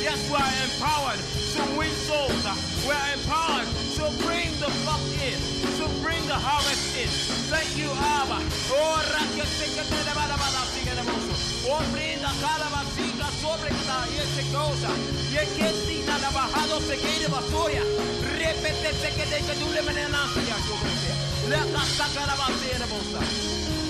Yes, 0.02 0.20
we 0.26 0.34
are 0.34 0.54
empowered 0.66 1.22
to 1.54 1.62
win 1.78 1.94
souls. 2.02 2.42
We 2.82 2.90
are 2.90 3.10
empowered 3.14 3.70
to 3.70 4.04
bring 4.26 4.50
the 4.58 4.70
flock 4.82 5.02
in, 5.22 5.38
to 5.78 5.86
bring 6.02 6.18
the 6.26 6.34
harvest 6.34 6.98
in. 6.98 7.06
Thank 7.46 7.78
you, 7.78 7.94
Abba. 7.94 8.42
Oh, 8.74 8.98
Oh, 11.66 11.80
brinda 11.92 12.28
cada 12.42 12.68
vasija 12.74 13.30
sobre 13.40 13.70
esta 13.70 14.42
cosa. 14.52 14.90
Y 15.32 15.36
es 15.38 15.48
que 15.56 15.93
basoya. 17.28 17.82
Repete 18.38 18.92
se 18.94 19.10
que 19.14 19.24
de 19.26 19.38
que 19.46 19.54
la. 20.10 20.24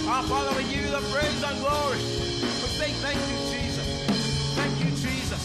Our 0.07 0.23
Father, 0.25 0.57
we 0.57 0.65
give 0.65 0.85
you 0.85 0.91
the 0.91 1.01
praise 1.11 1.43
and 1.43 1.59
glory. 1.61 1.99
We 1.99 2.69
say 2.69 2.93
thank 3.01 3.19
you, 3.31 3.39
Jesus. 3.51 3.87
Thank 4.55 4.79
you, 4.81 4.91
Jesus. 4.91 5.43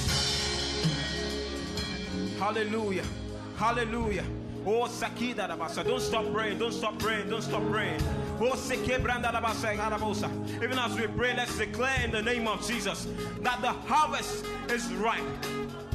Hallelujah. 2.38 3.06
Hallelujah. 3.56 4.26
Oh, 4.66 4.88
Sakida 4.88 5.48
Rabasa. 5.50 5.84
Don't 5.86 6.02
stop 6.02 6.26
praying. 6.34 6.58
Don't 6.60 6.74
stop 6.74 7.00
praying. 7.00 7.30
Don't 7.30 7.42
stop 7.42 7.64
praying. 7.70 8.02
Oh. 8.42 8.56
Even 10.64 10.80
as 10.80 10.96
we 10.96 11.08
pray, 11.08 11.34
let's 11.36 11.58
declare 11.58 12.02
in 12.04 12.12
the 12.12 12.22
name 12.22 12.48
of 12.48 12.66
Jesus 12.68 13.08
that 13.42 13.62
the 13.62 13.72
harvest 13.72 14.46
is 14.70 14.92
ripe. 14.94 15.24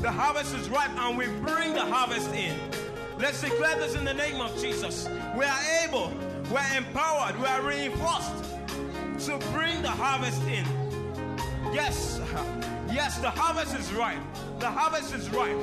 The 0.04 0.12
harvest 0.12 0.54
is 0.54 0.68
ripe, 0.68 0.90
and 0.98 1.16
we 1.16 1.28
bring 1.28 1.72
the 1.72 1.80
harvest 1.80 2.30
in. 2.34 2.54
Let's 3.18 3.40
declare 3.40 3.78
this 3.78 3.94
in 3.94 4.04
the 4.04 4.12
name 4.12 4.38
of 4.38 4.54
Jesus. 4.60 5.08
We 5.34 5.46
are 5.46 5.60
able, 5.82 6.12
we 6.50 6.56
are 6.56 6.76
empowered, 6.76 7.40
we 7.40 7.46
are 7.46 7.62
reinforced 7.62 8.44
to 9.24 9.38
bring 9.54 9.80
the 9.80 9.88
harvest 9.88 10.42
in. 10.42 10.66
Yes, 11.72 12.20
yes, 12.92 13.16
the 13.16 13.30
harvest 13.30 13.74
is 13.78 13.94
ripe. 13.94 14.20
The 14.58 14.70
harvest 14.70 15.14
is 15.14 15.30
ripe. 15.30 15.56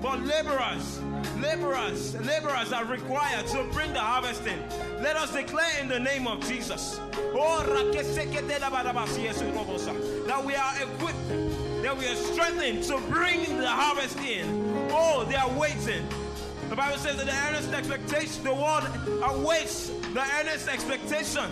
But 0.00 0.22
laborers, 0.22 1.00
laborers, 1.40 2.14
laborers 2.24 2.72
are 2.72 2.84
required 2.84 3.48
to 3.48 3.64
bring 3.72 3.92
the 3.94 3.98
harvest 3.98 4.46
in. 4.46 4.62
Let 5.02 5.16
us 5.16 5.32
declare 5.32 5.80
in 5.80 5.88
the 5.88 5.98
name 5.98 6.28
of 6.28 6.38
Jesus. 6.46 7.00
Oh, 7.34 7.64
that 10.28 10.44
we 10.44 10.54
are 10.54 10.82
equipped, 10.82 11.67
that 11.82 11.96
we 11.96 12.06
are 12.06 12.16
strengthened 12.16 12.82
to 12.84 12.98
bring 13.08 13.58
the 13.58 13.68
harvest 13.68 14.18
in. 14.18 14.88
Oh, 14.90 15.24
they 15.28 15.36
are 15.36 15.50
waiting. 15.52 16.06
The 16.68 16.76
Bible 16.76 16.98
says 16.98 17.16
that 17.16 17.26
the 17.26 17.48
earnest 17.48 17.72
expectation, 17.72 18.44
the 18.44 18.54
world 18.54 18.84
awaits 19.22 19.88
the 19.88 20.24
earnest 20.38 20.68
expectation 20.68 21.44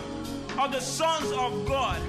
of 0.59 0.71
the 0.71 0.79
sons 0.79 1.31
of 1.31 1.65
God. 1.65 2.01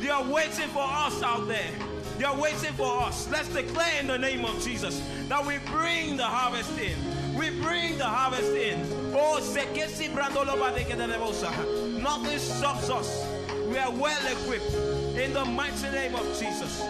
They 0.00 0.10
are 0.10 0.24
waiting 0.24 0.68
for 0.68 0.84
us 0.84 1.22
out 1.22 1.46
there. 1.48 1.70
They 2.18 2.24
are 2.24 2.36
waiting 2.38 2.72
for 2.74 3.02
us. 3.02 3.30
Let's 3.30 3.48
declare 3.48 4.00
in 4.00 4.06
the 4.08 4.18
name 4.18 4.44
of 4.44 4.62
Jesus 4.62 5.02
that 5.28 5.44
we 5.44 5.58
bring 5.66 6.16
the 6.18 6.24
harvest 6.24 6.78
in. 6.78 6.94
We 7.34 7.48
bring 7.62 7.96
the 7.96 8.04
harvest 8.04 8.52
in. 8.52 8.84
Oh, 9.14 9.38
nothing 12.02 12.38
stops 12.38 12.90
us. 12.90 13.26
We 13.68 13.78
are 13.78 13.90
well 13.90 14.26
equipped 14.26 14.74
in 15.16 15.32
the 15.32 15.44
mighty 15.44 15.90
name 15.90 16.14
of 16.14 16.26
Jesus. 16.38 16.82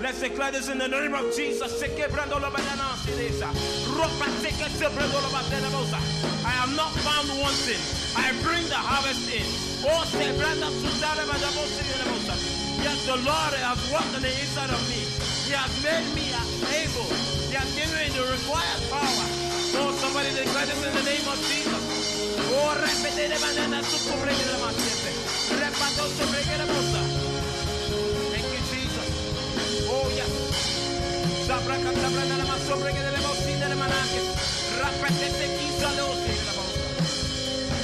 Let's 0.00 0.20
declare 0.20 0.50
this 0.50 0.68
in 0.70 0.78
the 0.78 0.88
name 0.88 1.12
of 1.12 1.28
Jesus. 1.36 1.82
I 6.40 6.54
am 6.64 6.72
not 6.74 6.92
found 7.04 7.28
wanting. 7.36 7.82
I 8.16 8.32
bring 8.40 8.64
the 8.72 8.80
harvest 8.80 9.28
in. 9.28 9.44
Oh, 9.84 10.08
Yes, 12.80 13.04
the 13.04 13.16
Lord 13.16 13.52
has 13.60 13.92
worked 13.92 14.14
on 14.16 14.22
the 14.22 14.32
inside 14.40 14.72
of 14.72 14.80
me. 14.88 15.04
He 15.44 15.52
has 15.52 15.72
made 15.84 16.08
me 16.16 16.32
able. 16.80 17.08
He 17.48 17.54
has 17.60 17.68
given 17.76 17.92
me 17.92 18.08
the 18.08 18.24
required 18.24 18.82
power. 18.88 19.26
Oh, 19.84 19.92
somebody 20.00 20.32
declare 20.32 20.64
this 20.64 20.80
in 20.80 20.92
the 20.96 21.04
name 21.04 21.28
of 21.28 21.36
Jesus. 21.44 21.84
Oh, 22.56 22.72
repete 22.72 23.28
de 23.28 23.36
masiete. 24.64 25.12
Repato 25.60 26.08
sobre 26.16 26.40
que 26.40 26.56
la 26.56 26.64
moza. 26.72 27.23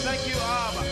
Thank 0.03 0.27
you, 0.29 0.41
Abba. 0.41 0.83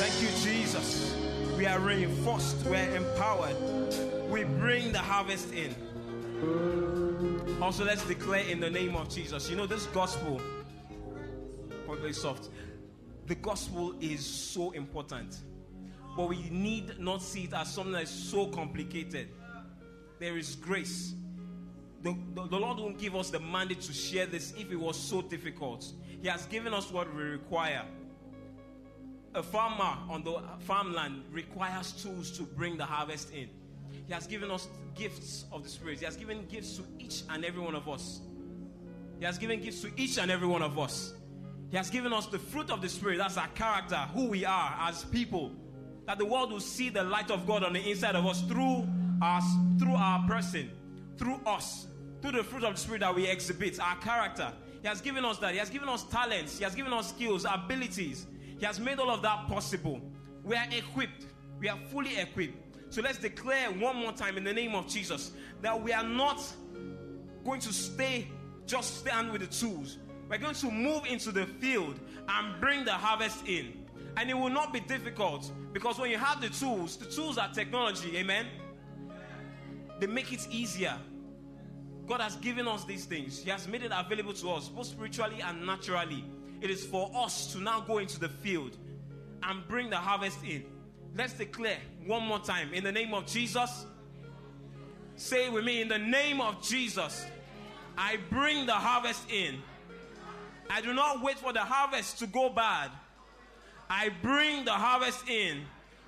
Thank 0.00 0.22
you, 0.22 0.28
Jesus. 0.42 1.14
We 1.58 1.66
are 1.66 1.78
reinforced, 1.78 2.64
we 2.64 2.76
are 2.76 2.96
empowered. 2.96 3.56
We 4.30 4.44
bring 4.44 4.92
the 4.92 4.98
harvest 4.98 5.52
in. 5.52 5.74
Also, 7.60 7.84
let's 7.84 8.04
declare 8.06 8.44
in 8.44 8.60
the 8.60 8.70
name 8.70 8.96
of 8.96 9.10
Jesus. 9.10 9.50
You 9.50 9.56
know, 9.56 9.66
this 9.66 9.86
gospel, 9.86 10.40
very 11.86 12.14
soft. 12.14 12.48
The 13.26 13.34
gospel 13.34 13.94
is 14.00 14.24
so 14.24 14.70
important, 14.72 15.38
but 16.16 16.28
we 16.28 16.48
need 16.50 16.98
not 16.98 17.20
see 17.22 17.44
it 17.44 17.52
as 17.52 17.72
something 17.72 17.92
that 17.92 18.04
is 18.04 18.10
so 18.10 18.46
complicated. 18.46 19.28
There 20.18 20.38
is 20.38 20.56
grace. 20.56 21.14
The, 22.02 22.16
the, 22.34 22.46
the 22.48 22.56
Lord 22.56 22.78
won't 22.78 22.98
give 22.98 23.16
us 23.16 23.30
the 23.30 23.40
mandate 23.40 23.80
to 23.82 23.92
share 23.92 24.26
this 24.26 24.52
if 24.58 24.70
it 24.70 24.76
was 24.76 24.96
so 24.96 25.22
difficult. 25.22 25.90
He 26.22 26.28
has 26.28 26.46
given 26.46 26.74
us 26.74 26.90
what 26.90 27.14
we 27.14 27.22
require 27.22 27.84
a 29.34 29.42
farmer 29.42 29.98
on 30.08 30.22
the 30.22 30.40
farmland 30.60 31.24
requires 31.30 31.92
tools 31.92 32.30
to 32.38 32.44
bring 32.44 32.76
the 32.76 32.84
harvest 32.84 33.32
in. 33.32 33.48
He 34.06 34.12
has 34.12 34.26
given 34.26 34.50
us 34.50 34.68
gifts 34.94 35.44
of 35.52 35.62
the 35.64 35.68
Spirit. 35.68 35.98
He 35.98 36.04
has 36.04 36.16
given 36.16 36.46
gifts 36.46 36.76
to 36.76 36.84
each 36.98 37.22
and 37.30 37.44
every 37.44 37.60
one 37.60 37.74
of 37.74 37.88
us. 37.88 38.20
He 39.18 39.24
has 39.24 39.38
given 39.38 39.60
gifts 39.60 39.80
to 39.82 39.90
each 39.96 40.18
and 40.18 40.30
every 40.30 40.46
one 40.46 40.62
of 40.62 40.78
us. 40.78 41.14
He 41.70 41.76
has 41.76 41.90
given 41.90 42.12
us 42.12 42.26
the 42.26 42.38
fruit 42.38 42.70
of 42.70 42.80
the 42.80 42.88
Spirit. 42.88 43.18
That's 43.18 43.36
our 43.36 43.48
character, 43.48 43.96
who 43.96 44.28
we 44.28 44.44
are 44.44 44.76
as 44.80 45.04
people. 45.04 45.52
That 46.06 46.18
the 46.18 46.26
world 46.26 46.52
will 46.52 46.60
see 46.60 46.90
the 46.90 47.02
light 47.02 47.30
of 47.30 47.46
God 47.46 47.64
on 47.64 47.72
the 47.72 47.90
inside 47.90 48.14
of 48.14 48.26
us 48.26 48.42
through 48.42 48.86
us, 49.22 49.44
through 49.78 49.94
our 49.94 50.26
person, 50.26 50.70
through 51.16 51.40
us, 51.46 51.86
through 52.20 52.32
the 52.32 52.44
fruit 52.44 52.64
of 52.64 52.74
the 52.74 52.80
Spirit 52.80 53.00
that 53.00 53.14
we 53.14 53.26
exhibit, 53.26 53.78
our 53.80 53.96
character. 53.96 54.52
He 54.82 54.88
has 54.88 55.00
given 55.00 55.24
us 55.24 55.38
that. 55.38 55.52
He 55.52 55.58
has 55.58 55.70
given 55.70 55.88
us 55.88 56.04
talents. 56.04 56.58
He 56.58 56.64
has 56.64 56.74
given 56.74 56.92
us 56.92 57.08
skills, 57.08 57.46
abilities. 57.50 58.26
He 58.58 58.66
has 58.66 58.78
made 58.78 58.98
all 58.98 59.10
of 59.10 59.22
that 59.22 59.48
possible. 59.48 60.00
We 60.42 60.56
are 60.56 60.66
equipped. 60.70 61.26
We 61.58 61.68
are 61.68 61.78
fully 61.90 62.18
equipped. 62.18 62.92
So 62.92 63.02
let's 63.02 63.18
declare 63.18 63.70
one 63.70 63.96
more 63.96 64.12
time 64.12 64.36
in 64.36 64.44
the 64.44 64.52
name 64.52 64.74
of 64.74 64.86
Jesus 64.86 65.32
that 65.62 65.82
we 65.82 65.92
are 65.92 66.04
not 66.04 66.40
going 67.44 67.60
to 67.60 67.72
stay, 67.72 68.28
just 68.66 68.98
stand 68.98 69.32
with 69.32 69.40
the 69.40 69.46
tools. 69.46 69.98
We're 70.28 70.38
going 70.38 70.54
to 70.54 70.70
move 70.70 71.04
into 71.06 71.32
the 71.32 71.46
field 71.46 71.98
and 72.28 72.60
bring 72.60 72.84
the 72.84 72.92
harvest 72.92 73.46
in. 73.46 73.84
And 74.16 74.30
it 74.30 74.34
will 74.34 74.50
not 74.50 74.72
be 74.72 74.80
difficult 74.80 75.50
because 75.72 75.98
when 75.98 76.10
you 76.10 76.18
have 76.18 76.40
the 76.40 76.48
tools, 76.48 76.96
the 76.96 77.06
tools 77.06 77.36
are 77.36 77.52
technology, 77.52 78.16
amen? 78.16 78.46
They 80.00 80.06
make 80.06 80.32
it 80.32 80.46
easier. 80.50 80.96
God 82.06 82.20
has 82.20 82.36
given 82.36 82.68
us 82.68 82.84
these 82.84 83.06
things, 83.06 83.38
He 83.42 83.50
has 83.50 83.66
made 83.66 83.82
it 83.82 83.92
available 83.94 84.34
to 84.34 84.50
us, 84.50 84.68
both 84.68 84.86
spiritually 84.86 85.40
and 85.40 85.64
naturally. 85.64 86.24
It 86.60 86.70
is 86.70 86.84
for 86.84 87.10
us 87.14 87.52
to 87.52 87.58
now 87.58 87.80
go 87.80 87.98
into 87.98 88.18
the 88.18 88.28
field 88.28 88.76
and 89.42 89.66
bring 89.68 89.90
the 89.90 89.96
harvest 89.96 90.38
in. 90.44 90.64
Let's 91.16 91.34
declare 91.34 91.78
one 92.06 92.24
more 92.24 92.40
time 92.40 92.72
in 92.74 92.84
the 92.84 92.92
name 92.92 93.14
of 93.14 93.26
Jesus. 93.26 93.86
Say 95.16 95.48
with 95.48 95.64
me 95.64 95.80
in 95.80 95.88
the 95.88 95.98
name 95.98 96.40
of 96.40 96.62
Jesus. 96.62 97.24
I 97.96 98.18
bring 98.30 98.66
the 98.66 98.72
harvest 98.72 99.30
in. 99.30 99.62
I 100.68 100.80
do 100.80 100.92
not 100.92 101.22
wait 101.22 101.38
for 101.38 101.52
the 101.52 101.60
harvest 101.60 102.18
to 102.18 102.26
go 102.26 102.48
bad. 102.50 102.90
I 103.88 104.10
bring 104.22 104.64
the 104.64 104.72
harvest 104.72 105.28
in. 105.28 105.62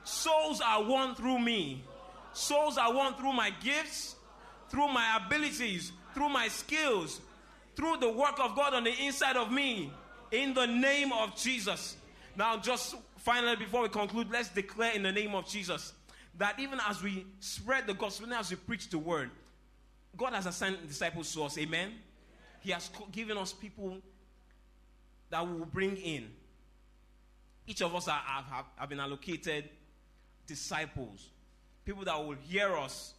Souls 0.04 0.60
are 0.60 0.82
won 0.82 1.14
through 1.14 1.38
me. 1.38 1.84
Souls 2.36 2.76
are 2.76 2.92
won 2.92 3.14
through 3.14 3.32
my 3.32 3.50
gifts, 3.62 4.14
through 4.68 4.88
my 4.88 5.18
abilities, 5.24 5.92
through 6.12 6.28
my 6.28 6.48
skills, 6.48 7.22
through 7.74 7.96
the 7.96 8.10
work 8.10 8.38
of 8.38 8.54
God 8.54 8.74
on 8.74 8.84
the 8.84 8.92
inside 9.04 9.36
of 9.36 9.50
me 9.50 9.90
in 10.30 10.52
the 10.52 10.66
name 10.66 11.12
of 11.12 11.34
Jesus. 11.34 11.96
Now, 12.36 12.58
just 12.58 12.94
finally, 13.16 13.56
before 13.56 13.82
we 13.82 13.88
conclude, 13.88 14.30
let's 14.30 14.50
declare 14.50 14.92
in 14.92 15.02
the 15.02 15.12
name 15.12 15.34
of 15.34 15.48
Jesus 15.48 15.94
that 16.36 16.60
even 16.60 16.78
as 16.86 17.02
we 17.02 17.24
spread 17.40 17.86
the 17.86 17.94
gospel, 17.94 18.30
as 18.34 18.50
we 18.50 18.56
preach 18.56 18.90
the 18.90 18.98
word, 18.98 19.30
God 20.14 20.34
has 20.34 20.44
assigned 20.44 20.86
disciples 20.86 21.32
to 21.32 21.44
us. 21.44 21.56
Amen. 21.56 21.92
He 22.60 22.70
has 22.70 22.90
given 23.12 23.38
us 23.38 23.54
people 23.54 23.96
that 25.30 25.40
will 25.40 25.64
bring 25.64 25.96
in. 25.96 26.28
Each 27.66 27.80
of 27.80 27.94
us 27.94 28.08
are, 28.08 28.20
have, 28.20 28.66
have 28.76 28.88
been 28.90 29.00
allocated 29.00 29.70
disciples, 30.46 31.30
people 31.86 32.04
that 32.04 32.22
will 32.22 32.36
hear 32.42 32.76
us, 32.76 33.14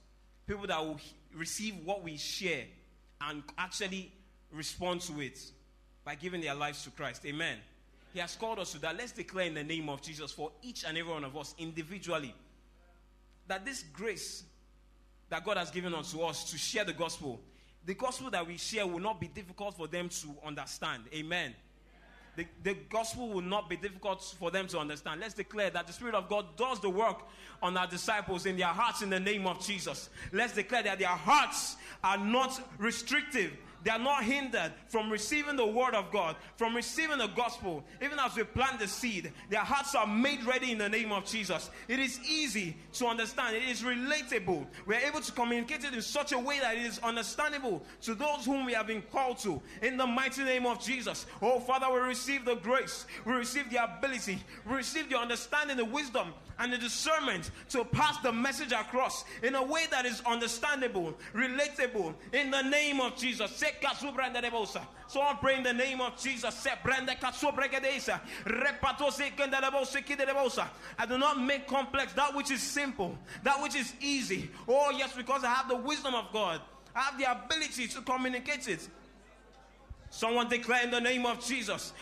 people 0.45 0.68
that 0.68 0.80
will 0.86 0.99
receive 1.34 1.74
what 1.84 2.03
we 2.03 2.18
share 2.18 2.65
and 3.22 3.41
actually 3.57 4.11
respond 4.51 5.01
to 5.01 5.20
it 5.22 5.39
by 6.03 6.13
giving 6.13 6.41
their 6.41 6.53
lives 6.53 6.84
to 6.84 6.91
Christ. 6.91 7.26
Amen. 7.26 7.57
He 8.13 8.20
has 8.20 8.36
called 8.36 8.59
us 8.59 8.74
to 8.74 8.80
that. 8.80 8.97
Let's 8.97 9.13
declare 9.13 9.45
in 9.45 9.53
the 9.53 9.63
name 9.63 9.89
of 9.89 10.01
Jesus 10.01 10.32
for 10.32 10.51
each 10.61 10.84
and 10.86 10.97
every 10.97 11.11
one 11.11 11.24
of 11.24 11.36
us 11.36 11.55
individually 11.57 12.36
that 13.47 13.65
this 13.65 13.84
grace 13.93 14.43
that 15.30 15.43
God 15.43 15.57
has 15.57 15.72
given 15.72 15.93
unto 15.93 16.22
us 16.22 16.49
to 16.51 16.57
share 16.57 16.84
the 16.84 16.93
gospel, 16.93 17.39
the 17.86 17.93
gospel 17.93 18.30
that 18.32 18.45
we 18.45 18.57
share 18.57 18.86
will 18.86 18.99
not 18.99 19.20
be 19.20 19.28
difficult 19.28 19.76
for 19.76 19.88
them 19.88 20.09
to 20.09 20.36
understand. 20.45 21.03
Amen. 21.13 21.53
The, 22.38 22.46
the 22.64 22.76
gospel 22.90 23.30
will 23.30 23.42
not 23.42 23.68
be 23.68 23.78
difficult 23.78 24.24
for 24.40 24.52
them 24.52 24.68
to 24.68 24.78
understand. 24.78 25.22
Let's 25.22 25.34
declare 25.34 25.72
that 25.72 25.88
the 25.88 25.94
Spirit 25.94 26.14
of 26.14 26.30
God 26.30 26.56
does 26.56 26.80
the 26.80 26.90
work 26.90 27.24
on 27.64 27.76
our 27.76 27.88
disciples 27.88 28.46
in 28.46 28.58
their 28.58 28.68
hearts 28.68 29.02
in 29.02 29.10
the 29.10 29.20
name 29.20 29.48
of 29.48 29.60
Jesus. 29.60 30.10
Let's 30.32 30.54
declare 30.54 30.84
that 30.84 31.00
their 31.00 31.08
hearts 31.08 31.78
are 32.04 32.18
not 32.18 32.62
restrictive 32.78 33.58
they 33.84 33.92
are 33.92 34.00
not 34.00 34.24
hindered 34.24 34.74
from 34.88 35.12
receiving 35.12 35.56
the 35.56 35.66
word 35.66 35.94
of 35.94 36.12
God, 36.12 36.36
from 36.56 36.76
receiving 36.76 37.18
the 37.18 37.28
gospel. 37.28 37.84
Even 38.02 38.20
as 38.20 38.36
we 38.36 38.44
plant 38.44 38.80
the 38.80 38.88
seed, 38.88 39.32
their 39.50 39.62
hearts 39.62 39.96
are 39.96 40.08
made 40.08 40.44
ready 40.46 40.72
in 40.72 40.78
the 40.78 40.90
name 40.90 41.12
of 41.12 41.26
Jesus. 41.26 41.70
It 41.88 42.00
is 42.00 42.20
easy 42.28 42.76
to 42.94 43.08
understand, 43.08 43.56
it 43.56 43.64
is 43.64 43.84
relatable. 43.84 44.66
We 44.86 44.96
are 44.96 45.02
able 45.02 45.22
to 45.22 45.32
communicate 45.32 45.84
it 45.84 45.94
in 45.94 46.02
such 46.02 46.32
a 46.32 46.40
way 46.40 46.60
that 46.60 46.76
it 46.76 46.86
is 46.86 47.00
understandable 47.00 47.84
to 48.02 48.16
those 48.16 48.46
whom 48.46 48.66
we 48.66 48.74
have 48.74 48.88
been 48.88 49.04
called 49.04 49.38
to. 49.40 49.62
In 49.82 49.98
the 49.98 50.08
mighty 50.08 50.44
name 50.44 50.66
of 50.66 50.84
Jesus. 50.84 51.26
Oh, 51.42 51.60
Father, 51.60 51.88
we 51.92 52.00
receive 52.00 52.46
the 52.46 52.56
grace, 52.56 53.06
we 53.26 53.34
receive 53.34 53.70
the 53.70 53.84
ability, 53.84 54.44
we 54.68 54.76
receive 54.76 55.10
the 55.10 55.18
understanding, 55.18 55.78
the 55.78 55.86
wisdom, 55.86 56.34
and 56.60 56.74
the 56.74 56.78
discernment 56.78 57.52
to 57.70 57.84
pass 57.86 58.18
the 58.20 58.32
message 58.32 58.72
across 58.72 59.24
in 59.44 59.56
a 59.56 59.64
way 59.64 59.86
that 59.92 60.06
is 60.06 60.22
understandable, 60.26 61.14
relatable, 61.34 62.14
in 62.34 62.50
the 62.52 62.62
name 62.64 63.00
of 63.00 63.16
Jesus. 63.16 63.52
So 65.07 65.22
I 65.22 65.34
pray 65.39 65.57
in 65.57 65.63
the 65.63 65.74
name 65.74 66.01
of 66.01 66.18
Jesus. 66.18 66.68
I 70.99 71.05
do 71.05 71.18
not 71.18 71.39
make 71.41 71.68
complex 71.68 72.13
that 72.13 72.36
which 72.36 72.51
is 72.51 72.61
simple, 72.61 73.18
that 73.43 73.61
which 73.61 73.76
is 73.76 73.93
easy. 74.01 74.49
Oh, 74.68 74.91
yes, 74.91 75.13
because 75.15 75.43
I 75.43 75.53
have 75.53 75.70
the 75.70 75.76
wisdom 75.76 76.15
of 76.15 76.32
God. 76.34 76.61
I 76.95 77.01
have 77.01 77.18
the 77.20 77.32
ability 77.32 77.88
to 77.89 78.01
communicate 78.01 78.68
it. 78.68 78.88
Someone 80.10 80.47
declare 80.47 80.84
in 80.84 80.91
the 80.91 81.01
name 81.01 81.26
of 81.26 81.45
Jesus. 81.45 81.93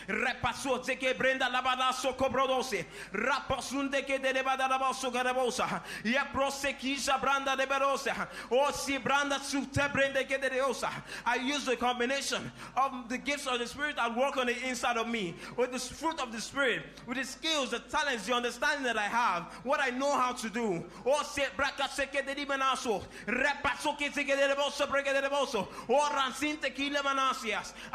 I 11.28 11.36
use 11.36 11.64
the 11.64 11.76
combination 11.76 12.52
of 12.76 13.08
the 13.08 13.18
gifts 13.18 13.46
of 13.46 13.58
the 13.58 13.66
Spirit 13.66 13.96
that 13.96 14.16
work 14.16 14.36
on 14.36 14.46
the 14.46 14.68
inside 14.68 14.96
of 14.96 15.08
me. 15.08 15.34
With 15.56 15.72
the 15.72 15.78
fruit 15.78 16.20
of 16.20 16.32
the 16.32 16.40
Spirit. 16.40 16.82
With 17.06 17.18
the 17.18 17.24
skills, 17.24 17.70
the 17.70 17.80
talents, 17.80 18.26
the 18.26 18.34
understanding 18.34 18.84
that 18.84 18.96
I 18.96 19.08
have. 19.08 19.44
What 19.64 19.80
I 19.80 19.90
know 19.90 20.16
how 20.16 20.32
to 20.32 20.48
do. 20.48 20.84
O. 21.04 21.16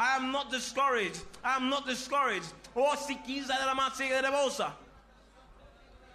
I 0.02 0.16
am 0.16 0.32
not 0.32 0.50
discouraged. 0.50 1.22
I 1.44 1.54
am 1.54 1.70
not 1.70 1.86
discouraged. 1.86 2.52
Oh. 2.74 4.72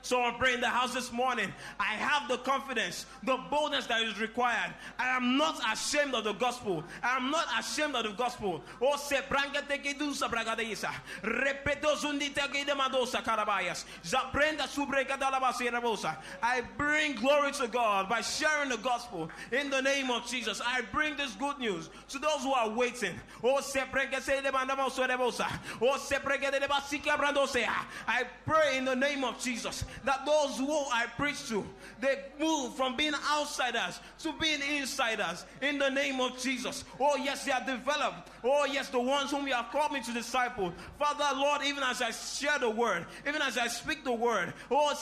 So 0.01 0.21
I 0.21 0.31
pray 0.31 0.53
in 0.53 0.61
the 0.61 0.69
house 0.69 0.93
this 0.93 1.11
morning. 1.11 1.53
I 1.79 1.93
have 1.95 2.29
the 2.29 2.37
confidence, 2.37 3.05
the 3.23 3.37
boldness 3.49 3.87
that 3.87 4.01
is 4.01 4.19
required. 4.19 4.73
I 4.97 5.09
am 5.09 5.37
not 5.37 5.59
ashamed 5.71 6.13
of 6.13 6.23
the 6.23 6.33
gospel. 6.33 6.83
I 7.03 7.17
am 7.17 7.29
not 7.29 7.45
ashamed 7.59 7.95
of 7.95 8.03
the 8.03 8.11
gospel. 8.11 8.61
Oh, 8.81 8.95
se 8.95 9.19
branca 9.29 9.63
te 9.67 9.77
que 9.79 9.95
dusa 9.95 10.29
braga 10.29 10.55
de 10.55 10.63
isa. 10.63 10.91
Repeto 11.23 11.95
zundi 11.97 12.33
te 12.33 12.41
que 12.51 12.63
de 12.63 12.73
madosa 12.73 13.21
carabayas. 13.23 13.85
Zaprenda 14.03 14.67
subreka 14.67 15.19
da 15.19 15.29
la 15.29 15.39
bosa. 15.41 16.15
I 16.41 16.61
bring 16.77 17.15
glory 17.15 17.51
to 17.53 17.67
God 17.67 18.07
by 18.07 18.21
sharing 18.21 18.69
the 18.69 18.77
gospel 18.77 19.29
in 19.51 19.69
the 19.69 19.81
name 19.81 20.09
of 20.09 20.25
Jesus. 20.27 20.61
I 20.65 20.81
bring 20.91 21.17
this 21.17 21.33
good 21.33 21.59
news 21.59 21.89
to 22.09 22.19
those 22.19 22.43
who 22.43 22.53
are 22.53 22.69
waiting. 22.69 23.15
Oh, 23.43 23.59
se 23.59 23.81
branca 23.91 24.21
se 24.21 24.41
de 24.41 24.51
bandamos 24.51 24.95
de 24.95 25.17
bosa. 25.17 25.51
Oh, 25.81 25.97
se 25.97 26.17
branca 26.19 26.51
de 26.51 26.65
basika 26.65 27.17
brandosea. 27.17 27.73
I 28.07 28.23
pray 28.45 28.77
in 28.77 28.85
the 28.85 28.95
name 28.95 29.23
of 29.23 29.37
Jesus 29.43 29.83
that 30.03 30.25
those 30.25 30.57
who 30.57 30.71
I 30.71 31.05
preach 31.17 31.47
to, 31.49 31.65
they 31.99 32.23
move 32.39 32.75
from 32.75 32.95
being 32.95 33.13
outsiders 33.31 33.99
to 34.19 34.33
being 34.39 34.61
insiders 34.77 35.45
in 35.61 35.77
the 35.79 35.89
name 35.89 36.19
of 36.21 36.37
Jesus. 36.39 36.83
Oh, 36.99 37.15
yes, 37.15 37.45
they 37.45 37.51
are 37.51 37.65
developed. 37.65 38.29
Oh, 38.43 38.65
yes, 38.65 38.89
the 38.89 38.99
ones 38.99 39.31
whom 39.31 39.47
you 39.47 39.53
have 39.53 39.71
called 39.71 39.91
me 39.91 40.01
to 40.01 40.13
disciple. 40.13 40.71
Father, 40.99 41.39
Lord, 41.39 41.61
even 41.65 41.83
as 41.83 42.01
I 42.01 42.11
share 42.11 42.59
the 42.59 42.69
word, 42.69 43.05
even 43.27 43.41
as 43.41 43.57
I 43.57 43.67
speak 43.67 44.03
the 44.03 44.13
word, 44.13 44.53
oh, 44.71 44.93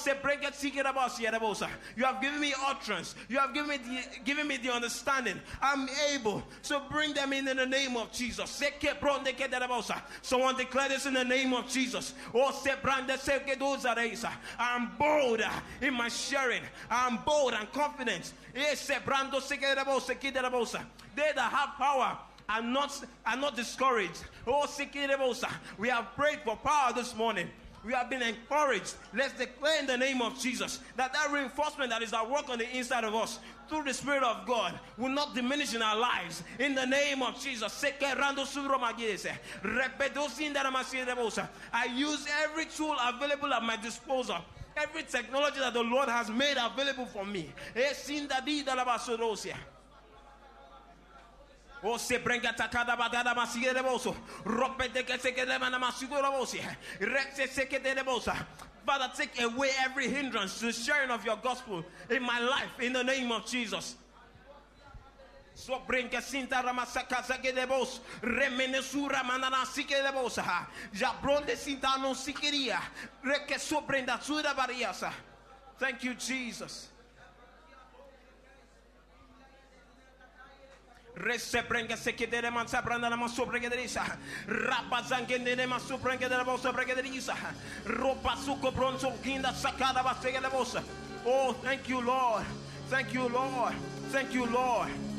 you 1.96 2.06
have 2.06 2.22
given 2.22 2.40
me 2.40 2.54
utterance. 2.66 3.16
You 3.30 3.38
have 3.38 3.54
given 3.54 3.70
me 3.70 3.78
the, 3.78 4.04
given 4.24 4.48
me 4.48 4.58
the 4.58 4.72
understanding. 4.72 5.40
I'm 5.62 5.88
able 6.14 6.44
to 6.64 6.82
bring 6.90 7.14
them 7.14 7.34
in 7.34 7.48
in 7.48 7.58
the 7.58 7.66
name 7.66 7.98
of 7.98 8.12
Jesus. 8.12 8.62
Someone 10.22 10.58
declare 10.58 10.90
this 10.90 11.06
in 11.06 11.14
the 11.14 11.24
name 11.24 11.54
of 11.54 11.70
Jesus. 11.70 12.14
Oh, 12.34 12.52
I'm 14.76 14.92
bold 15.00 15.42
in 15.82 15.94
my 15.94 16.10
sharing. 16.10 16.62
I'm 16.92 17.20
bold 17.26 17.54
and 17.54 17.72
confident. 17.72 18.34
They 18.54 18.76
that 21.34 21.52
have 21.52 21.70
power 21.78 22.18
are 22.50 22.62
not, 22.62 23.06
are 23.26 23.38
not 23.38 23.56
discouraged. 23.56 24.26
Oh, 24.46 24.68
we 25.78 25.88
have 25.88 26.14
prayed 26.16 26.40
for 26.44 26.58
power 26.58 26.92
this 26.94 27.16
morning. 27.16 27.48
We 27.86 27.94
have 27.94 28.10
been 28.10 28.22
encouraged. 28.22 28.96
Let's 29.14 29.38
declare 29.38 29.80
in 29.80 29.86
the 29.86 29.96
name 29.96 30.22
of 30.22 30.38
Jesus 30.40 30.80
that 30.98 31.14
that 31.14 31.32
reinforcement 31.32 31.92
that 31.92 32.02
is 32.02 32.12
at 32.14 32.30
work 32.30 32.50
on 32.50 32.58
the 32.58 32.70
inside 32.76 33.06
of 33.06 33.16
us 33.16 33.40
through 33.70 33.84
the 33.84 33.94
Spirit 33.94 34.24
of 34.24 34.46
God 34.46 34.78
will 34.98 35.10
not 35.10 35.36
diminish 35.36 35.74
in 35.74 35.82
our 35.82 35.98
lives. 35.98 36.44
In 36.60 36.76
the 36.76 36.86
name 36.86 37.22
of 37.22 37.40
Jesus. 37.40 37.86
I 41.74 41.86
use 41.96 42.28
every 42.44 42.66
tool 42.66 42.98
available 43.08 43.54
at 43.54 43.64
my 43.64 43.78
disposal 43.78 44.38
every 44.78 45.04
technology 45.04 45.60
that 45.60 45.74
the 45.74 45.84
Lord 45.84 46.10
has 46.10 46.30
made 46.30 46.58
available 46.58 47.06
for 47.06 47.26
me. 47.26 47.52
Eh, 47.76 47.94
o 51.86 51.98
se 51.98 52.18
brenga 52.18 52.56
takada 52.56 52.98
badada 52.98 53.36
masige 53.36 53.74
de 53.74 53.84
boso. 53.84 54.16
Rope 54.44 54.88
de 54.92 55.04
que 55.04 55.20
se 55.20 55.32
mana 55.60 55.80
masigo 55.80 56.16
de 56.16 56.30
bosi. 56.30 56.60
Rexe 57.00 57.48
se 57.48 57.66
que 57.68 57.80
de 57.80 58.04
bosa. 58.04 58.36
Father, 58.86 59.12
take 59.16 59.42
away 59.42 59.70
every 59.80 60.08
hindrance 60.08 60.60
to 60.60 60.68
the 60.68 60.74
sharing 60.74 61.10
of 61.10 61.26
your 61.26 61.38
gospel 61.38 61.84
in 62.10 62.22
my 62.22 62.40
life 62.40 62.80
in 62.80 62.94
the 62.94 63.04
name 63.04 63.32
of 63.32 63.46
Jesus. 63.46 63.96
So 65.56 65.82
brinca 65.88 66.22
sinta 66.22 66.62
ramasaka 66.62 67.24
sake 67.24 67.54
de 67.56 67.66
bos. 67.66 68.02
Remene 68.22 68.82
sura 68.84 69.24
manana 69.24 69.66
sike 69.66 69.96
de 69.96 70.12
bosa. 70.12 70.68
Ja 70.94 71.14
bronde 71.22 71.56
sinta 71.56 71.98
non 71.98 72.14
sikeria. 72.14 72.80
Reke 73.24 73.58
so 73.58 73.82
brenda 73.82 74.20
sura 74.22 74.54
variasa. 74.54 75.12
Thank 75.80 76.04
you, 76.04 76.14
Jesus. 76.16 76.90
Rese 81.16 81.64
prenga 81.64 81.96
se 81.96 82.12
que 82.12 82.28
dere 82.28 82.52
man 82.52 82.68
sabranda 82.68 83.10
na 83.10 83.16
maso 83.16 83.46
prenga 83.46 83.70
de 83.70 83.82
isa. 83.82 84.04
Rapa 84.48 85.02
zange 85.04 85.40
ne 85.40 85.66
maso 85.66 85.98
prenga 85.98 86.28
de 86.28 86.36
la 86.36 86.44
bosa 86.44 86.74
prenga 86.74 87.02
de 87.02 87.08
isa. 87.08 87.34
Ropa 87.86 88.36
suko 88.36 88.74
bronzo 88.74 89.14
kinda 89.24 89.54
sakada 89.54 90.04
basega 90.04 90.42
de 90.42 90.50
bosa. 90.50 90.84
Oh, 91.26 91.54
thank 91.64 91.88
you, 91.88 92.02
Lord. 92.02 92.46
Thank 92.90 93.14
you, 93.14 93.30
Lord. 93.30 93.74
Thank 94.12 94.34
you, 94.34 94.46
Lord. 94.46 95.15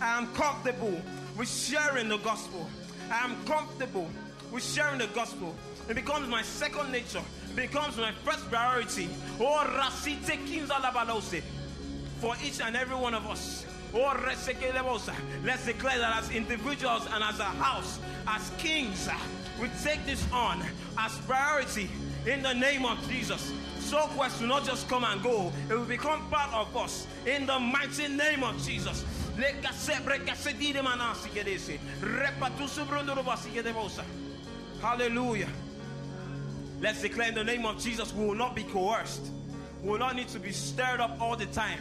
I 0.00 0.18
am 0.18 0.26
comfortable 0.34 1.00
with 1.36 1.48
sharing 1.48 2.08
the 2.08 2.18
gospel. 2.18 2.68
I 3.10 3.24
am 3.24 3.44
comfortable 3.44 4.08
with 4.52 4.64
sharing 4.64 4.98
the 4.98 5.06
gospel. 5.08 5.54
It 5.88 5.94
becomes 5.94 6.28
my 6.28 6.42
second 6.42 6.92
nature. 6.92 7.22
It 7.50 7.56
becomes 7.56 7.96
my 7.96 8.12
first 8.24 8.50
priority. 8.50 9.08
Oh, 9.40 9.64
for 12.20 12.34
each 12.44 12.60
and 12.60 12.76
every 12.76 12.96
one 12.96 13.14
of 13.14 13.26
us. 13.26 13.64
Oh, 13.94 14.14
let's 14.24 14.46
declare 14.46 15.98
that 15.98 16.22
as 16.22 16.30
individuals 16.30 17.06
and 17.12 17.24
as 17.24 17.38
a 17.38 17.44
house, 17.44 17.98
as 18.26 18.50
kings, 18.58 19.08
we 19.60 19.68
take 19.82 20.04
this 20.04 20.24
on 20.32 20.62
as 20.98 21.16
priority 21.20 21.88
in 22.26 22.42
the 22.42 22.52
name 22.52 22.84
of 22.84 22.98
Jesus. 23.08 23.52
So 23.88 23.96
quest 24.18 24.40
will 24.42 24.48
not 24.48 24.66
just 24.66 24.86
come 24.86 25.02
and 25.02 25.22
go, 25.22 25.50
it 25.70 25.72
will 25.72 25.86
become 25.86 26.28
part 26.28 26.52
of 26.52 26.76
us 26.76 27.06
in 27.24 27.46
the 27.46 27.58
mighty 27.58 28.06
name 28.06 28.44
of 28.44 28.62
Jesus. 28.62 29.02
Hallelujah. 34.82 35.48
Let's 36.82 37.00
declare 37.00 37.28
in 37.28 37.34
the 37.34 37.44
name 37.44 37.64
of 37.64 37.82
Jesus 37.82 38.12
we 38.12 38.26
will 38.26 38.34
not 38.34 38.54
be 38.54 38.64
coerced. 38.64 39.30
We 39.82 39.88
will 39.88 39.98
not 39.98 40.16
need 40.16 40.28
to 40.28 40.38
be 40.38 40.52
stirred 40.52 41.00
up 41.00 41.18
all 41.18 41.34
the 41.34 41.46
time 41.46 41.80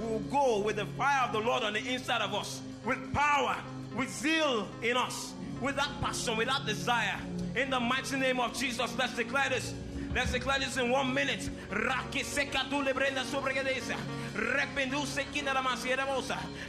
We 0.00 0.08
will 0.08 0.18
go 0.20 0.58
with 0.58 0.76
the 0.76 0.86
fire 0.86 1.26
of 1.26 1.32
the 1.32 1.38
Lord 1.38 1.62
on 1.62 1.74
the 1.74 1.86
inside 1.86 2.22
of 2.22 2.34
us, 2.34 2.60
with 2.84 3.14
power, 3.14 3.56
with 3.96 4.10
zeal 4.10 4.66
in 4.82 4.96
us, 4.96 5.34
with 5.60 5.76
that 5.76 5.90
passion, 6.00 6.36
with 6.36 6.48
that 6.48 6.66
desire. 6.66 7.18
In 7.54 7.70
the 7.70 7.78
mighty 7.78 8.16
name 8.16 8.40
of 8.40 8.58
Jesus, 8.58 8.92
let's 8.98 9.14
declare 9.14 9.48
this. 9.50 9.72
Let's 10.14 10.32
declare 10.32 10.58
this 10.58 10.76
in 10.76 10.90
one 10.90 11.14
minute. 11.14 11.48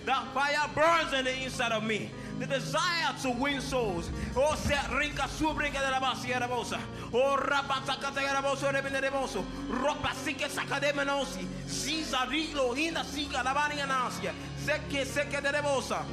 the 0.05 0.13
fire 0.33 0.69
burns 0.73 1.13
in 1.13 1.25
the 1.25 1.43
inside 1.43 1.71
of 1.73 1.83
me. 1.83 2.09
the 2.39 2.45
desire 2.47 3.13
to 3.21 3.31
win 3.31 3.61
souls. 3.61 4.09
Oh, 4.35 4.55
se 4.55 4.75
rinca 4.89 5.29
oh, 5.43 5.53
de 5.53 5.91
la 5.91 5.99
base 5.99 6.27
de 6.27 6.39
la 6.39 6.47
bosa. 6.47 6.79
Oh, 7.13 7.37
rapataka 7.37 8.13
de 8.13 8.21
la 8.21 8.41
bosa 8.41 8.71
de 8.71 9.01
la 9.01 9.09
bosa. 9.09 9.43
Ropa 9.69 10.13
sike 10.13 10.49
sakademenosi. 10.49 11.45
Ziza 11.67 12.25
rilo 12.29 12.73
hina 12.73 13.03
sika 13.03 13.43
la 13.43 13.53
bani 13.53 13.81
anasia. 13.81 14.33
Seke 14.57 15.05
seke 15.05 15.41
de 15.41 15.51
la 15.51 15.61
bosa. 15.61 16.05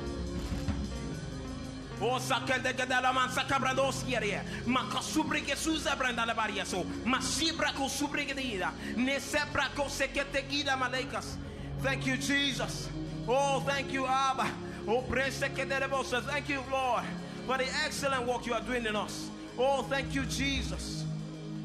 O 2.01 2.19
sakel 2.19 2.63
de 2.63 2.87
la 2.89 3.13
man 3.13 3.29
sakabrando 3.29 3.93
sieria. 3.93 4.43
Ma 4.67 4.89
kasubri 4.89 5.45
que 5.45 5.55
suza 5.55 5.97
branda 5.97 6.27
la 6.27 6.35
varia 6.35 6.65
so. 6.65 6.85
Ma 7.05 7.19
sibra 7.19 7.75
ko 7.75 7.89
subri 7.89 8.27
que 8.27 8.35
dida. 8.35 8.73
Ne 8.97 9.19
sepra 9.19 9.69
ko 9.75 9.85
sekete 9.85 10.49
gida 10.49 10.77
malaikas. 10.77 11.37
Thank 11.83 12.07
you, 12.07 12.17
Jesus. 12.17 12.89
Oh, 13.29 13.61
thank 13.61 13.93
you, 13.93 14.07
Abba. 14.07 14.51
Oh, 14.87 15.03
praise 15.03 15.39
the 15.41 15.49
Thank 15.49 16.49
you, 16.49 16.63
Lord, 16.71 17.05
for 17.47 17.59
the 17.59 17.67
excellent 17.85 18.27
work 18.27 18.47
you 18.47 18.55
are 18.55 18.61
doing 18.61 18.87
in 18.87 18.97
us. 18.97 19.31
Oh, 19.59 19.83
thank 19.83 20.15
you, 20.15 20.25
Jesus. 20.25 21.05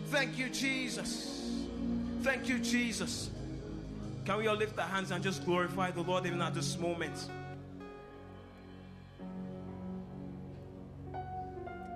Thank 0.07 0.37
you, 0.37 0.49
Jesus. 0.49 1.51
Thank 2.21 2.47
you, 2.49 2.59
Jesus. 2.59 3.29
Can 4.25 4.37
we 4.37 4.47
all 4.47 4.55
lift 4.55 4.77
our 4.79 4.87
hands 4.87 5.11
and 5.11 5.23
just 5.23 5.45
glorify 5.45 5.91
the 5.91 6.01
Lord 6.01 6.25
even 6.25 6.41
at 6.41 6.53
this 6.53 6.77
moment? 6.77 7.29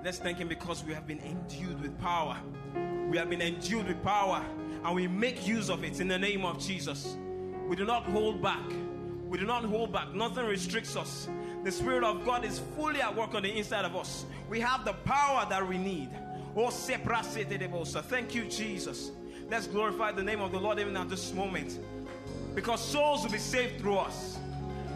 Let's 0.03 0.17
thank 0.17 0.37
Him 0.37 0.47
because 0.47 0.83
we 0.85 0.93
have 0.93 1.05
been 1.05 1.19
endued 1.19 1.81
with 1.81 1.99
power. 1.99 2.37
We 3.09 3.17
have 3.17 3.29
been 3.29 3.41
endued 3.41 3.87
with 3.87 4.01
power 4.01 4.45
and 4.85 4.95
we 4.95 5.07
make 5.07 5.45
use 5.45 5.69
of 5.69 5.83
it 5.83 5.99
in 5.99 6.07
the 6.07 6.17
name 6.17 6.45
of 6.45 6.57
Jesus. 6.57 7.17
We 7.67 7.75
do 7.75 7.85
not 7.85 8.03
hold 8.05 8.41
back. 8.41 8.63
We 9.27 9.37
do 9.37 9.45
not 9.45 9.65
hold 9.65 9.91
back. 9.91 10.13
Nothing 10.13 10.45
restricts 10.45 10.95
us. 10.95 11.27
The 11.63 11.71
Spirit 11.71 12.05
of 12.05 12.25
God 12.25 12.45
is 12.45 12.59
fully 12.77 13.01
at 13.01 13.13
work 13.15 13.35
on 13.35 13.43
the 13.43 13.51
inside 13.57 13.83
of 13.83 13.95
us. 13.95 14.25
We 14.49 14.61
have 14.61 14.85
the 14.85 14.93
power 14.93 15.45
that 15.49 15.67
we 15.67 15.77
need. 15.77 16.09
Oh, 16.55 16.69
thank 16.69 18.35
you, 18.35 18.45
Jesus. 18.45 19.11
Let's 19.49 19.67
glorify 19.67 20.13
the 20.13 20.23
name 20.23 20.41
of 20.41 20.51
the 20.51 20.59
Lord 20.59 20.79
even 20.79 20.95
at 20.95 21.09
this 21.09 21.33
moment. 21.33 21.77
Because 22.55 22.79
souls 22.79 23.23
will 23.23 23.31
be 23.31 23.37
saved 23.37 23.81
through 23.81 23.97
us. 23.97 24.37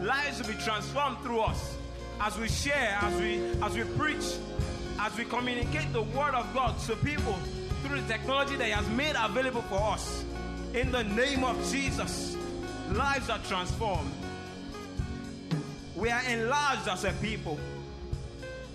Lives 0.00 0.40
will 0.40 0.48
be 0.48 0.60
transformed 0.62 1.18
through 1.18 1.40
us. 1.40 1.76
As 2.20 2.38
we 2.38 2.48
share, 2.48 2.98
as 3.02 3.20
we 3.20 3.40
as 3.62 3.74
we 3.76 3.84
preach, 3.96 4.24
as 5.04 5.14
we 5.18 5.24
communicate 5.26 5.92
the 5.92 6.00
word 6.00 6.34
of 6.34 6.52
God 6.54 6.78
to 6.78 6.96
people 6.96 7.34
through 7.82 8.00
the 8.00 8.08
technology 8.08 8.56
that 8.56 8.64
He 8.64 8.70
has 8.70 8.88
made 8.88 9.14
available 9.18 9.60
for 9.60 9.78
us. 9.92 10.24
In 10.72 10.90
the 10.90 11.04
name 11.04 11.44
of 11.44 11.56
Jesus, 11.70 12.38
lives 12.90 13.28
are 13.28 13.38
transformed. 13.40 14.10
We 15.94 16.08
are 16.10 16.22
enlarged 16.22 16.88
as 16.88 17.04
a 17.04 17.12
people, 17.20 17.60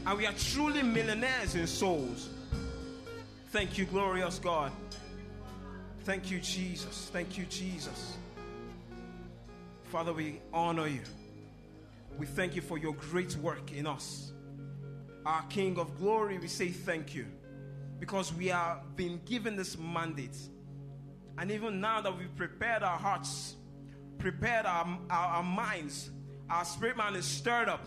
and 0.06 0.20
we 0.20 0.28
are 0.28 0.34
truly 0.34 0.84
millionaires 0.84 1.56
in 1.56 1.66
souls. 1.66 2.30
Thank 3.48 3.80
you, 3.80 3.86
glorious 3.86 4.38
God. 4.38 4.72
Thank 6.04 6.30
you, 6.30 6.40
Jesus. 6.40 7.10
Thank 7.12 7.40
you, 7.40 7.46
Jesus. 7.46 8.18
Father, 9.86 10.14
we 10.14 10.42
honor 10.54 10.86
you. 10.86 11.02
We 12.20 12.28
thank 12.28 12.56
you 12.56 12.62
for 12.62 12.78
your 12.78 12.94
great 12.94 13.36
work 13.38 13.72
in 13.72 13.88
us 13.88 14.32
our 15.26 15.44
King 15.44 15.78
of 15.78 15.98
glory, 15.98 16.38
we 16.38 16.48
say 16.48 16.70
thank 16.70 17.14
you 17.14 17.26
because 18.00 18.34
we 18.34 18.52
are 18.52 18.82
being 18.96 19.20
given 19.26 19.56
this 19.56 19.78
mandate. 19.78 20.38
And 21.38 21.52
even 21.52 21.82
now 21.82 22.02
that 22.02 22.18
we've 22.18 22.36
prepared 22.36 22.84
our 22.84 22.98
hearts, 22.98 23.56
prepared 24.18 24.66
our, 24.66 24.86
our, 25.10 25.28
our 25.28 25.44
minds, 25.44 26.10
our 26.50 26.66
spirit 26.66 26.98
man 26.98 27.16
is 27.16 27.26
stirred 27.26 27.70
up. 27.70 27.86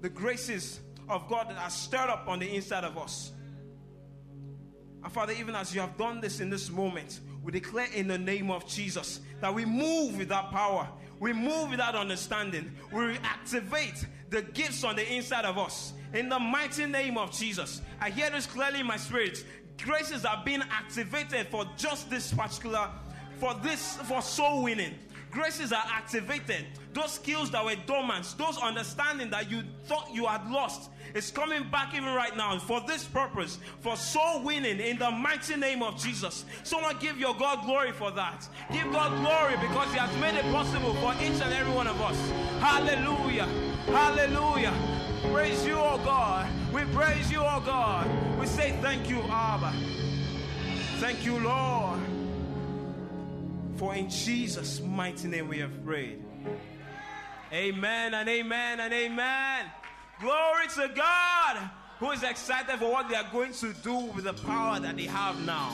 The 0.00 0.08
graces 0.08 0.80
of 1.08 1.28
God 1.28 1.50
that 1.50 1.58
are 1.58 1.70
stirred 1.70 2.10
up 2.10 2.28
on 2.28 2.38
the 2.38 2.54
inside 2.54 2.84
of 2.84 2.98
us. 2.98 3.32
And 5.02 5.12
Father, 5.12 5.32
even 5.32 5.54
as 5.54 5.74
you 5.74 5.80
have 5.80 5.96
done 5.96 6.20
this 6.20 6.40
in 6.40 6.50
this 6.50 6.70
moment, 6.70 7.20
we 7.42 7.52
declare 7.52 7.88
in 7.92 8.06
the 8.06 8.18
name 8.18 8.50
of 8.50 8.66
Jesus 8.66 9.20
that 9.40 9.52
we 9.52 9.64
move 9.64 10.18
with 10.18 10.28
that 10.28 10.50
power, 10.50 10.88
we 11.18 11.32
move 11.32 11.70
with 11.70 11.78
that 11.78 11.94
understanding, 11.94 12.72
we 12.92 13.16
activate 13.22 14.06
the 14.30 14.42
gifts 14.42 14.84
on 14.84 14.96
the 14.96 15.12
inside 15.12 15.44
of 15.44 15.58
us 15.58 15.92
in 16.14 16.28
the 16.28 16.38
mighty 16.38 16.86
name 16.86 17.18
of 17.18 17.32
Jesus. 17.32 17.82
I 18.00 18.10
hear 18.10 18.30
this 18.30 18.46
clearly 18.46 18.80
in 18.80 18.86
my 18.86 18.96
spirit. 18.96 19.44
Graces 19.82 20.24
are 20.24 20.42
being 20.44 20.62
activated 20.70 21.48
for 21.48 21.66
just 21.76 22.10
this 22.10 22.32
particular, 22.32 22.90
for 23.38 23.54
this, 23.62 23.96
for 23.96 24.22
soul 24.22 24.62
winning. 24.62 24.94
Graces 25.30 25.72
are 25.72 25.84
activated. 25.86 26.66
Those 26.92 27.12
skills 27.12 27.50
that 27.52 27.64
were 27.64 27.74
dormant, 27.86 28.34
those 28.36 28.58
understanding 28.58 29.30
that 29.30 29.50
you 29.50 29.62
thought 29.86 30.10
you 30.12 30.26
had 30.26 30.48
lost, 30.50 30.90
is 31.14 31.30
coming 31.30 31.68
back 31.70 31.94
even 31.94 32.14
right 32.14 32.36
now 32.36 32.58
for 32.58 32.82
this 32.86 33.04
purpose, 33.04 33.58
for 33.80 33.96
soul 33.96 34.42
winning 34.42 34.78
in 34.78 34.98
the 34.98 35.10
mighty 35.10 35.56
name 35.56 35.82
of 35.82 35.96
Jesus. 35.96 36.44
Someone 36.64 36.96
give 37.00 37.16
your 37.16 37.34
God 37.34 37.64
glory 37.64 37.92
for 37.92 38.10
that. 38.10 38.46
Give 38.70 38.84
God 38.92 39.10
glory 39.22 39.56
because 39.66 39.90
He 39.92 39.98
has 39.98 40.14
made 40.20 40.34
it 40.34 40.44
possible 40.52 40.92
for 40.96 41.14
each 41.14 41.40
and 41.40 41.52
every 41.54 41.72
one 41.72 41.86
of 41.86 41.98
us. 42.02 42.18
Hallelujah. 42.60 43.46
Hallelujah. 43.86 45.01
Praise 45.30 45.64
you, 45.64 45.74
oh 45.74 46.00
God. 46.04 46.50
We 46.72 46.82
praise 46.86 47.30
you, 47.30 47.40
oh 47.40 47.62
God. 47.64 48.08
We 48.40 48.46
say 48.46 48.76
thank 48.82 49.08
you, 49.08 49.20
Abba. 49.22 49.72
Thank 50.98 51.24
you, 51.24 51.38
Lord. 51.38 52.00
For 53.76 53.94
in 53.94 54.10
Jesus' 54.10 54.80
mighty 54.80 55.28
name 55.28 55.48
we 55.48 55.58
have 55.58 55.84
prayed. 55.84 56.22
Amen 57.52 58.14
and 58.14 58.28
amen 58.28 58.80
and 58.80 58.92
amen. 58.92 59.66
Glory 60.20 60.68
to 60.74 60.88
God 60.94 61.70
who 61.98 62.10
is 62.10 62.22
excited 62.22 62.78
for 62.78 62.90
what 62.90 63.08
they 63.08 63.14
are 63.14 63.30
going 63.30 63.52
to 63.52 63.72
do 63.74 63.94
with 63.94 64.24
the 64.24 64.32
power 64.32 64.80
that 64.80 64.96
they 64.96 65.04
have 65.04 65.38
now. 65.44 65.72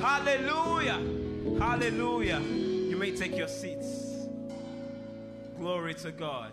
Hallelujah. 0.00 1.00
Hallelujah. 1.58 2.40
You 2.40 2.96
may 2.96 3.14
take 3.14 3.36
your 3.36 3.48
seats. 3.48 4.26
Glory 5.58 5.94
to 5.94 6.12
God. 6.12 6.52